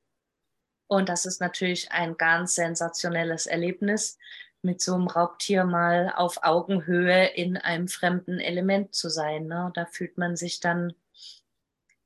Und 0.88 1.08
das 1.08 1.28
ist 1.28 1.40
natürlich 1.40 1.92
ein 1.92 2.18
ganz 2.18 2.56
sensationelles 2.56 3.46
Erlebnis, 3.46 4.18
mit 4.64 4.82
so 4.82 4.96
einem 4.96 5.08
Raubtier 5.08 5.66
mal 5.66 6.14
auf 6.16 6.40
Augenhöhe 6.42 7.28
in 7.28 7.58
einem 7.58 7.88
fremden 7.88 8.40
Element 8.40 8.96
zu 8.96 9.10
sein. 9.10 9.46
Ne? 9.46 9.72
Da 9.76 9.86
fühlt 9.86 10.18
man 10.18 10.36
sich 10.36 10.60
dann 10.60 10.94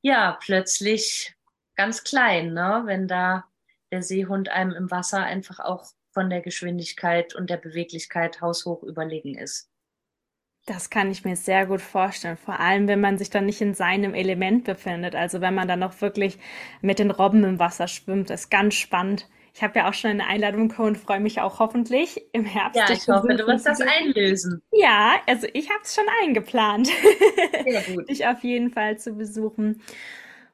ja 0.05 0.37
plötzlich 0.39 1.35
ganz 1.75 2.03
klein, 2.03 2.53
ne? 2.53 2.83
wenn 2.85 3.07
da 3.07 3.45
der 3.91 4.03
Seehund 4.03 4.49
einem 4.49 4.71
im 4.71 4.91
Wasser 4.91 5.23
einfach 5.23 5.59
auch 5.59 5.85
von 6.11 6.29
der 6.29 6.41
Geschwindigkeit 6.41 7.33
und 7.33 7.49
der 7.49 7.57
Beweglichkeit 7.57 8.39
haushoch 8.39 8.83
überlegen 8.83 9.35
ist. 9.35 9.69
Das 10.67 10.89
kann 10.89 11.11
ich 11.11 11.25
mir 11.25 11.35
sehr 11.35 11.65
gut 11.65 11.81
vorstellen, 11.81 12.37
vor 12.37 12.59
allem 12.59 12.87
wenn 12.87 13.01
man 13.01 13.17
sich 13.17 13.29
dann 13.29 13.45
nicht 13.45 13.61
in 13.61 13.73
seinem 13.73 14.13
Element 14.13 14.63
befindet. 14.63 15.15
Also 15.15 15.41
wenn 15.41 15.53
man 15.55 15.67
dann 15.67 15.79
noch 15.79 15.99
wirklich 16.01 16.37
mit 16.81 16.99
den 16.99 17.11
Robben 17.11 17.43
im 17.43 17.59
Wasser 17.59 17.87
schwimmt, 17.87 18.29
das 18.29 18.41
ist 18.41 18.49
ganz 18.49 18.75
spannend. 18.75 19.27
Ich 19.55 19.63
habe 19.63 19.79
ja 19.79 19.89
auch 19.89 19.93
schon 19.93 20.11
eine 20.11 20.27
Einladung 20.27 20.67
bekommen 20.67 20.89
und 20.89 20.97
freue 20.97 21.21
mich 21.21 21.39
auch 21.39 21.59
hoffentlich 21.59 22.25
im 22.33 22.43
Herbst. 22.43 22.75
Ja, 22.75 22.91
ich 22.91 23.07
hoffe, 23.07 23.35
du 23.35 23.47
wirst 23.47 23.65
das 23.65 23.79
einlösen. 23.79 24.61
Ja, 24.73 25.15
also 25.27 25.47
ich 25.53 25.69
habe 25.69 25.79
es 25.81 25.95
schon 25.95 26.03
eingeplant, 26.21 26.89
Sehr 27.63 27.81
gut. 27.83 28.09
dich 28.09 28.27
auf 28.27 28.43
jeden 28.43 28.71
Fall 28.71 28.97
zu 28.97 29.13
besuchen. 29.13 29.81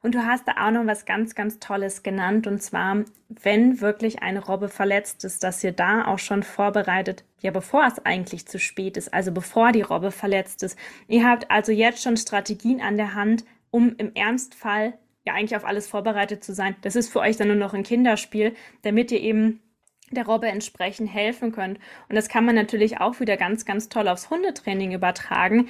Und 0.02 0.14
du 0.14 0.24
hast 0.24 0.46
da 0.46 0.52
auch 0.64 0.70
noch 0.70 0.86
was 0.86 1.04
ganz, 1.04 1.34
ganz 1.34 1.58
Tolles 1.58 2.04
genannt. 2.04 2.46
Und 2.46 2.62
zwar, 2.62 3.04
wenn 3.28 3.80
wirklich 3.80 4.22
eine 4.22 4.44
Robbe 4.44 4.68
verletzt 4.68 5.24
ist, 5.24 5.42
dass 5.42 5.64
ihr 5.64 5.72
da 5.72 6.06
auch 6.06 6.20
schon 6.20 6.44
vorbereitet, 6.44 7.24
ja, 7.40 7.50
bevor 7.50 7.84
es 7.84 8.06
eigentlich 8.06 8.46
zu 8.46 8.60
spät 8.60 8.96
ist, 8.96 9.12
also 9.12 9.32
bevor 9.32 9.72
die 9.72 9.82
Robbe 9.82 10.12
verletzt 10.12 10.62
ist. 10.62 10.78
Ihr 11.08 11.28
habt 11.28 11.50
also 11.50 11.72
jetzt 11.72 12.04
schon 12.04 12.16
Strategien 12.16 12.80
an 12.80 12.96
der 12.96 13.14
Hand, 13.14 13.44
um 13.72 13.96
im 13.98 14.14
Ernstfall 14.14 14.94
ja 15.24 15.34
eigentlich 15.34 15.56
auf 15.56 15.64
alles 15.64 15.88
vorbereitet 15.88 16.44
zu 16.44 16.54
sein. 16.54 16.76
Das 16.82 16.96
ist 16.96 17.12
für 17.12 17.20
euch 17.20 17.36
dann 17.36 17.48
nur 17.48 17.56
noch 17.56 17.74
ein 17.74 17.82
Kinderspiel, 17.84 18.54
damit 18.82 19.12
ihr 19.12 19.20
eben 19.20 19.60
der 20.10 20.26
Robbe 20.26 20.48
entsprechend 20.48 21.12
helfen 21.12 21.52
könnt. 21.52 21.78
Und 22.08 22.16
das 22.16 22.28
kann 22.28 22.44
man 22.44 22.54
natürlich 22.54 23.00
auch 23.00 23.20
wieder 23.20 23.36
ganz, 23.36 23.64
ganz 23.64 23.88
toll 23.88 24.08
aufs 24.08 24.30
Hundetraining 24.30 24.92
übertragen. 24.92 25.68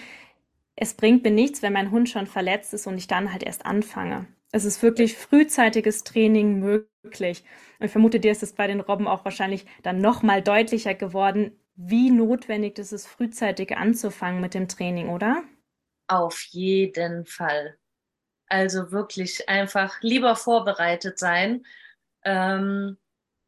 Es 0.77 0.95
bringt 0.95 1.23
mir 1.25 1.31
nichts, 1.31 1.63
wenn 1.63 1.73
mein 1.73 1.91
Hund 1.91 2.09
schon 2.09 2.27
verletzt 2.27 2.75
ist 2.75 2.87
und 2.87 2.99
ich 2.99 3.07
dann 3.07 3.33
halt 3.33 3.43
erst 3.43 3.67
anfange. 3.67 4.27
Es 4.53 4.65
ist 4.65 4.83
wirklich 4.83 5.17
frühzeitiges 5.17 6.05
Training 6.05 6.59
möglich. 6.59 7.45
Und 7.79 7.87
ich 7.87 7.93
vermute, 7.93 8.21
dir 8.21 8.33
ist 8.33 8.43
es 8.43 8.53
bei 8.53 8.67
den 8.67 8.81
Robben 8.81 9.09
auch 9.09 9.25
wahrscheinlich 9.25 9.67
dann 9.83 10.01
nochmal 10.01 10.43
deutlicher 10.43 10.95
geworden, 10.95 11.59
wie 11.75 12.11
notwendig 12.11 12.79
es 12.79 12.93
ist, 12.93 13.07
frühzeitig 13.07 13.77
anzufangen 13.77 14.41
mit 14.41 14.55
dem 14.55 14.69
Training, 14.69 15.09
oder? 15.09 15.43
Auf 16.07 16.43
jeden 16.51 17.25
Fall. 17.25 17.79
Also 18.53 18.93
wirklich 18.93 19.49
einfach 19.49 20.03
lieber 20.03 20.37
vorbereitet 20.37 21.19
sein 21.19 21.65
ähm, 22.23 22.99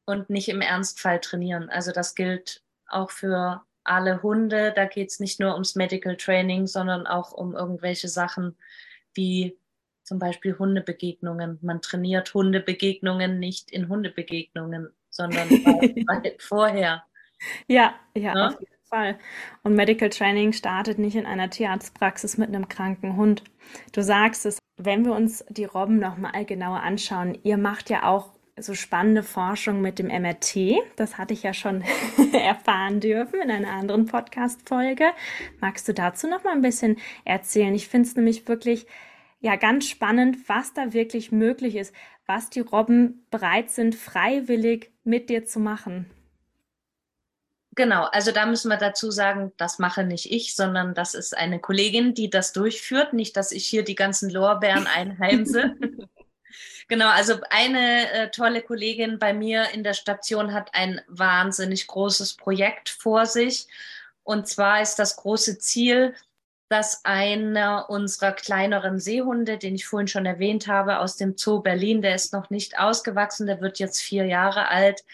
und 0.07 0.31
nicht 0.31 0.49
im 0.49 0.63
Ernstfall 0.63 1.21
trainieren. 1.21 1.69
Also 1.69 1.93
das 1.93 2.15
gilt 2.15 2.63
auch 2.89 3.11
für 3.11 3.63
alle 3.85 4.23
Hunde. 4.23 4.73
Da 4.75 4.87
geht 4.87 5.11
es 5.11 5.21
nicht 5.21 5.41
nur 5.41 5.53
ums 5.53 5.75
Medical 5.75 6.17
Training, 6.17 6.67
sondern 6.67 7.07
auch 7.07 7.33
um 7.33 7.55
irgendwelche 7.55 8.09
Sachen 8.09 8.57
wie 9.13 9.59
zum 10.05 10.19
Beispiel 10.19 10.59
Hundebegegnungen. 10.59 11.59
Man 11.61 11.83
trainiert 11.83 12.33
Hundebegegnungen 12.33 13.39
nicht 13.39 13.71
in 13.73 13.91
Hundebegegnungen, 13.91 14.89
sondern 15.11 15.51
weit 15.51 16.41
vorher. 16.41 17.05
Ja, 17.67 17.95
ja, 18.15 18.23
ja, 18.23 18.47
auf 18.47 18.59
jeden 18.59 18.74
Fall. 18.95 19.19
Und 19.65 19.75
Medical 19.75 20.09
Training 20.09 20.53
startet 20.53 21.01
nicht 21.01 21.17
in 21.17 21.27
einer 21.27 21.51
Tierarztpraxis 21.51 22.39
mit 22.39 22.49
einem 22.49 22.69
kranken 22.69 23.17
Hund. 23.17 23.43
Du 23.93 24.03
sagst 24.03 24.47
es, 24.47 24.59
wenn 24.77 25.05
wir 25.05 25.15
uns 25.15 25.45
die 25.49 25.65
Robben 25.65 25.99
nochmal 25.99 26.45
genauer 26.45 26.81
anschauen, 26.81 27.37
ihr 27.43 27.57
macht 27.57 27.91
ja 27.91 28.05
auch 28.05 28.31
so 28.57 28.75
spannende 28.75 29.25
Forschung 29.25 29.81
mit 29.81 29.99
dem 29.99 30.07
MRT. 30.07 30.77
Das 30.95 31.19
hatte 31.19 31.35
ich 31.35 31.43
ja 31.43 31.53
schon 31.53 31.83
erfahren 32.33 33.01
dürfen 33.01 33.41
in 33.41 33.51
einer 33.51 33.73
anderen 33.73 34.07
Podcast-Folge. 34.07 35.07
Magst 35.61 35.89
du 35.89 35.93
dazu 35.93 36.29
noch 36.29 36.45
mal 36.45 36.53
ein 36.53 36.63
bisschen 36.63 36.99
erzählen? 37.25 37.75
Ich 37.75 37.89
finde 37.89 38.09
es 38.09 38.15
nämlich 38.15 38.47
wirklich 38.47 38.87
ja 39.41 39.57
ganz 39.57 39.89
spannend, 39.89 40.49
was 40.49 40.73
da 40.73 40.93
wirklich 40.93 41.33
möglich 41.33 41.75
ist, 41.75 41.93
was 42.27 42.49
die 42.49 42.61
Robben 42.61 43.27
bereit 43.33 43.73
sind, 43.73 43.97
freiwillig 43.97 44.93
mit 45.03 45.31
dir 45.31 45.45
zu 45.45 45.59
machen. 45.59 46.07
Genau, 47.77 48.05
also 48.05 48.31
da 48.31 48.47
müssen 48.47 48.69
wir 48.69 48.77
dazu 48.77 49.11
sagen, 49.11 49.53
das 49.57 49.79
mache 49.79 50.05
nicht 50.05 50.31
ich, 50.31 50.55
sondern 50.55 50.95
das 50.95 51.15
ist 51.15 51.37
eine 51.37 51.59
Kollegin, 51.59 52.15
die 52.15 52.31
das 52.31 52.53
durchführt. 52.53 53.13
Nicht, 53.13 53.37
dass 53.37 53.53
ich 53.53 53.67
hier 53.67 53.83
die 53.83 53.95
ganzen 53.97 54.31
Lorbeeren 54.31 54.87
einheimse. 54.87 55.75
genau, 56.89 57.09
also 57.09 57.39
eine 57.51 58.11
äh, 58.13 58.31
tolle 58.31 58.63
Kollegin 58.63 59.19
bei 59.19 59.33
mir 59.33 59.71
in 59.73 59.83
der 59.83 59.95
Station 59.95 60.53
hat 60.53 60.71
ein 60.75 61.01
wahnsinnig 61.09 61.87
großes 61.87 62.35
Projekt 62.35 62.91
vor 62.91 63.27
sich. 63.27 63.67
Und 64.23 64.47
zwar 64.47 64.81
ist 64.81 64.97
das 64.97 65.17
große 65.17 65.59
Ziel, 65.59 66.15
dass 66.69 67.05
einer 67.05 67.91
unserer 67.91 68.33
kleineren 68.33 69.01
Seehunde, 69.01 69.59
den 69.59 69.75
ich 69.75 69.87
vorhin 69.87 70.09
schon 70.09 70.27
erwähnt 70.27 70.67
habe, 70.67 70.99
aus 70.99 71.17
dem 71.17 71.37
Zoo 71.37 71.61
Berlin, 71.61 72.03
der 72.03 72.15
ist 72.15 72.33
noch 72.33 72.51
nicht 72.51 72.79
ausgewachsen, 72.79 73.47
der 73.47 73.61
wird 73.61 73.79
jetzt 73.79 74.01
vier 74.01 74.27
Jahre 74.27 74.69
alt, 74.69 75.05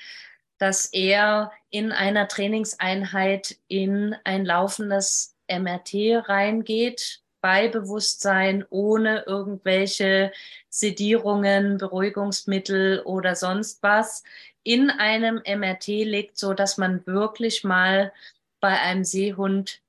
dass 0.60 0.86
er 0.86 1.50
in 1.70 1.90
einer 1.90 2.28
Trainingseinheit 2.28 3.56
in 3.66 4.14
ein 4.24 4.44
laufendes 4.44 5.34
MRT 5.48 6.28
reingeht, 6.28 7.22
bei 7.40 7.68
Bewusstsein, 7.68 8.66
ohne 8.68 9.24
irgendwelche 9.26 10.32
Sedierungen, 10.68 11.78
Beruhigungsmittel 11.78 13.00
oder 13.00 13.34
sonst 13.34 13.82
was, 13.82 14.22
in 14.62 14.90
einem 14.90 15.40
MRT 15.46 15.86
liegt, 15.86 16.36
so 16.36 16.52
dass 16.52 16.76
man 16.76 17.06
wirklich 17.06 17.64
mal 17.64 18.12
bei 18.60 18.78
einem 18.78 19.04
Seehund 19.04 19.80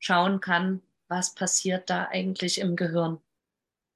schauen 0.00 0.40
kann, 0.40 0.82
was 1.06 1.36
passiert 1.36 1.88
da 1.88 2.08
eigentlich 2.10 2.60
im 2.60 2.74
Gehirn. 2.74 3.20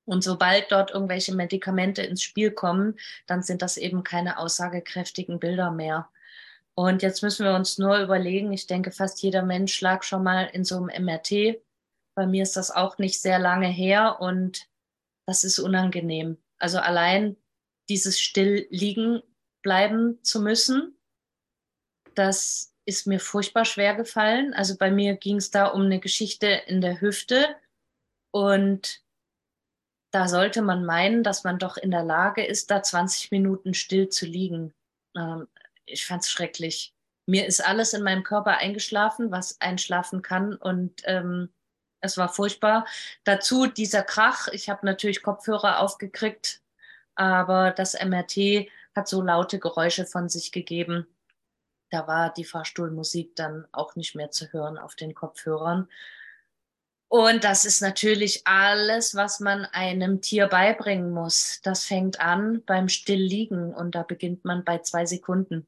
Und 0.07 0.23
sobald 0.23 0.71
dort 0.71 0.91
irgendwelche 0.91 1.35
Medikamente 1.35 2.03
ins 2.03 2.23
Spiel 2.23 2.51
kommen, 2.51 2.99
dann 3.27 3.43
sind 3.43 3.63
das 3.63 3.77
eben 3.77 4.05
keine 4.05 4.39
aussagekräftigen 4.39 5.39
Bilder 5.39 5.71
mehr. 5.71 6.09
Und 6.75 7.03
jetzt 7.03 7.23
müssen 7.23 7.47
wir 7.47 7.55
uns 7.55 7.79
nur 7.79 7.99
überlegen, 7.99 8.53
ich 8.53 8.67
denke, 8.67 8.91
fast 8.91 9.23
jeder 9.23 9.43
Mensch 9.43 9.81
lag 9.81 10.03
schon 10.03 10.25
mal 10.25 10.45
in 10.53 10.65
so 10.65 10.77
einem 10.77 11.05
MRT. 11.05 11.63
Bei 12.15 12.27
mir 12.27 12.43
ist 12.43 12.57
das 12.57 12.71
auch 12.71 12.99
nicht 12.99 13.21
sehr 13.21 13.39
lange 13.39 13.69
her 13.69 14.21
und 14.21 14.69
das 15.27 15.45
ist 15.45 15.59
unangenehm. 15.59 16.37
Also 16.59 16.79
allein 16.79 17.37
dieses 17.89 18.21
still 18.21 18.67
liegen 18.71 19.23
bleiben 19.63 20.23
zu 20.23 20.41
müssen, 20.41 20.99
das 22.15 22.73
ist 22.87 23.07
mir 23.07 23.21
furchtbar 23.21 23.65
schwer 23.65 23.95
gefallen. 23.95 24.53
Also 24.55 24.77
bei 24.77 24.91
mir 24.91 25.17
ging 25.17 25.37
es 25.37 25.51
da 25.51 25.67
um 25.67 25.83
eine 25.83 26.01
Geschichte 26.01 26.47
in 26.67 26.81
der 26.81 27.01
Hüfte 27.01 27.57
und 28.31 29.04
da 30.15 30.29
sollte 30.29 30.62
man 30.62 30.85
meinen, 30.85 31.25
dass 31.25 31.43
man 31.43 31.59
doch 31.59 31.77
in 31.77 31.91
der 31.91 32.05
Lage 32.05 32.45
ist, 32.45 32.71
da 32.71 32.85
20 32.85 33.33
Minuten 33.33 33.75
still 33.75 34.09
zu 34.09 34.27
liegen. 34.27 34.73
Ähm, 35.17 35.49
ich 35.87 36.07
fand 36.07 36.23
es 36.23 36.31
schrecklich. 36.31 36.95
Mir 37.27 37.47
ist 37.47 37.67
alles 37.67 37.95
in 37.95 38.05
meinem 38.05 38.23
Körper 38.23 38.59
eingeschlafen, 38.59 39.33
was 39.33 39.61
einschlafen 39.61 40.23
kann 40.23 40.55
und 40.55 41.03
ähm, 41.05 41.49
es 42.01 42.17
war 42.17 42.29
furchtbar. 42.29 42.87
Dazu 43.25 43.67
dieser 43.67 44.03
Krach. 44.03 44.47
Ich 44.49 44.69
habe 44.69 44.87
natürlich 44.87 45.21
Kopfhörer 45.21 45.81
aufgekriegt, 45.81 46.61
aber 47.17 47.73
das 47.73 47.95
MRT 47.95 48.69
hat 48.95 49.09
so 49.09 49.21
laute 49.21 49.59
Geräusche 49.59 50.07
von 50.07 50.29
sich 50.29 50.53
gegeben. 50.53 51.09
Da 51.91 52.07
war 52.07 52.33
die 52.33 52.45
Fahrstuhlmusik 52.45 53.35
dann 53.35 53.67
auch 53.73 53.97
nicht 53.97 54.15
mehr 54.15 54.31
zu 54.31 54.53
hören 54.53 54.79
auf 54.79 54.95
den 54.95 55.12
Kopfhörern. 55.12 55.89
Und 57.15 57.45
das 57.45 57.65
ist 57.65 57.81
natürlich 57.81 58.45
alles, 58.45 59.15
was 59.15 59.39
man 59.39 59.67
einem 59.67 60.21
Tier 60.21 60.49
beibringen 60.49 61.12
muss. 61.12 61.61
Das 61.62 61.85
fängt 61.85 62.19
an 62.19 62.65
beim 62.67 62.89
Stillliegen 62.89 63.73
und 63.73 63.95
da 63.95 64.03
beginnt 64.03 64.45
man 64.45 64.65
bei 64.65 64.79
zwei 64.79 65.07
Sekunden. 65.07 65.65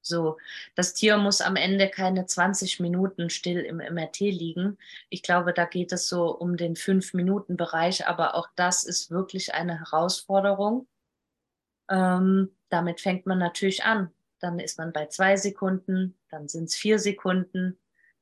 So, 0.00 0.38
das 0.74 0.94
Tier 0.94 1.18
muss 1.18 1.42
am 1.42 1.56
Ende 1.56 1.90
keine 1.90 2.24
20 2.24 2.80
Minuten 2.80 3.28
still 3.28 3.60
im 3.60 3.76
MRT 3.76 4.20
liegen. 4.20 4.78
Ich 5.10 5.22
glaube, 5.22 5.52
da 5.52 5.66
geht 5.66 5.92
es 5.92 6.08
so 6.08 6.34
um 6.34 6.56
den 6.56 6.74
5-Minuten-Bereich, 6.74 8.06
aber 8.06 8.34
auch 8.34 8.48
das 8.56 8.84
ist 8.84 9.10
wirklich 9.10 9.52
eine 9.52 9.78
Herausforderung. 9.80 10.88
Ähm, 11.90 12.56
damit 12.70 13.02
fängt 13.02 13.26
man 13.26 13.38
natürlich 13.38 13.84
an. 13.84 14.10
Dann 14.40 14.58
ist 14.58 14.78
man 14.78 14.94
bei 14.94 15.04
zwei 15.04 15.36
Sekunden, 15.36 16.16
dann 16.30 16.48
sind 16.48 16.70
es 16.70 16.76
vier 16.76 16.98
Sekunden, 16.98 17.78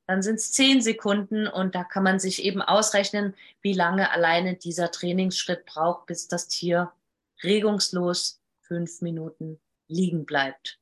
dann 0.07 0.21
sind 0.21 0.35
es 0.35 0.51
zehn 0.51 0.81
Sekunden 0.81 1.47
und 1.47 1.75
da 1.75 1.83
kann 1.83 2.03
man 2.03 2.19
sich 2.19 2.43
eben 2.43 2.61
ausrechnen, 2.61 3.33
wie 3.61 3.73
lange 3.73 4.11
alleine 4.11 4.55
dieser 4.55 4.91
Trainingsschritt 4.91 5.65
braucht, 5.65 6.05
bis 6.05 6.27
das 6.27 6.47
Tier 6.47 6.91
regungslos 7.43 8.39
fünf 8.61 9.01
Minuten 9.01 9.59
liegen 9.87 10.25
bleibt. 10.25 10.79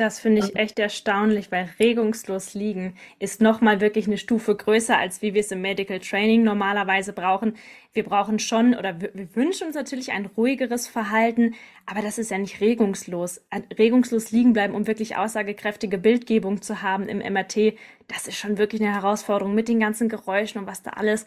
Das 0.00 0.18
finde 0.18 0.40
ich 0.42 0.56
echt 0.56 0.78
erstaunlich, 0.78 1.52
weil 1.52 1.68
regungslos 1.78 2.54
liegen 2.54 2.94
ist 3.18 3.42
nochmal 3.42 3.82
wirklich 3.82 4.06
eine 4.06 4.16
Stufe 4.16 4.56
größer, 4.56 4.96
als 4.96 5.20
wie 5.20 5.34
wir 5.34 5.42
es 5.42 5.52
im 5.52 5.60
Medical 5.60 5.98
Training 5.98 6.42
normalerweise 6.42 7.12
brauchen. 7.12 7.56
Wir 7.92 8.04
brauchen 8.04 8.38
schon 8.38 8.74
oder 8.74 8.98
wir, 9.02 9.10
wir 9.12 9.36
wünschen 9.36 9.66
uns 9.66 9.76
natürlich 9.76 10.10
ein 10.12 10.24
ruhigeres 10.24 10.88
Verhalten, 10.88 11.54
aber 11.84 12.00
das 12.00 12.16
ist 12.16 12.30
ja 12.30 12.38
nicht 12.38 12.62
regungslos. 12.62 13.42
Regungslos 13.76 14.30
liegen 14.30 14.54
bleiben, 14.54 14.74
um 14.74 14.86
wirklich 14.86 15.16
aussagekräftige 15.18 15.98
Bildgebung 15.98 16.62
zu 16.62 16.80
haben 16.80 17.06
im 17.06 17.18
MRT, 17.18 17.74
das 18.08 18.26
ist 18.26 18.38
schon 18.38 18.56
wirklich 18.56 18.80
eine 18.80 18.94
Herausforderung 18.94 19.54
mit 19.54 19.68
den 19.68 19.80
ganzen 19.80 20.08
Geräuschen 20.08 20.62
und 20.62 20.66
was 20.66 20.82
da 20.82 20.92
alles 20.92 21.26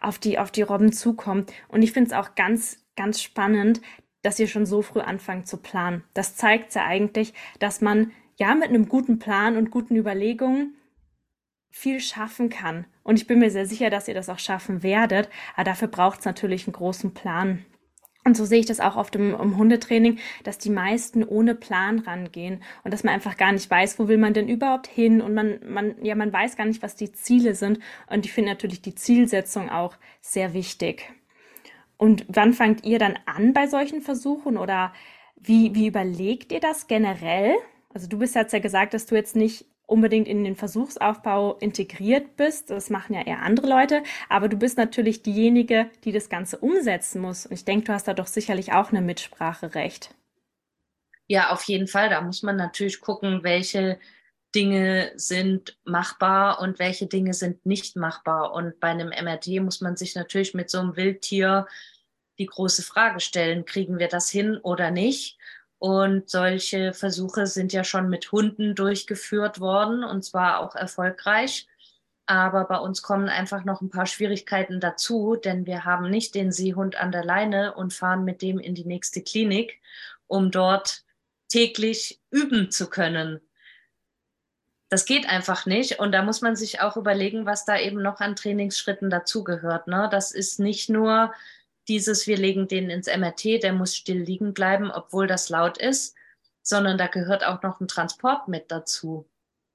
auf 0.00 0.18
die, 0.18 0.38
auf 0.38 0.50
die 0.50 0.62
Robben 0.62 0.94
zukommt. 0.94 1.52
Und 1.68 1.82
ich 1.82 1.92
finde 1.92 2.08
es 2.08 2.16
auch 2.16 2.34
ganz, 2.36 2.82
ganz 2.96 3.20
spannend, 3.20 3.82
dass 4.24 4.40
ihr 4.40 4.48
schon 4.48 4.66
so 4.66 4.82
früh 4.82 5.00
anfangt 5.00 5.46
zu 5.46 5.58
planen. 5.58 6.02
Das 6.14 6.34
zeigt 6.34 6.74
ja 6.74 6.84
eigentlich, 6.84 7.34
dass 7.60 7.80
man 7.80 8.10
ja 8.36 8.54
mit 8.54 8.70
einem 8.70 8.88
guten 8.88 9.20
Plan 9.20 9.56
und 9.56 9.70
guten 9.70 9.94
Überlegungen 9.94 10.74
viel 11.70 12.00
schaffen 12.00 12.48
kann. 12.48 12.86
Und 13.02 13.18
ich 13.18 13.26
bin 13.26 13.38
mir 13.38 13.50
sehr 13.50 13.66
sicher, 13.66 13.90
dass 13.90 14.08
ihr 14.08 14.14
das 14.14 14.28
auch 14.28 14.38
schaffen 14.38 14.82
werdet. 14.82 15.28
Aber 15.54 15.64
dafür 15.64 15.88
braucht 15.88 16.20
es 16.20 16.24
natürlich 16.24 16.66
einen 16.66 16.72
großen 16.72 17.14
Plan. 17.14 17.64
Und 18.24 18.36
so 18.36 18.46
sehe 18.46 18.60
ich 18.60 18.66
das 18.66 18.80
auch 18.80 18.96
auf 18.96 19.10
dem 19.10 19.34
um 19.34 19.58
Hundetraining, 19.58 20.18
dass 20.44 20.56
die 20.56 20.70
meisten 20.70 21.22
ohne 21.22 21.54
Plan 21.54 21.98
rangehen 21.98 22.62
und 22.82 22.94
dass 22.94 23.04
man 23.04 23.12
einfach 23.12 23.36
gar 23.36 23.52
nicht 23.52 23.70
weiß, 23.70 23.98
wo 23.98 24.08
will 24.08 24.16
man 24.16 24.32
denn 24.32 24.48
überhaupt 24.48 24.86
hin 24.86 25.20
und 25.20 25.34
man, 25.34 25.60
man, 25.68 26.02
ja, 26.02 26.14
man 26.14 26.32
weiß 26.32 26.56
gar 26.56 26.64
nicht, 26.64 26.82
was 26.82 26.96
die 26.96 27.12
Ziele 27.12 27.54
sind. 27.54 27.80
Und 28.06 28.24
ich 28.24 28.32
finde 28.32 28.52
natürlich 28.52 28.80
die 28.80 28.94
Zielsetzung 28.94 29.68
auch 29.68 29.96
sehr 30.22 30.54
wichtig. 30.54 31.12
Und 32.04 32.26
wann 32.28 32.52
fangt 32.52 32.84
ihr 32.84 32.98
dann 32.98 33.18
an 33.24 33.54
bei 33.54 33.66
solchen 33.66 34.02
Versuchen 34.02 34.58
oder 34.58 34.92
wie, 35.36 35.74
wie 35.74 35.86
überlegt 35.86 36.52
ihr 36.52 36.60
das 36.60 36.86
generell? 36.86 37.54
Also 37.94 38.08
du 38.08 38.18
bist 38.18 38.34
jetzt 38.34 38.52
ja 38.52 38.58
gesagt, 38.58 38.92
dass 38.92 39.06
du 39.06 39.14
jetzt 39.14 39.34
nicht 39.34 39.64
unbedingt 39.86 40.28
in 40.28 40.44
den 40.44 40.54
Versuchsaufbau 40.54 41.56
integriert 41.60 42.36
bist. 42.36 42.68
Das 42.68 42.90
machen 42.90 43.14
ja 43.14 43.22
eher 43.22 43.40
andere 43.40 43.68
Leute. 43.68 44.02
Aber 44.28 44.50
du 44.50 44.58
bist 44.58 44.76
natürlich 44.76 45.22
diejenige, 45.22 45.88
die 46.04 46.12
das 46.12 46.28
Ganze 46.28 46.58
umsetzen 46.58 47.22
muss. 47.22 47.46
Und 47.46 47.52
ich 47.52 47.64
denke, 47.64 47.86
du 47.86 47.94
hast 47.94 48.06
da 48.06 48.12
doch 48.12 48.26
sicherlich 48.26 48.74
auch 48.74 48.90
eine 48.90 49.00
Mitspracherecht. 49.00 50.14
Ja, 51.26 51.52
auf 51.52 51.62
jeden 51.62 51.88
Fall. 51.88 52.10
Da 52.10 52.20
muss 52.20 52.42
man 52.42 52.56
natürlich 52.56 53.00
gucken, 53.00 53.44
welche 53.44 53.98
Dinge 54.54 55.10
sind 55.16 55.78
machbar 55.84 56.60
und 56.60 56.78
welche 56.78 57.06
Dinge 57.06 57.32
sind 57.32 57.64
nicht 57.64 57.96
machbar. 57.96 58.52
Und 58.52 58.78
bei 58.78 58.88
einem 58.88 59.08
MRT 59.08 59.62
muss 59.62 59.80
man 59.80 59.96
sich 59.96 60.14
natürlich 60.14 60.52
mit 60.52 60.68
so 60.68 60.80
einem 60.80 60.96
Wildtier 60.96 61.66
die 62.38 62.46
große 62.46 62.82
Frage 62.82 63.20
stellen, 63.20 63.64
kriegen 63.64 63.98
wir 63.98 64.08
das 64.08 64.30
hin 64.30 64.58
oder 64.58 64.90
nicht? 64.90 65.38
Und 65.78 66.30
solche 66.30 66.92
Versuche 66.92 67.46
sind 67.46 67.72
ja 67.72 67.84
schon 67.84 68.08
mit 68.08 68.32
Hunden 68.32 68.74
durchgeführt 68.74 69.60
worden 69.60 70.02
und 70.02 70.24
zwar 70.24 70.60
auch 70.60 70.74
erfolgreich. 70.74 71.66
Aber 72.26 72.64
bei 72.64 72.78
uns 72.78 73.02
kommen 73.02 73.28
einfach 73.28 73.64
noch 73.64 73.82
ein 73.82 73.90
paar 73.90 74.06
Schwierigkeiten 74.06 74.80
dazu, 74.80 75.36
denn 75.36 75.66
wir 75.66 75.84
haben 75.84 76.08
nicht 76.08 76.34
den 76.34 76.52
Seehund 76.52 76.96
an 76.96 77.12
der 77.12 77.24
Leine 77.24 77.74
und 77.74 77.92
fahren 77.92 78.24
mit 78.24 78.40
dem 78.40 78.58
in 78.58 78.74
die 78.74 78.86
nächste 78.86 79.22
Klinik, 79.22 79.80
um 80.26 80.50
dort 80.50 81.04
täglich 81.48 82.20
üben 82.30 82.70
zu 82.70 82.88
können. 82.88 83.40
Das 84.88 85.04
geht 85.04 85.28
einfach 85.28 85.66
nicht. 85.66 85.98
Und 85.98 86.12
da 86.12 86.22
muss 86.22 86.40
man 86.40 86.56
sich 86.56 86.80
auch 86.80 86.96
überlegen, 86.96 87.46
was 87.46 87.64
da 87.64 87.78
eben 87.78 88.00
noch 88.00 88.20
an 88.20 88.36
Trainingsschritten 88.36 89.10
dazugehört. 89.10 89.86
Ne? 89.86 90.08
Das 90.10 90.30
ist 90.30 90.60
nicht 90.60 90.88
nur 90.88 91.34
dieses, 91.88 92.26
wir 92.26 92.36
legen 92.36 92.68
den 92.68 92.90
ins 92.90 93.06
MRT, 93.06 93.62
der 93.62 93.72
muss 93.72 93.94
still 93.96 94.20
liegen 94.20 94.54
bleiben, 94.54 94.90
obwohl 94.90 95.26
das 95.26 95.48
laut 95.48 95.78
ist, 95.78 96.14
sondern 96.62 96.98
da 96.98 97.06
gehört 97.06 97.44
auch 97.44 97.62
noch 97.62 97.80
ein 97.80 97.88
Transport 97.88 98.48
mit 98.48 98.70
dazu. 98.70 99.28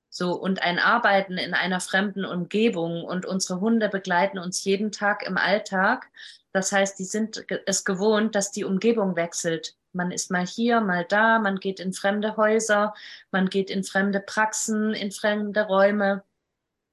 So, 0.10 0.34
und 0.34 0.64
ein 0.64 0.80
Arbeiten 0.80 1.38
in 1.38 1.53
einer 1.53 1.80
fremden 1.80 2.26
Umgebung 2.26 3.03
und 3.03 3.26
unsere 3.26 3.62
Hunde 3.62 3.89
begleiten 3.89 4.39
uns 4.39 4.64
jeden 4.64 4.91
Tag 4.91 5.24
im 5.24 5.38
Alltag. 5.38 6.10
Das 6.51 6.72
heißt, 6.72 6.97
die 6.97 7.05
sind 7.05 7.45
es 7.68 7.86
gewohnt, 7.86 8.34
dass 8.34 8.51
die 8.51 8.64
Umgebung 8.64 9.16
wechselt. 9.16 9.76
Man 9.93 10.12
ist 10.12 10.32
mal 10.32 10.45
hier, 10.45 10.82
mal 10.82 11.05
da, 11.05 11.38
man 11.38 11.60
geht 11.60 11.80
in 11.80 11.93
fremde 11.93 12.38
Häuser, 12.38 12.95
man 13.32 13.49
geht 13.49 13.70
in 13.70 13.84
fremde 13.84 14.20
Praxen, 14.20 14.93
in 14.93 15.12
fremde 15.12 15.68
Räume. 15.68 16.24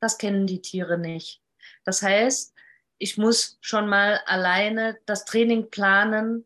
Das 0.01 0.19
kennen 0.19 0.47
die 0.47 0.61
Tiere 0.61 0.99
nicht. 0.99 1.41
Das 1.85 2.03
heißt, 2.03 2.55
ich 2.99 3.19
muss 3.19 3.59
schon 3.61 3.89
mal 3.89 4.21
alleine 4.27 4.99
das 5.07 5.25
Training 5.25 5.71
planen, 5.71 6.45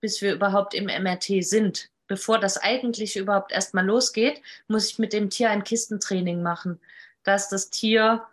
bis 0.00 0.22
wir 0.22 0.32
überhaupt 0.32 0.74
im 0.74 0.86
MRT 0.86 1.44
sind. 1.44 1.90
Bevor 2.06 2.38
das 2.38 2.56
eigentliche 2.56 3.20
überhaupt 3.20 3.52
erstmal 3.52 3.86
losgeht, 3.86 4.42
muss 4.66 4.90
ich 4.90 4.98
mit 4.98 5.12
dem 5.12 5.30
Tier 5.30 5.50
ein 5.50 5.62
Kistentraining 5.62 6.42
machen, 6.42 6.80
dass 7.22 7.48
das 7.48 7.70
Tier 7.70 8.26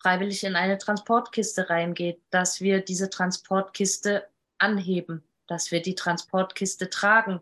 freiwillig 0.00 0.44
in 0.44 0.56
eine 0.56 0.78
Transportkiste 0.78 1.68
reingeht, 1.68 2.20
dass 2.30 2.60
wir 2.60 2.80
diese 2.80 3.10
Transportkiste 3.10 4.26
anheben, 4.58 5.22
dass 5.46 5.70
wir 5.70 5.82
die 5.82 5.94
Transportkiste 5.94 6.88
tragen, 6.88 7.40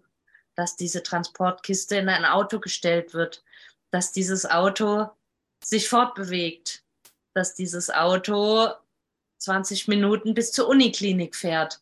dass 0.55 0.77
diese 0.77 1.03
Transportkiste 1.03 1.97
in 1.97 2.09
ein 2.09 2.25
Auto 2.25 2.59
gestellt 2.59 3.13
wird, 3.13 3.45
dass 3.91 4.11
dieses 4.11 4.47
Auto 4.47 5.11
sich 5.63 5.89
fortbewegt, 5.89 6.83
dass 7.35 7.55
dieses 7.55 7.91
Auto 7.91 8.71
20 9.39 9.89
Minuten 9.89 10.35
bis 10.35 10.53
zur 10.53 10.69
Uniklinik 10.69 11.37
fährt. 11.37 11.81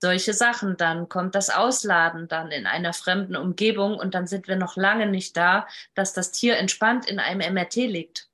Solche 0.00 0.32
Sachen. 0.32 0.76
Dann 0.76 1.08
kommt 1.08 1.34
das 1.34 1.50
Ausladen 1.50 2.28
dann 2.28 2.50
in 2.50 2.66
einer 2.66 2.92
fremden 2.92 3.36
Umgebung 3.36 3.98
und 3.98 4.14
dann 4.14 4.26
sind 4.26 4.48
wir 4.48 4.56
noch 4.56 4.76
lange 4.76 5.06
nicht 5.06 5.36
da, 5.36 5.66
dass 5.94 6.12
das 6.12 6.30
Tier 6.30 6.56
entspannt 6.56 7.08
in 7.08 7.18
einem 7.18 7.54
MRT 7.54 7.76
liegt. 7.76 8.28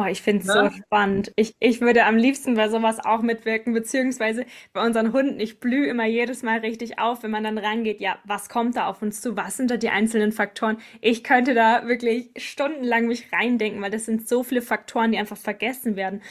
Oh, 0.00 0.04
ich 0.04 0.22
finde 0.22 0.42
es 0.42 0.46
ja. 0.46 0.70
so 0.70 0.76
spannend. 0.76 1.32
Ich, 1.34 1.56
ich 1.58 1.80
würde 1.80 2.04
am 2.04 2.16
liebsten 2.16 2.54
bei 2.54 2.68
sowas 2.68 3.04
auch 3.04 3.20
mitwirken, 3.20 3.74
beziehungsweise 3.74 4.46
bei 4.72 4.86
unseren 4.86 5.12
Hunden. 5.12 5.40
Ich 5.40 5.58
blühe 5.58 5.88
immer 5.88 6.06
jedes 6.06 6.44
Mal 6.44 6.60
richtig 6.60 7.00
auf, 7.00 7.24
wenn 7.24 7.32
man 7.32 7.42
dann 7.42 7.58
rangeht. 7.58 8.00
Ja, 8.00 8.16
was 8.24 8.48
kommt 8.48 8.76
da 8.76 8.86
auf 8.86 9.02
uns 9.02 9.20
zu? 9.20 9.36
Was 9.36 9.56
sind 9.56 9.72
da 9.72 9.76
die 9.76 9.88
einzelnen 9.88 10.30
Faktoren? 10.30 10.78
Ich 11.00 11.24
könnte 11.24 11.52
da 11.52 11.88
wirklich 11.88 12.30
stundenlang 12.36 13.08
mich 13.08 13.32
reindenken, 13.32 13.82
weil 13.82 13.90
das 13.90 14.04
sind 14.04 14.28
so 14.28 14.44
viele 14.44 14.62
Faktoren, 14.62 15.10
die 15.10 15.18
einfach 15.18 15.36
vergessen 15.36 15.96
werden 15.96 16.22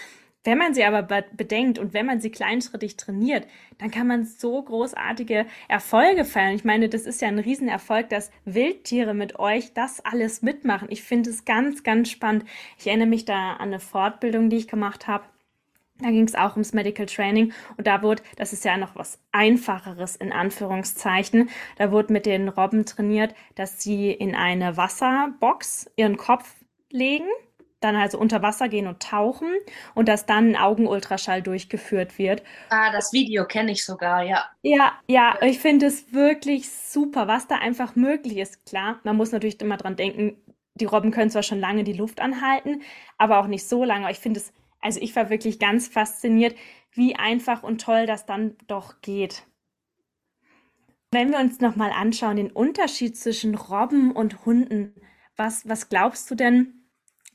Wenn 0.48 0.60
man 0.60 0.74
sie 0.74 0.86
aber 0.86 1.04
bedenkt 1.04 1.78
und 1.78 1.94
wenn 1.94 2.06
man 2.06 2.22
sie 2.22 2.32
kleinschrittig 2.32 2.96
trainiert, 2.96 3.46
dann 3.80 3.92
kann 3.92 4.08
man 4.08 4.24
so 4.24 4.64
großartige 4.64 5.46
Erfolge 5.68 6.24
feiern. 6.24 6.56
Ich 6.56 6.64
meine, 6.64 6.88
das 6.88 7.02
ist 7.02 7.22
ja 7.22 7.28
ein 7.28 7.40
Riesenerfolg, 7.40 8.08
dass 8.08 8.32
Wildtiere 8.46 9.14
mit 9.14 9.40
euch 9.40 9.74
das 9.74 10.00
alles 10.06 10.42
mitmachen. 10.44 10.88
Ich 10.90 11.04
finde 11.04 11.32
es 11.32 11.44
ganz, 11.44 11.84
ganz 11.84 12.10
spannend. 12.10 12.46
Ich 12.78 12.88
erinnere 12.88 13.10
mich 13.10 13.26
da 13.26 13.56
an 13.56 13.68
eine 13.68 13.82
Fortbildung, 13.82 14.50
die 14.50 14.56
ich 14.56 14.70
gemacht 14.70 15.06
habe. 15.06 15.26
Da 16.00 16.12
ging 16.12 16.24
es 16.24 16.36
auch 16.36 16.54
ums 16.54 16.72
Medical 16.72 17.08
Training 17.08 17.52
und 17.76 17.86
da 17.86 18.02
wurde, 18.02 18.24
das 18.38 18.54
ist 18.54 18.64
ja 18.64 18.78
noch 18.78 18.96
was 18.96 19.20
Einfacheres 19.34 20.16
in 20.16 20.32
Anführungszeichen, 20.32 21.50
da 21.76 21.92
wurde 21.92 22.14
mit 22.14 22.26
den 22.26 22.48
Robben 22.48 22.86
trainiert, 22.86 23.36
dass 23.56 23.84
sie 23.84 24.12
in 24.12 24.34
eine 24.34 24.78
Wasserbox 24.78 25.92
ihren 25.98 26.16
Kopf 26.16 26.56
legen 26.90 27.28
dann 27.80 27.96
also 27.96 28.18
unter 28.18 28.42
Wasser 28.42 28.70
gehen 28.70 28.88
und 28.88 29.02
tauchen 29.02 29.50
und 29.94 30.08
dass 30.08 30.26
dann 30.26 30.52
ein 30.52 30.56
Augenultraschall 30.56 31.42
durchgeführt 31.42 32.18
wird. 32.18 32.44
Ah, 32.70 32.92
das 32.92 33.14
Video 33.14 33.46
kenne 33.46 33.72
ich 33.72 33.86
sogar, 33.86 34.24
ja. 34.24 34.46
Ja, 34.64 34.94
ja, 35.08 35.38
ich 35.42 35.60
finde 35.60 35.86
es 35.86 36.12
wirklich 36.14 36.70
super, 36.70 37.28
was 37.28 37.48
da 37.48 37.56
einfach 37.56 37.96
möglich 37.96 38.38
ist. 38.38 38.66
Klar, 38.66 39.00
man 39.04 39.16
muss 39.16 39.32
natürlich 39.32 39.62
immer 39.62 39.78
dran 39.78 39.96
denken, 39.96 40.38
die 40.76 40.86
Robben 40.86 41.12
können 41.12 41.30
zwar 41.30 41.44
schon 41.44 41.60
lange 41.60 41.84
die 41.84 41.94
Luft 41.94 42.20
anhalten, 42.20 42.82
aber 43.18 43.40
auch 43.40 43.48
nicht 43.48 43.68
so 43.68 43.84
lange. 43.84 44.10
Ich 44.12 44.20
finde 44.20 44.40
es, 44.40 44.54
also 44.82 45.00
ich 45.02 45.16
war 45.16 45.30
wirklich 45.30 45.60
ganz 45.60 45.88
fasziniert, 45.88 46.56
wie 46.92 47.16
einfach 47.16 47.64
und 47.64 47.82
toll 47.82 48.06
das 48.06 48.26
dann 48.26 48.58
doch 48.68 49.02
geht. 49.02 49.46
Wenn 51.12 51.32
wir 51.32 51.40
uns 51.40 51.62
nochmal 51.62 51.92
anschauen, 51.92 52.36
den 52.36 52.52
Unterschied 52.52 53.18
zwischen 53.18 53.56
Robben 53.56 54.12
und 54.12 54.46
Hunden, 54.46 54.94
was, 55.38 55.68
was 55.68 55.90
glaubst 55.90 56.30
du 56.30 56.36
denn, 56.36 56.77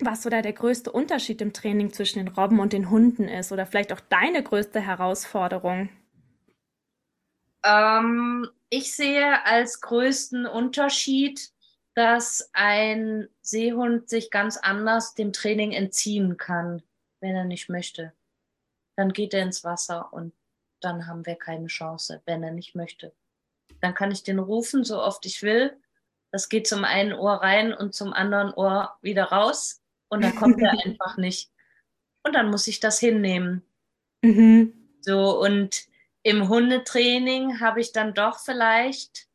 was 0.06 0.22
so 0.22 0.30
da 0.30 0.42
der 0.42 0.52
größte 0.52 0.92
Unterschied 0.92 1.40
im 1.40 1.52
Training 1.52 1.92
zwischen 1.92 2.18
den 2.18 2.28
Robben 2.28 2.60
und 2.60 2.72
den 2.72 2.90
Hunden 2.90 3.28
ist 3.28 3.52
oder 3.52 3.66
vielleicht 3.66 3.92
auch 3.92 4.00
deine 4.00 4.42
größte 4.42 4.80
Herausforderung? 4.80 5.88
Ähm, 7.64 8.48
ich 8.70 8.94
sehe 8.94 9.44
als 9.44 9.80
größten 9.80 10.46
Unterschied, 10.46 11.52
dass 11.94 12.50
ein 12.52 13.28
Seehund 13.42 14.08
sich 14.08 14.30
ganz 14.30 14.56
anders 14.56 15.14
dem 15.14 15.32
Training 15.32 15.72
entziehen 15.72 16.36
kann, 16.36 16.82
wenn 17.20 17.36
er 17.36 17.44
nicht 17.44 17.68
möchte. 17.68 18.12
Dann 18.96 19.12
geht 19.12 19.34
er 19.34 19.42
ins 19.42 19.64
Wasser 19.64 20.12
und 20.12 20.32
dann 20.80 21.06
haben 21.06 21.26
wir 21.26 21.36
keine 21.36 21.66
Chance, 21.66 22.22
wenn 22.24 22.42
er 22.42 22.52
nicht 22.52 22.74
möchte. 22.74 23.14
Dann 23.80 23.94
kann 23.94 24.10
ich 24.10 24.22
den 24.22 24.38
rufen, 24.38 24.84
so 24.84 25.00
oft 25.00 25.24
ich 25.26 25.42
will. 25.42 25.76
Das 26.30 26.48
geht 26.48 26.66
zum 26.66 26.84
einen 26.84 27.12
Ohr 27.12 27.34
rein 27.34 27.74
und 27.74 27.94
zum 27.94 28.12
anderen 28.12 28.54
Ohr 28.54 28.96
wieder 29.02 29.24
raus 29.24 29.81
und 30.12 30.22
dann 30.22 30.36
kommt 30.36 30.60
er 30.60 30.72
einfach 30.84 31.16
nicht. 31.16 31.50
Und 32.22 32.34
dann 32.34 32.50
muss 32.50 32.66
ich 32.66 32.80
das 32.80 32.98
hinnehmen. 32.98 33.66
Mhm. 34.24 34.72
So, 35.00 35.40
und 35.40 35.88
im 36.22 36.48
Hundetraining 36.48 37.58
habe 37.58 37.80
ich 37.80 37.90
dann 37.90 38.14
doch 38.14 38.38
vielleicht 38.38 39.26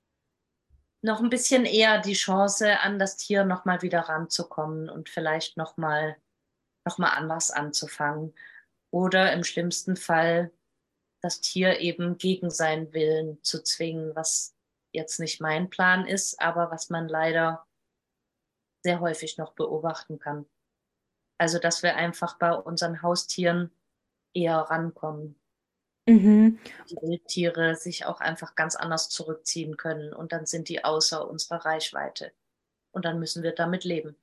noch 1.02 1.20
ein 1.20 1.30
bisschen 1.30 1.66
eher 1.66 2.00
die 2.00 2.14
Chance, 2.14 2.80
an 2.80 2.98
das 2.98 3.18
Tier 3.18 3.44
nochmal 3.44 3.82
wieder 3.82 4.00
ranzukommen 4.00 4.90
und 4.90 5.10
vielleicht 5.10 5.58
nochmal 5.58 6.16
noch 6.86 6.98
mal 7.00 7.10
anders 7.10 7.52
anzufangen. 7.52 8.34
Oder 8.90 9.34
im 9.34 9.44
schlimmsten 9.44 9.98
Fall 9.98 10.54
das 11.22 11.42
Tier 11.42 11.82
eben 11.82 12.18
gegen 12.18 12.50
seinen 12.50 12.94
Willen 12.94 13.44
zu 13.44 13.62
zwingen, 13.62 14.16
was 14.16 14.56
jetzt 14.94 15.20
nicht 15.20 15.42
mein 15.42 15.70
Plan 15.70 16.08
ist, 16.08 16.40
aber 16.40 16.72
was 16.72 16.90
man 16.90 17.10
leider 17.10 17.68
sehr 18.86 19.02
häufig 19.02 19.38
noch 19.38 19.52
beobachten 19.52 20.18
kann. 20.18 20.46
Also, 21.38 21.60
dass 21.60 21.84
wir 21.84 21.96
einfach 21.96 22.38
bei 22.38 22.54
unseren 22.54 23.02
Haustieren 23.02 23.72
eher 24.34 24.58
rankommen. 24.58 25.36
Mhm. 26.08 26.58
Die 26.90 26.96
Wildtiere 26.96 27.76
sich 27.76 28.06
auch 28.06 28.22
einfach 28.22 28.56
ganz 28.56 28.76
anders 28.76 29.10
zurückziehen 29.10 29.76
können 29.78 30.14
und 30.14 30.32
dann 30.32 30.46
sind 30.46 30.70
die 30.70 30.86
außer 30.86 31.28
unserer 31.30 31.66
Reichweite. 31.66 32.32
Und 32.92 33.06
dann 33.06 33.20
müssen 33.20 33.44
wir 33.44 33.52
damit 33.52 33.84
leben. 33.84 34.16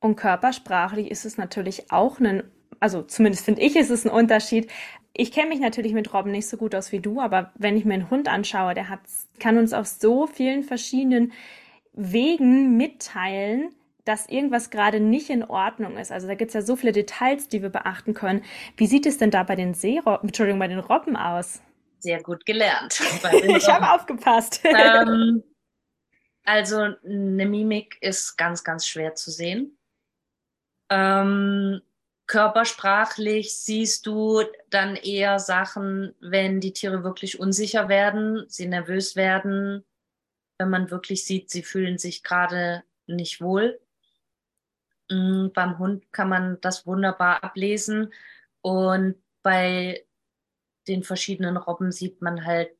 Und 0.00 0.16
körpersprachlich 0.16 1.10
ist 1.10 1.24
es 1.24 1.38
natürlich 1.38 1.90
auch 1.90 2.20
ein, 2.20 2.50
also 2.80 3.02
zumindest 3.02 3.44
finde 3.44 3.62
ich, 3.62 3.76
ist 3.76 3.90
es 3.90 4.04
ein 4.04 4.10
Unterschied. 4.10 4.70
Ich 5.12 5.32
kenne 5.32 5.48
mich 5.48 5.60
natürlich 5.60 5.92
mit 5.92 6.12
Robben 6.12 6.30
nicht 6.30 6.48
so 6.48 6.56
gut 6.56 6.74
aus 6.74 6.92
wie 6.92 7.00
du, 7.00 7.20
aber 7.20 7.52
wenn 7.56 7.76
ich 7.76 7.84
mir 7.84 7.94
einen 7.94 8.10
Hund 8.10 8.28
anschaue, 8.28 8.74
der 8.74 8.88
hat, 8.88 9.00
kann 9.38 9.56
uns 9.56 9.72
auf 9.72 9.86
so 9.86 10.26
vielen 10.26 10.62
verschiedenen 10.62 11.32
Wegen 11.92 12.76
mitteilen, 12.76 13.74
dass 14.08 14.26
irgendwas 14.26 14.70
gerade 14.70 15.00
nicht 15.00 15.28
in 15.28 15.44
Ordnung 15.44 15.98
ist. 15.98 16.10
Also 16.10 16.26
da 16.26 16.34
gibt 16.34 16.48
es 16.48 16.54
ja 16.54 16.62
so 16.62 16.76
viele 16.76 16.92
Details, 16.92 17.48
die 17.48 17.60
wir 17.60 17.68
beachten 17.68 18.14
können. 18.14 18.42
Wie 18.78 18.86
sieht 18.86 19.04
es 19.04 19.18
denn 19.18 19.30
da 19.30 19.42
bei 19.42 19.54
den 19.54 19.74
Seerobben, 19.74 20.30
Entschuldigung, 20.30 20.58
bei 20.58 20.68
den 20.68 20.78
Robben 20.78 21.14
aus? 21.14 21.60
Sehr 21.98 22.22
gut 22.22 22.46
gelernt. 22.46 23.00
ich 23.44 23.68
habe 23.68 23.92
aufgepasst. 23.92 24.60
Ähm, 24.64 25.42
also 26.44 26.78
eine 27.04 27.46
Mimik 27.46 27.98
ist 28.00 28.38
ganz, 28.38 28.64
ganz 28.64 28.86
schwer 28.86 29.14
zu 29.14 29.30
sehen. 29.30 29.76
Ähm, 30.90 31.82
körpersprachlich 32.26 33.54
siehst 33.56 34.06
du 34.06 34.42
dann 34.70 34.96
eher 34.96 35.38
Sachen, 35.38 36.14
wenn 36.20 36.60
die 36.60 36.72
Tiere 36.72 37.04
wirklich 37.04 37.38
unsicher 37.38 37.90
werden, 37.90 38.46
sie 38.48 38.68
nervös 38.68 39.16
werden, 39.16 39.84
wenn 40.56 40.70
man 40.70 40.90
wirklich 40.90 41.26
sieht, 41.26 41.50
sie 41.50 41.62
fühlen 41.62 41.98
sich 41.98 42.22
gerade 42.22 42.84
nicht 43.06 43.42
wohl. 43.42 43.78
Mm, 45.10 45.48
beim 45.54 45.78
Hund 45.78 46.12
kann 46.12 46.28
man 46.28 46.60
das 46.60 46.86
wunderbar 46.86 47.42
ablesen 47.42 48.12
und 48.60 49.16
bei 49.42 50.04
den 50.86 51.02
verschiedenen 51.02 51.56
Robben 51.56 51.92
sieht 51.92 52.22
man 52.22 52.44
halt 52.44 52.70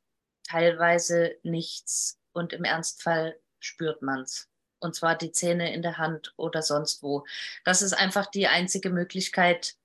teilweise 0.43 1.35
nichts 1.43 2.19
und 2.33 2.53
im 2.53 2.63
Ernstfall 2.63 3.39
spürt 3.59 4.01
man's. 4.01 4.49
Und 4.79 4.95
zwar 4.95 5.17
die 5.17 5.31
Zähne 5.31 5.73
in 5.73 5.81
der 5.81 5.97
Hand 5.97 6.33
oder 6.37 6.61
sonst 6.61 7.03
wo. 7.03 7.25
Das 7.65 7.81
ist 7.81 7.93
einfach 7.93 8.27
die 8.27 8.47
einzige 8.47 8.89
Möglichkeit, 8.89 9.75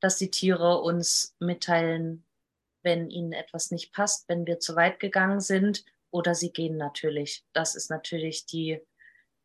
dass 0.00 0.18
die 0.18 0.30
Tiere 0.30 0.80
uns 0.80 1.34
mitteilen, 1.40 2.24
wenn 2.82 3.10
ihnen 3.10 3.32
etwas 3.32 3.70
nicht 3.70 3.92
passt, 3.92 4.28
wenn 4.28 4.46
wir 4.46 4.60
zu 4.60 4.76
weit 4.76 5.00
gegangen 5.00 5.40
sind 5.40 5.84
oder 6.10 6.34
sie 6.34 6.52
gehen 6.52 6.76
natürlich. 6.76 7.44
Das 7.52 7.74
ist 7.74 7.90
natürlich 7.90 8.46
die 8.46 8.80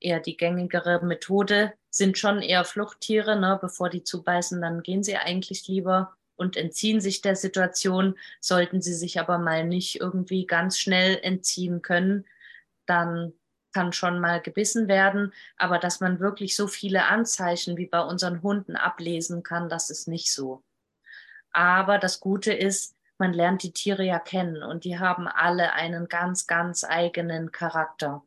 eher 0.04 0.20
die 0.20 0.38
gängigere 0.38 1.04
Methode, 1.04 1.74
sind 1.90 2.18
schon 2.18 2.42
eher 2.42 2.66
Fluchttiere, 2.66 3.40
ne? 3.40 3.58
bevor 3.62 3.90
die 3.90 4.04
zubeißen, 4.04 4.62
dann 4.62 4.84
gehen 4.84 5.04
sie 5.04 5.18
eigentlich 5.18 5.68
lieber 5.68 6.16
und 6.36 6.58
entziehen 6.58 7.02
sich 7.02 7.22
der 7.22 7.36
Situation. 7.36 8.18
Sollten 8.40 8.82
sie 8.82 8.94
sich 8.94 9.20
aber 9.20 9.38
mal 9.38 9.66
nicht 9.66 10.00
irgendwie 10.00 10.46
ganz 10.46 10.80
schnell 10.80 11.20
entziehen 11.22 11.82
können, 11.82 12.26
dann 12.86 13.34
kann 13.74 13.94
schon 13.94 14.20
mal 14.20 14.42
gebissen 14.42 14.88
werden. 14.88 15.34
Aber 15.58 15.80
dass 15.80 16.00
man 16.00 16.20
wirklich 16.20 16.56
so 16.56 16.68
viele 16.68 17.06
Anzeichen 17.06 17.78
wie 17.78 17.88
bei 17.88 18.02
unseren 18.02 18.42
Hunden 18.42 18.76
ablesen 18.76 19.44
kann, 19.44 19.70
das 19.70 19.90
ist 19.90 20.08
nicht 20.08 20.32
so. 20.32 20.64
Aber 21.52 22.00
das 22.00 22.20
Gute 22.20 22.54
ist, 22.54 22.96
man 23.20 23.34
lernt 23.34 23.64
die 23.64 23.72
Tiere 23.72 24.04
ja 24.04 24.20
kennen 24.20 24.64
und 24.64 24.86
die 24.86 25.00
haben 25.00 25.28
alle 25.28 25.74
einen 25.74 26.08
ganz, 26.08 26.48
ganz 26.48 26.84
eigenen 26.84 27.52
Charakter 27.52 28.24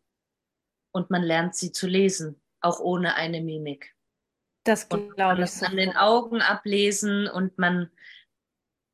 und 0.96 1.10
man 1.10 1.22
lernt 1.22 1.54
sie 1.54 1.72
zu 1.72 1.86
lesen, 1.86 2.40
auch 2.62 2.80
ohne 2.80 3.16
eine 3.16 3.42
Mimik. 3.42 3.94
Das 4.64 4.88
glaube 4.88 5.42
ich. 5.42 5.50
So. 5.50 5.66
An 5.66 5.76
den 5.76 5.94
Augen 5.94 6.40
ablesen 6.40 7.28
und 7.28 7.58
man, 7.58 7.90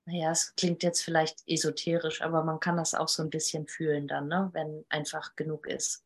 naja, 0.07 0.33
es 0.33 0.57
klingt 0.57 0.83
jetzt 0.83 1.03
vielleicht 1.03 1.45
esoterisch, 1.47 2.21
aber 2.21 2.43
man 2.43 2.59
kann 2.59 2.77
das 2.77 2.95
auch 2.95 3.07
so 3.07 3.23
ein 3.23 3.31
bisschen 3.31 3.69
fühlen 3.69 4.09
dann, 4.09 4.27
ne? 4.27 4.51
wenn 4.53 4.85
einfach 4.89 5.37
genug 5.37 5.69
ist. 5.69 6.05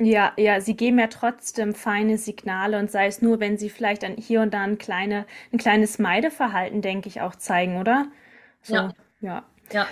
Ja, 0.00 0.32
ja, 0.36 0.60
sie 0.60 0.76
geben 0.76 0.98
ja 0.98 1.06
trotzdem 1.06 1.74
feine 1.74 2.18
Signale 2.18 2.80
und 2.80 2.90
sei 2.90 3.06
es 3.06 3.22
nur, 3.22 3.38
wenn 3.38 3.56
sie 3.56 3.70
vielleicht 3.70 4.02
an 4.02 4.16
hier 4.16 4.42
und 4.42 4.52
da 4.52 4.62
ein, 4.62 4.78
kleine, 4.78 5.26
ein 5.52 5.58
kleines 5.58 6.00
Meideverhalten, 6.00 6.82
denke 6.82 7.08
ich, 7.08 7.20
auch 7.20 7.36
zeigen, 7.36 7.78
oder? 7.78 8.10
So, 8.62 8.74
ja. 8.74 8.94
ja. 9.20 9.46
Ja. 9.72 9.86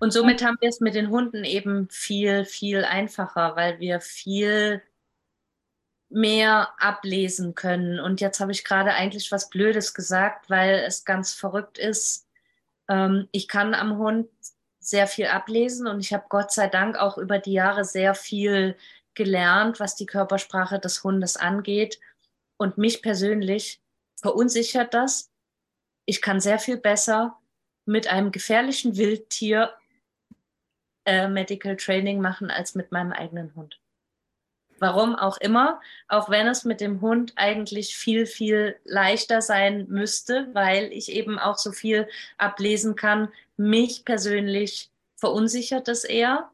Und 0.00 0.12
somit 0.12 0.42
haben 0.42 0.56
wir 0.60 0.70
es 0.70 0.80
mit 0.80 0.94
den 0.94 1.10
Hunden 1.10 1.44
eben 1.44 1.88
viel, 1.90 2.46
viel 2.46 2.84
einfacher, 2.84 3.54
weil 3.54 3.78
wir 3.80 4.00
viel 4.00 4.82
mehr 6.14 6.72
ablesen 6.78 7.54
können. 7.54 7.98
Und 7.98 8.20
jetzt 8.20 8.38
habe 8.40 8.52
ich 8.52 8.64
gerade 8.64 8.94
eigentlich 8.94 9.32
was 9.32 9.50
Blödes 9.50 9.94
gesagt, 9.94 10.48
weil 10.48 10.84
es 10.86 11.04
ganz 11.04 11.34
verrückt 11.34 11.76
ist. 11.76 12.28
Ähm, 12.88 13.28
ich 13.32 13.48
kann 13.48 13.74
am 13.74 13.98
Hund 13.98 14.28
sehr 14.78 15.06
viel 15.08 15.26
ablesen 15.26 15.86
und 15.86 16.00
ich 16.00 16.12
habe 16.12 16.26
Gott 16.28 16.52
sei 16.52 16.68
Dank 16.68 16.96
auch 16.98 17.18
über 17.18 17.38
die 17.38 17.54
Jahre 17.54 17.84
sehr 17.84 18.14
viel 18.14 18.76
gelernt, 19.14 19.80
was 19.80 19.96
die 19.96 20.06
Körpersprache 20.06 20.78
des 20.78 21.02
Hundes 21.02 21.36
angeht. 21.36 21.98
Und 22.58 22.78
mich 22.78 23.02
persönlich 23.02 23.80
verunsichert 24.20 24.94
das. 24.94 25.32
Ich 26.06 26.22
kann 26.22 26.40
sehr 26.40 26.60
viel 26.60 26.76
besser 26.76 27.38
mit 27.86 28.06
einem 28.06 28.30
gefährlichen 28.30 28.96
Wildtier 28.96 29.74
äh, 31.06 31.28
Medical 31.28 31.76
Training 31.76 32.20
machen 32.20 32.50
als 32.50 32.76
mit 32.76 32.92
meinem 32.92 33.12
eigenen 33.12 33.54
Hund 33.56 33.80
Warum 34.84 35.16
auch 35.16 35.38
immer, 35.38 35.80
auch 36.08 36.28
wenn 36.28 36.46
es 36.46 36.66
mit 36.66 36.82
dem 36.82 37.00
Hund 37.00 37.32
eigentlich 37.36 37.96
viel, 37.96 38.26
viel 38.26 38.76
leichter 38.84 39.40
sein 39.40 39.86
müsste, 39.88 40.50
weil 40.52 40.92
ich 40.92 41.10
eben 41.10 41.38
auch 41.38 41.56
so 41.56 41.72
viel 41.72 42.06
ablesen 42.36 42.94
kann. 42.94 43.32
Mich 43.56 44.04
persönlich 44.04 44.90
verunsichert 45.16 45.88
es 45.88 46.04
eher. 46.04 46.50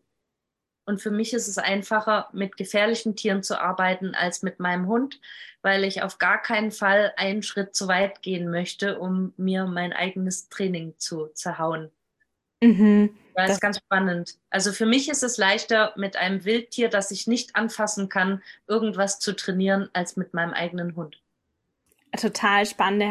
Und 0.85 1.03
für 1.03 1.11
mich 1.11 1.35
ist 1.35 1.49
es 1.49 1.59
einfacher, 1.59 2.29
mit 2.33 2.57
gefährlichen 2.57 3.17
Tieren 3.17 3.43
zu 3.43 3.61
arbeiten 3.61 4.15
als 4.15 4.45
mit 4.45 4.61
meinem 4.61 4.87
Hund, 4.87 5.21
weil 5.63 5.83
ich 5.83 6.05
auf 6.05 6.19
gar 6.19 6.41
keinen 6.41 6.71
Fall 6.71 7.13
einen 7.17 7.43
Schritt 7.43 7.75
zu 7.75 7.89
weit 7.89 8.23
gehen 8.23 8.49
möchte, 8.49 9.01
um 9.01 9.35
mir 9.39 9.65
mein 9.67 9.93
eigenes 9.93 10.49
Training 10.51 10.95
zu 10.99 11.27
zerhauen. 11.35 11.91
Mhm. 12.63 13.17
Das, 13.35 13.47
das 13.47 13.55
ist 13.57 13.61
ganz 13.61 13.79
spannend. 13.79 14.37
Also 14.51 14.73
für 14.73 14.87
mich 14.87 15.09
ist 15.09 15.23
es 15.23 15.39
leichter, 15.39 15.95
mit 15.97 16.17
einem 16.17 16.45
Wildtier, 16.45 16.89
das 16.89 17.11
ich 17.11 17.27
nicht 17.27 17.57
anfassen 17.57 18.09
kann, 18.09 18.43
irgendwas 18.67 19.19
zu 19.19 19.35
trainieren, 19.35 19.89
als 19.93 20.17
mit 20.17 20.35
meinem 20.35 20.53
eigenen 20.53 20.97
Hund 20.97 21.20
total 22.19 22.67
spannende, 22.67 23.07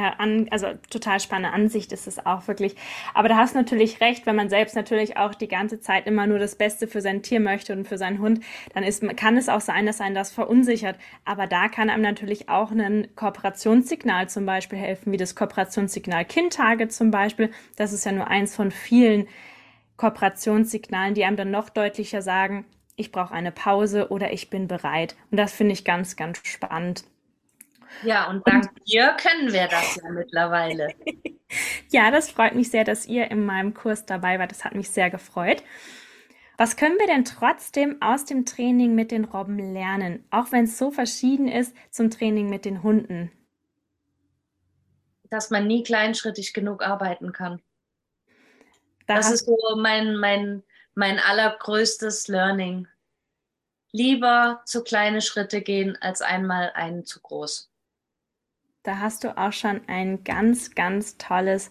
also 0.52 0.68
total 0.90 1.20
spannende 1.20 1.52
Ansicht 1.52 1.92
ist 1.94 2.08
es 2.08 2.26
auch 2.26 2.48
wirklich. 2.48 2.76
Aber 3.14 3.30
da 3.30 3.38
hast 3.38 3.56
du 3.56 3.60
natürlich 3.60 4.02
recht, 4.02 4.26
wenn 4.26 4.36
man 4.36 4.50
selbst 4.50 4.76
natürlich 4.76 5.18
auch 5.18 5.34
die 5.34 5.48
ganze 5.48 5.80
Zeit 5.80 6.06
immer 6.06 6.28
nur 6.28 6.40
das 6.40 6.56
Beste 6.56 6.88
für 6.88 7.02
sein 7.02 7.24
Tier 7.24 7.40
möchte 7.40 7.74
und 7.74 7.88
für 7.88 7.98
seinen 7.98 8.20
Hund, 8.20 8.44
dann 8.74 8.84
ist, 8.84 9.04
kann 9.16 9.38
es 9.38 9.48
auch 9.48 9.62
sein, 9.62 9.86
dass 9.86 10.02
einen 10.02 10.16
das 10.16 10.32
verunsichert. 10.32 10.98
Aber 11.24 11.48
da 11.48 11.70
kann 11.70 11.90
einem 11.90 12.04
natürlich 12.04 12.50
auch 12.50 12.72
ein 12.72 13.08
Kooperationssignal 13.16 14.30
zum 14.30 14.46
Beispiel 14.46 14.80
helfen, 14.80 15.12
wie 15.14 15.18
das 15.18 15.36
Kooperationssignal 15.36 16.26
Kindtage 16.26 16.90
zum 16.90 17.12
Beispiel. 17.12 17.52
Das 17.78 17.94
ist 17.94 18.06
ja 18.06 18.12
nur 18.12 18.28
eins 18.28 18.56
von 18.56 18.72
vielen 18.72 19.28
Kooperationssignalen, 19.96 21.14
die 21.14 21.24
einem 21.24 21.38
dann 21.38 21.52
noch 21.52 21.70
deutlicher 21.70 22.22
sagen, 22.22 22.66
ich 22.98 23.14
brauche 23.14 23.34
eine 23.34 23.54
Pause 23.54 24.10
oder 24.10 24.34
ich 24.34 24.50
bin 24.50 24.68
bereit. 24.68 25.16
Und 25.32 25.38
das 25.38 25.54
finde 25.54 25.72
ich 25.72 25.86
ganz, 25.86 26.18
ganz 26.18 26.40
spannend. 26.44 27.06
Ja, 28.04 28.30
und 28.30 28.48
dank 28.48 28.70
und, 28.70 28.88
dir 28.88 29.16
können 29.22 29.52
wir 29.52 29.68
das 29.68 29.96
ja 29.96 30.10
mittlerweile. 30.10 30.90
ja, 31.90 32.12
das 32.12 32.32
freut 32.32 32.56
mich 32.56 32.70
sehr, 32.70 32.84
dass 32.84 33.06
ihr 33.06 33.30
in 33.32 33.46
meinem 33.46 33.74
Kurs 33.74 34.06
dabei 34.06 34.40
wart. 34.40 34.52
Das 34.52 34.64
hat 34.64 34.76
mich 34.76 34.90
sehr 34.90 35.10
gefreut. 35.10 35.64
Was 36.58 36.76
können 36.76 37.00
wir 37.00 37.08
denn 37.08 37.24
trotzdem 37.24 38.02
aus 38.02 38.26
dem 38.26 38.46
Training 38.46 38.94
mit 38.94 39.12
den 39.12 39.24
Robben 39.24 39.74
lernen, 39.74 40.26
auch 40.30 40.52
wenn 40.52 40.66
es 40.66 40.78
so 40.78 40.92
verschieden 40.92 41.48
ist 41.48 41.74
zum 41.90 42.10
Training 42.10 42.50
mit 42.50 42.66
den 42.66 42.84
Hunden? 42.84 43.32
Dass 45.30 45.52
man 45.52 45.68
nie 45.68 45.84
kleinschrittig 45.84 46.54
genug 46.54 46.84
arbeiten 46.84 47.32
kann. 47.32 47.62
Da 49.08 49.16
das 49.16 49.32
ist 49.32 49.46
so 49.46 49.58
mein, 49.78 50.18
mein, 50.18 50.64
mein 50.96 51.18
allergrößtes 51.18 52.28
Learning. 52.28 52.88
Lieber 53.92 54.62
zu 54.66 54.84
kleine 54.84 55.22
Schritte 55.22 55.62
gehen 55.62 55.98
als 56.02 56.22
einmal 56.22 56.72
einen 56.74 57.06
zu 57.06 57.22
groß. 57.22 57.72
Da 58.84 59.00
hast 59.00 59.24
du 59.24 59.38
auch 59.38 59.52
schon 59.52 59.82
ein 59.88 60.24
ganz, 60.24 60.74
ganz 60.74 61.18
tolles 61.18 61.70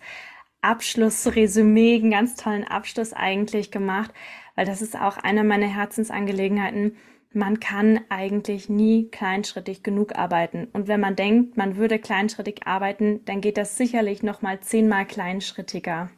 Abschlussresümee, 0.61 1.97
einen 1.97 2.11
ganz 2.11 2.37
tollen 2.37 2.65
Abschluss 2.65 3.13
eigentlich 3.13 3.71
gemacht, 3.71 4.13
weil 4.57 4.67
das 4.67 4.83
ist 4.83 4.97
auch 4.97 5.17
eine 5.17 5.45
meiner 5.45 5.69
Herzensangelegenheiten. 5.69 6.97
Man 7.33 7.61
kann 7.61 8.01
eigentlich 8.09 8.69
nie 8.69 9.09
kleinschrittig 9.11 9.83
genug 9.83 10.17
arbeiten. 10.17 10.69
Und 10.73 10.89
wenn 10.89 11.01
man 11.01 11.17
denkt, 11.17 11.57
man 11.57 11.77
würde 11.77 11.99
kleinschrittig 11.99 12.67
arbeiten, 12.67 13.25
dann 13.25 13.41
geht 13.41 13.57
das 13.57 13.77
sicherlich 13.77 14.23
noch 14.23 14.43
mal 14.43 14.61
zehnmal 14.61 15.07
kleinschrittiger. 15.07 16.11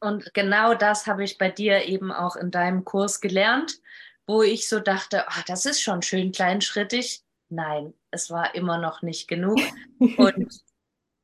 Und 0.00 0.32
genau 0.34 0.74
das 0.74 1.06
habe 1.06 1.24
ich 1.24 1.38
bei 1.38 1.50
dir 1.50 1.84
eben 1.84 2.12
auch 2.12 2.36
in 2.36 2.50
deinem 2.50 2.84
Kurs 2.84 3.20
gelernt, 3.20 3.80
wo 4.26 4.42
ich 4.42 4.68
so 4.68 4.80
dachte, 4.80 5.28
ach, 5.28 5.42
das 5.44 5.66
ist 5.66 5.82
schon 5.82 6.02
schön 6.02 6.32
kleinschrittig. 6.32 7.25
Nein, 7.48 7.94
es 8.10 8.30
war 8.30 8.54
immer 8.54 8.78
noch 8.78 9.02
nicht 9.02 9.28
genug. 9.28 9.58
Und 10.18 10.62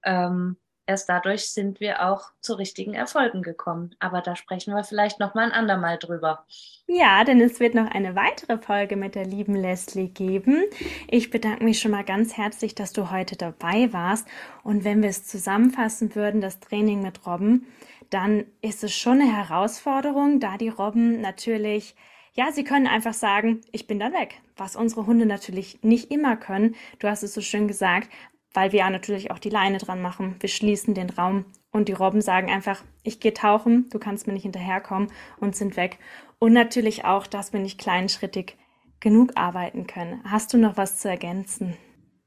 ähm, 0.04 0.56
erst 0.86 1.08
dadurch 1.08 1.50
sind 1.50 1.80
wir 1.80 2.06
auch 2.06 2.30
zu 2.40 2.54
richtigen 2.54 2.94
Erfolgen 2.94 3.42
gekommen. 3.42 3.94
Aber 3.98 4.20
da 4.20 4.36
sprechen 4.36 4.74
wir 4.74 4.84
vielleicht 4.84 5.20
noch 5.20 5.34
mal 5.34 5.46
ein 5.46 5.52
andermal 5.52 5.98
drüber. 5.98 6.44
Ja, 6.86 7.24
denn 7.24 7.40
es 7.40 7.60
wird 7.60 7.74
noch 7.74 7.90
eine 7.90 8.14
weitere 8.14 8.58
Folge 8.58 8.96
mit 8.96 9.14
der 9.14 9.24
lieben 9.24 9.54
Leslie 9.54 10.08
geben. 10.08 10.64
Ich 11.08 11.30
bedanke 11.30 11.64
mich 11.64 11.80
schon 11.80 11.92
mal 11.92 12.04
ganz 12.04 12.36
herzlich, 12.36 12.74
dass 12.74 12.92
du 12.92 13.10
heute 13.10 13.36
dabei 13.36 13.92
warst. 13.92 14.28
Und 14.62 14.84
wenn 14.84 15.02
wir 15.02 15.10
es 15.10 15.26
zusammenfassen 15.26 16.14
würden, 16.14 16.40
das 16.40 16.60
Training 16.60 17.02
mit 17.02 17.26
Robben, 17.26 17.66
dann 18.10 18.44
ist 18.60 18.84
es 18.84 18.94
schon 18.94 19.20
eine 19.20 19.34
Herausforderung, 19.34 20.38
da 20.38 20.58
die 20.58 20.68
Robben 20.68 21.20
natürlich 21.20 21.94
ja, 22.34 22.50
sie 22.50 22.64
können 22.64 22.86
einfach 22.86 23.12
sagen, 23.12 23.60
ich 23.72 23.86
bin 23.86 23.98
dann 23.98 24.12
weg, 24.12 24.40
was 24.56 24.74
unsere 24.74 25.06
Hunde 25.06 25.26
natürlich 25.26 25.82
nicht 25.82 26.10
immer 26.10 26.36
können. 26.36 26.76
Du 26.98 27.08
hast 27.08 27.22
es 27.22 27.34
so 27.34 27.42
schön 27.42 27.68
gesagt, 27.68 28.08
weil 28.54 28.72
wir 28.72 28.80
ja 28.80 28.90
natürlich 28.90 29.30
auch 29.30 29.38
die 29.38 29.50
Leine 29.50 29.78
dran 29.78 30.00
machen. 30.00 30.36
Wir 30.40 30.48
schließen 30.48 30.94
den 30.94 31.10
Raum 31.10 31.44
und 31.70 31.88
die 31.88 31.92
Robben 31.92 32.22
sagen 32.22 32.50
einfach, 32.50 32.82
ich 33.02 33.20
gehe 33.20 33.34
tauchen, 33.34 33.88
du 33.90 33.98
kannst 33.98 34.26
mir 34.26 34.32
nicht 34.32 34.44
hinterherkommen 34.44 35.10
und 35.40 35.56
sind 35.56 35.76
weg. 35.76 35.98
Und 36.38 36.52
natürlich 36.52 37.04
auch, 37.04 37.26
dass 37.26 37.52
wir 37.52 37.60
nicht 37.60 37.78
kleinschrittig 37.78 38.56
genug 39.00 39.32
arbeiten 39.36 39.86
können. 39.86 40.22
Hast 40.24 40.52
du 40.52 40.58
noch 40.58 40.76
was 40.76 40.98
zu 40.98 41.08
ergänzen? 41.08 41.76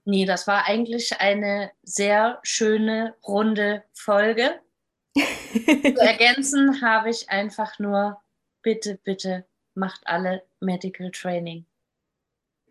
Nee, 0.04 0.26
das 0.26 0.46
war 0.46 0.66
eigentlich 0.66 1.20
eine 1.20 1.72
sehr 1.82 2.40
schöne, 2.44 3.16
runde 3.28 3.84
Folge. 3.94 4.60
zu 5.16 6.00
ergänzen 6.00 6.82
habe 6.82 7.10
ich 7.10 7.30
einfach 7.30 7.80
nur, 7.80 8.22
bitte, 8.62 9.00
bitte 9.04 9.46
macht 9.76 10.06
alle 10.06 10.44
Medical 10.60 11.12
Training. 11.12 11.66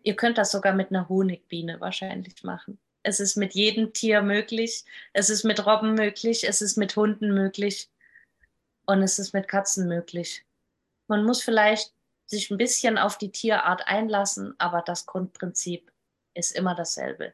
Ihr 0.03 0.15
könnt 0.15 0.37
das 0.37 0.51
sogar 0.51 0.73
mit 0.73 0.89
einer 0.89 1.09
Honigbiene 1.09 1.79
wahrscheinlich 1.79 2.43
machen. 2.43 2.79
Es 3.03 3.19
ist 3.19 3.37
mit 3.37 3.53
jedem 3.53 3.93
Tier 3.93 4.21
möglich. 4.21 4.83
Es 5.13 5.29
ist 5.29 5.43
mit 5.43 5.65
Robben 5.65 5.93
möglich. 5.93 6.47
Es 6.47 6.61
ist 6.61 6.75
mit 6.75 6.95
Hunden 6.95 7.33
möglich. 7.33 7.89
Und 8.85 9.01
es 9.01 9.19
ist 9.19 9.33
mit 9.33 9.47
Katzen 9.47 9.87
möglich. 9.87 10.45
Man 11.07 11.23
muss 11.23 11.41
vielleicht 11.41 11.93
sich 12.25 12.49
ein 12.49 12.57
bisschen 12.57 12.97
auf 12.97 13.17
die 13.17 13.31
Tierart 13.31 13.87
einlassen, 13.87 14.55
aber 14.57 14.81
das 14.81 15.05
Grundprinzip 15.05 15.91
ist 16.33 16.51
immer 16.51 16.75
dasselbe. 16.75 17.33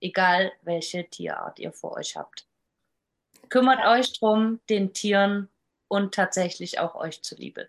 Egal 0.00 0.52
welche 0.62 1.08
Tierart 1.08 1.58
ihr 1.58 1.72
vor 1.72 1.92
euch 1.96 2.16
habt. 2.16 2.46
Kümmert 3.50 3.84
euch 3.86 4.18
drum, 4.18 4.60
den 4.68 4.94
Tieren 4.94 5.48
und 5.88 6.14
tatsächlich 6.14 6.78
auch 6.78 6.94
euch 6.94 7.22
zuliebe. 7.22 7.68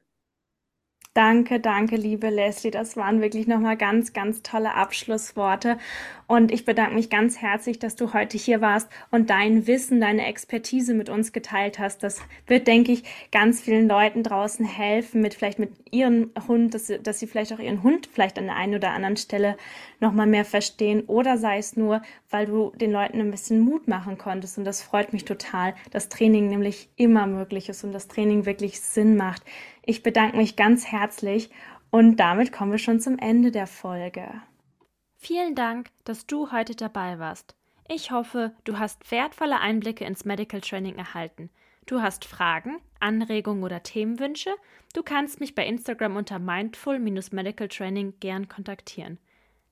Danke, 1.13 1.59
danke, 1.59 1.97
liebe 1.97 2.29
Leslie. 2.29 2.71
Das 2.71 2.95
waren 2.95 3.19
wirklich 3.19 3.45
nochmal 3.45 3.75
ganz, 3.75 4.13
ganz 4.13 4.43
tolle 4.43 4.75
Abschlussworte. 4.75 5.77
Und 6.25 6.53
ich 6.53 6.63
bedanke 6.63 6.95
mich 6.95 7.09
ganz 7.09 7.41
herzlich, 7.41 7.79
dass 7.79 7.97
du 7.97 8.13
heute 8.13 8.37
hier 8.37 8.61
warst 8.61 8.89
und 9.09 9.29
dein 9.29 9.67
Wissen, 9.67 9.99
deine 9.99 10.25
Expertise 10.25 10.93
mit 10.93 11.09
uns 11.09 11.33
geteilt 11.33 11.79
hast. 11.79 12.01
Das 12.03 12.21
wird, 12.47 12.65
denke 12.65 12.93
ich, 12.93 13.03
ganz 13.29 13.59
vielen 13.59 13.89
Leuten 13.89 14.23
draußen 14.23 14.65
helfen, 14.65 15.19
mit 15.19 15.33
vielleicht 15.33 15.59
mit 15.59 15.73
ihrem 15.91 16.31
Hund, 16.47 16.73
dass 16.73 16.87
sie, 16.87 16.97
dass 16.97 17.19
sie 17.19 17.27
vielleicht 17.27 17.51
auch 17.51 17.59
ihren 17.59 17.83
Hund 17.83 18.07
vielleicht 18.09 18.39
an 18.39 18.45
der 18.45 18.55
einen 18.55 18.75
oder 18.75 18.91
anderen 18.91 19.17
Stelle 19.17 19.57
nochmal 19.99 20.27
mehr 20.27 20.45
verstehen. 20.45 21.03
Oder 21.07 21.37
sei 21.37 21.57
es 21.57 21.75
nur, 21.75 22.01
weil 22.29 22.45
du 22.45 22.71
den 22.77 22.93
Leuten 22.93 23.19
ein 23.19 23.31
bisschen 23.31 23.59
Mut 23.59 23.89
machen 23.89 24.17
konntest. 24.17 24.57
Und 24.57 24.63
das 24.63 24.81
freut 24.81 25.11
mich 25.11 25.25
total, 25.25 25.75
dass 25.91 26.07
Training 26.07 26.47
nämlich 26.47 26.87
immer 26.95 27.27
möglich 27.27 27.67
ist 27.67 27.83
und 27.83 27.91
das 27.91 28.07
Training 28.07 28.45
wirklich 28.45 28.79
Sinn 28.79 29.17
macht. 29.17 29.43
Ich 29.83 30.03
bedanke 30.03 30.37
mich 30.37 30.55
ganz 30.55 30.85
herzlich 30.85 31.49
und 31.89 32.17
damit 32.17 32.51
kommen 32.51 32.71
wir 32.71 32.77
schon 32.79 32.99
zum 32.99 33.17
Ende 33.17 33.51
der 33.51 33.67
Folge. 33.67 34.29
Vielen 35.17 35.55
Dank, 35.55 35.89
dass 36.03 36.25
du 36.25 36.51
heute 36.51 36.75
dabei 36.75 37.19
warst. 37.19 37.55
Ich 37.87 38.11
hoffe, 38.11 38.53
du 38.63 38.79
hast 38.79 39.11
wertvolle 39.11 39.59
Einblicke 39.59 40.05
ins 40.05 40.23
Medical 40.25 40.61
Training 40.61 40.95
erhalten. 40.95 41.49
Du 41.85 42.01
hast 42.01 42.25
Fragen, 42.25 42.79
Anregungen 42.99 43.63
oder 43.63 43.83
Themenwünsche? 43.83 44.51
Du 44.93 45.03
kannst 45.03 45.39
mich 45.39 45.55
bei 45.55 45.65
Instagram 45.65 46.15
unter 46.15 46.39
mindful-medical 46.39 47.67
training 47.67 48.13
gern 48.19 48.47
kontaktieren. 48.47 49.17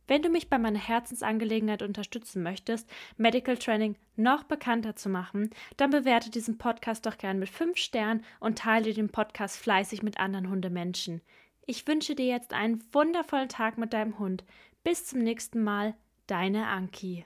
Wenn 0.09 0.23
du 0.23 0.29
mich 0.29 0.49
bei 0.49 0.57
meiner 0.57 0.79
Herzensangelegenheit 0.79 1.83
unterstützen 1.83 2.41
möchtest, 2.41 2.89
Medical 3.17 3.55
Training 3.57 3.95
noch 4.15 4.41
bekannter 4.41 4.95
zu 4.95 5.07
machen, 5.07 5.51
dann 5.77 5.91
bewerte 5.91 6.31
diesen 6.31 6.57
Podcast 6.57 7.05
doch 7.05 7.19
gern 7.19 7.37
mit 7.37 7.47
5 7.47 7.77
Sternen 7.77 8.25
und 8.39 8.57
teile 8.57 8.91
den 8.91 9.09
Podcast 9.09 9.57
fleißig 9.57 10.01
mit 10.01 10.19
anderen 10.19 10.49
Hundemenschen. 10.49 11.21
Ich 11.67 11.85
wünsche 11.87 12.15
dir 12.15 12.25
jetzt 12.25 12.53
einen 12.53 12.83
wundervollen 12.91 13.49
Tag 13.49 13.77
mit 13.77 13.93
deinem 13.93 14.17
Hund. 14.17 14.43
Bis 14.83 15.05
zum 15.05 15.19
nächsten 15.19 15.63
Mal, 15.63 15.93
deine 16.25 16.65
Anki. 16.65 17.23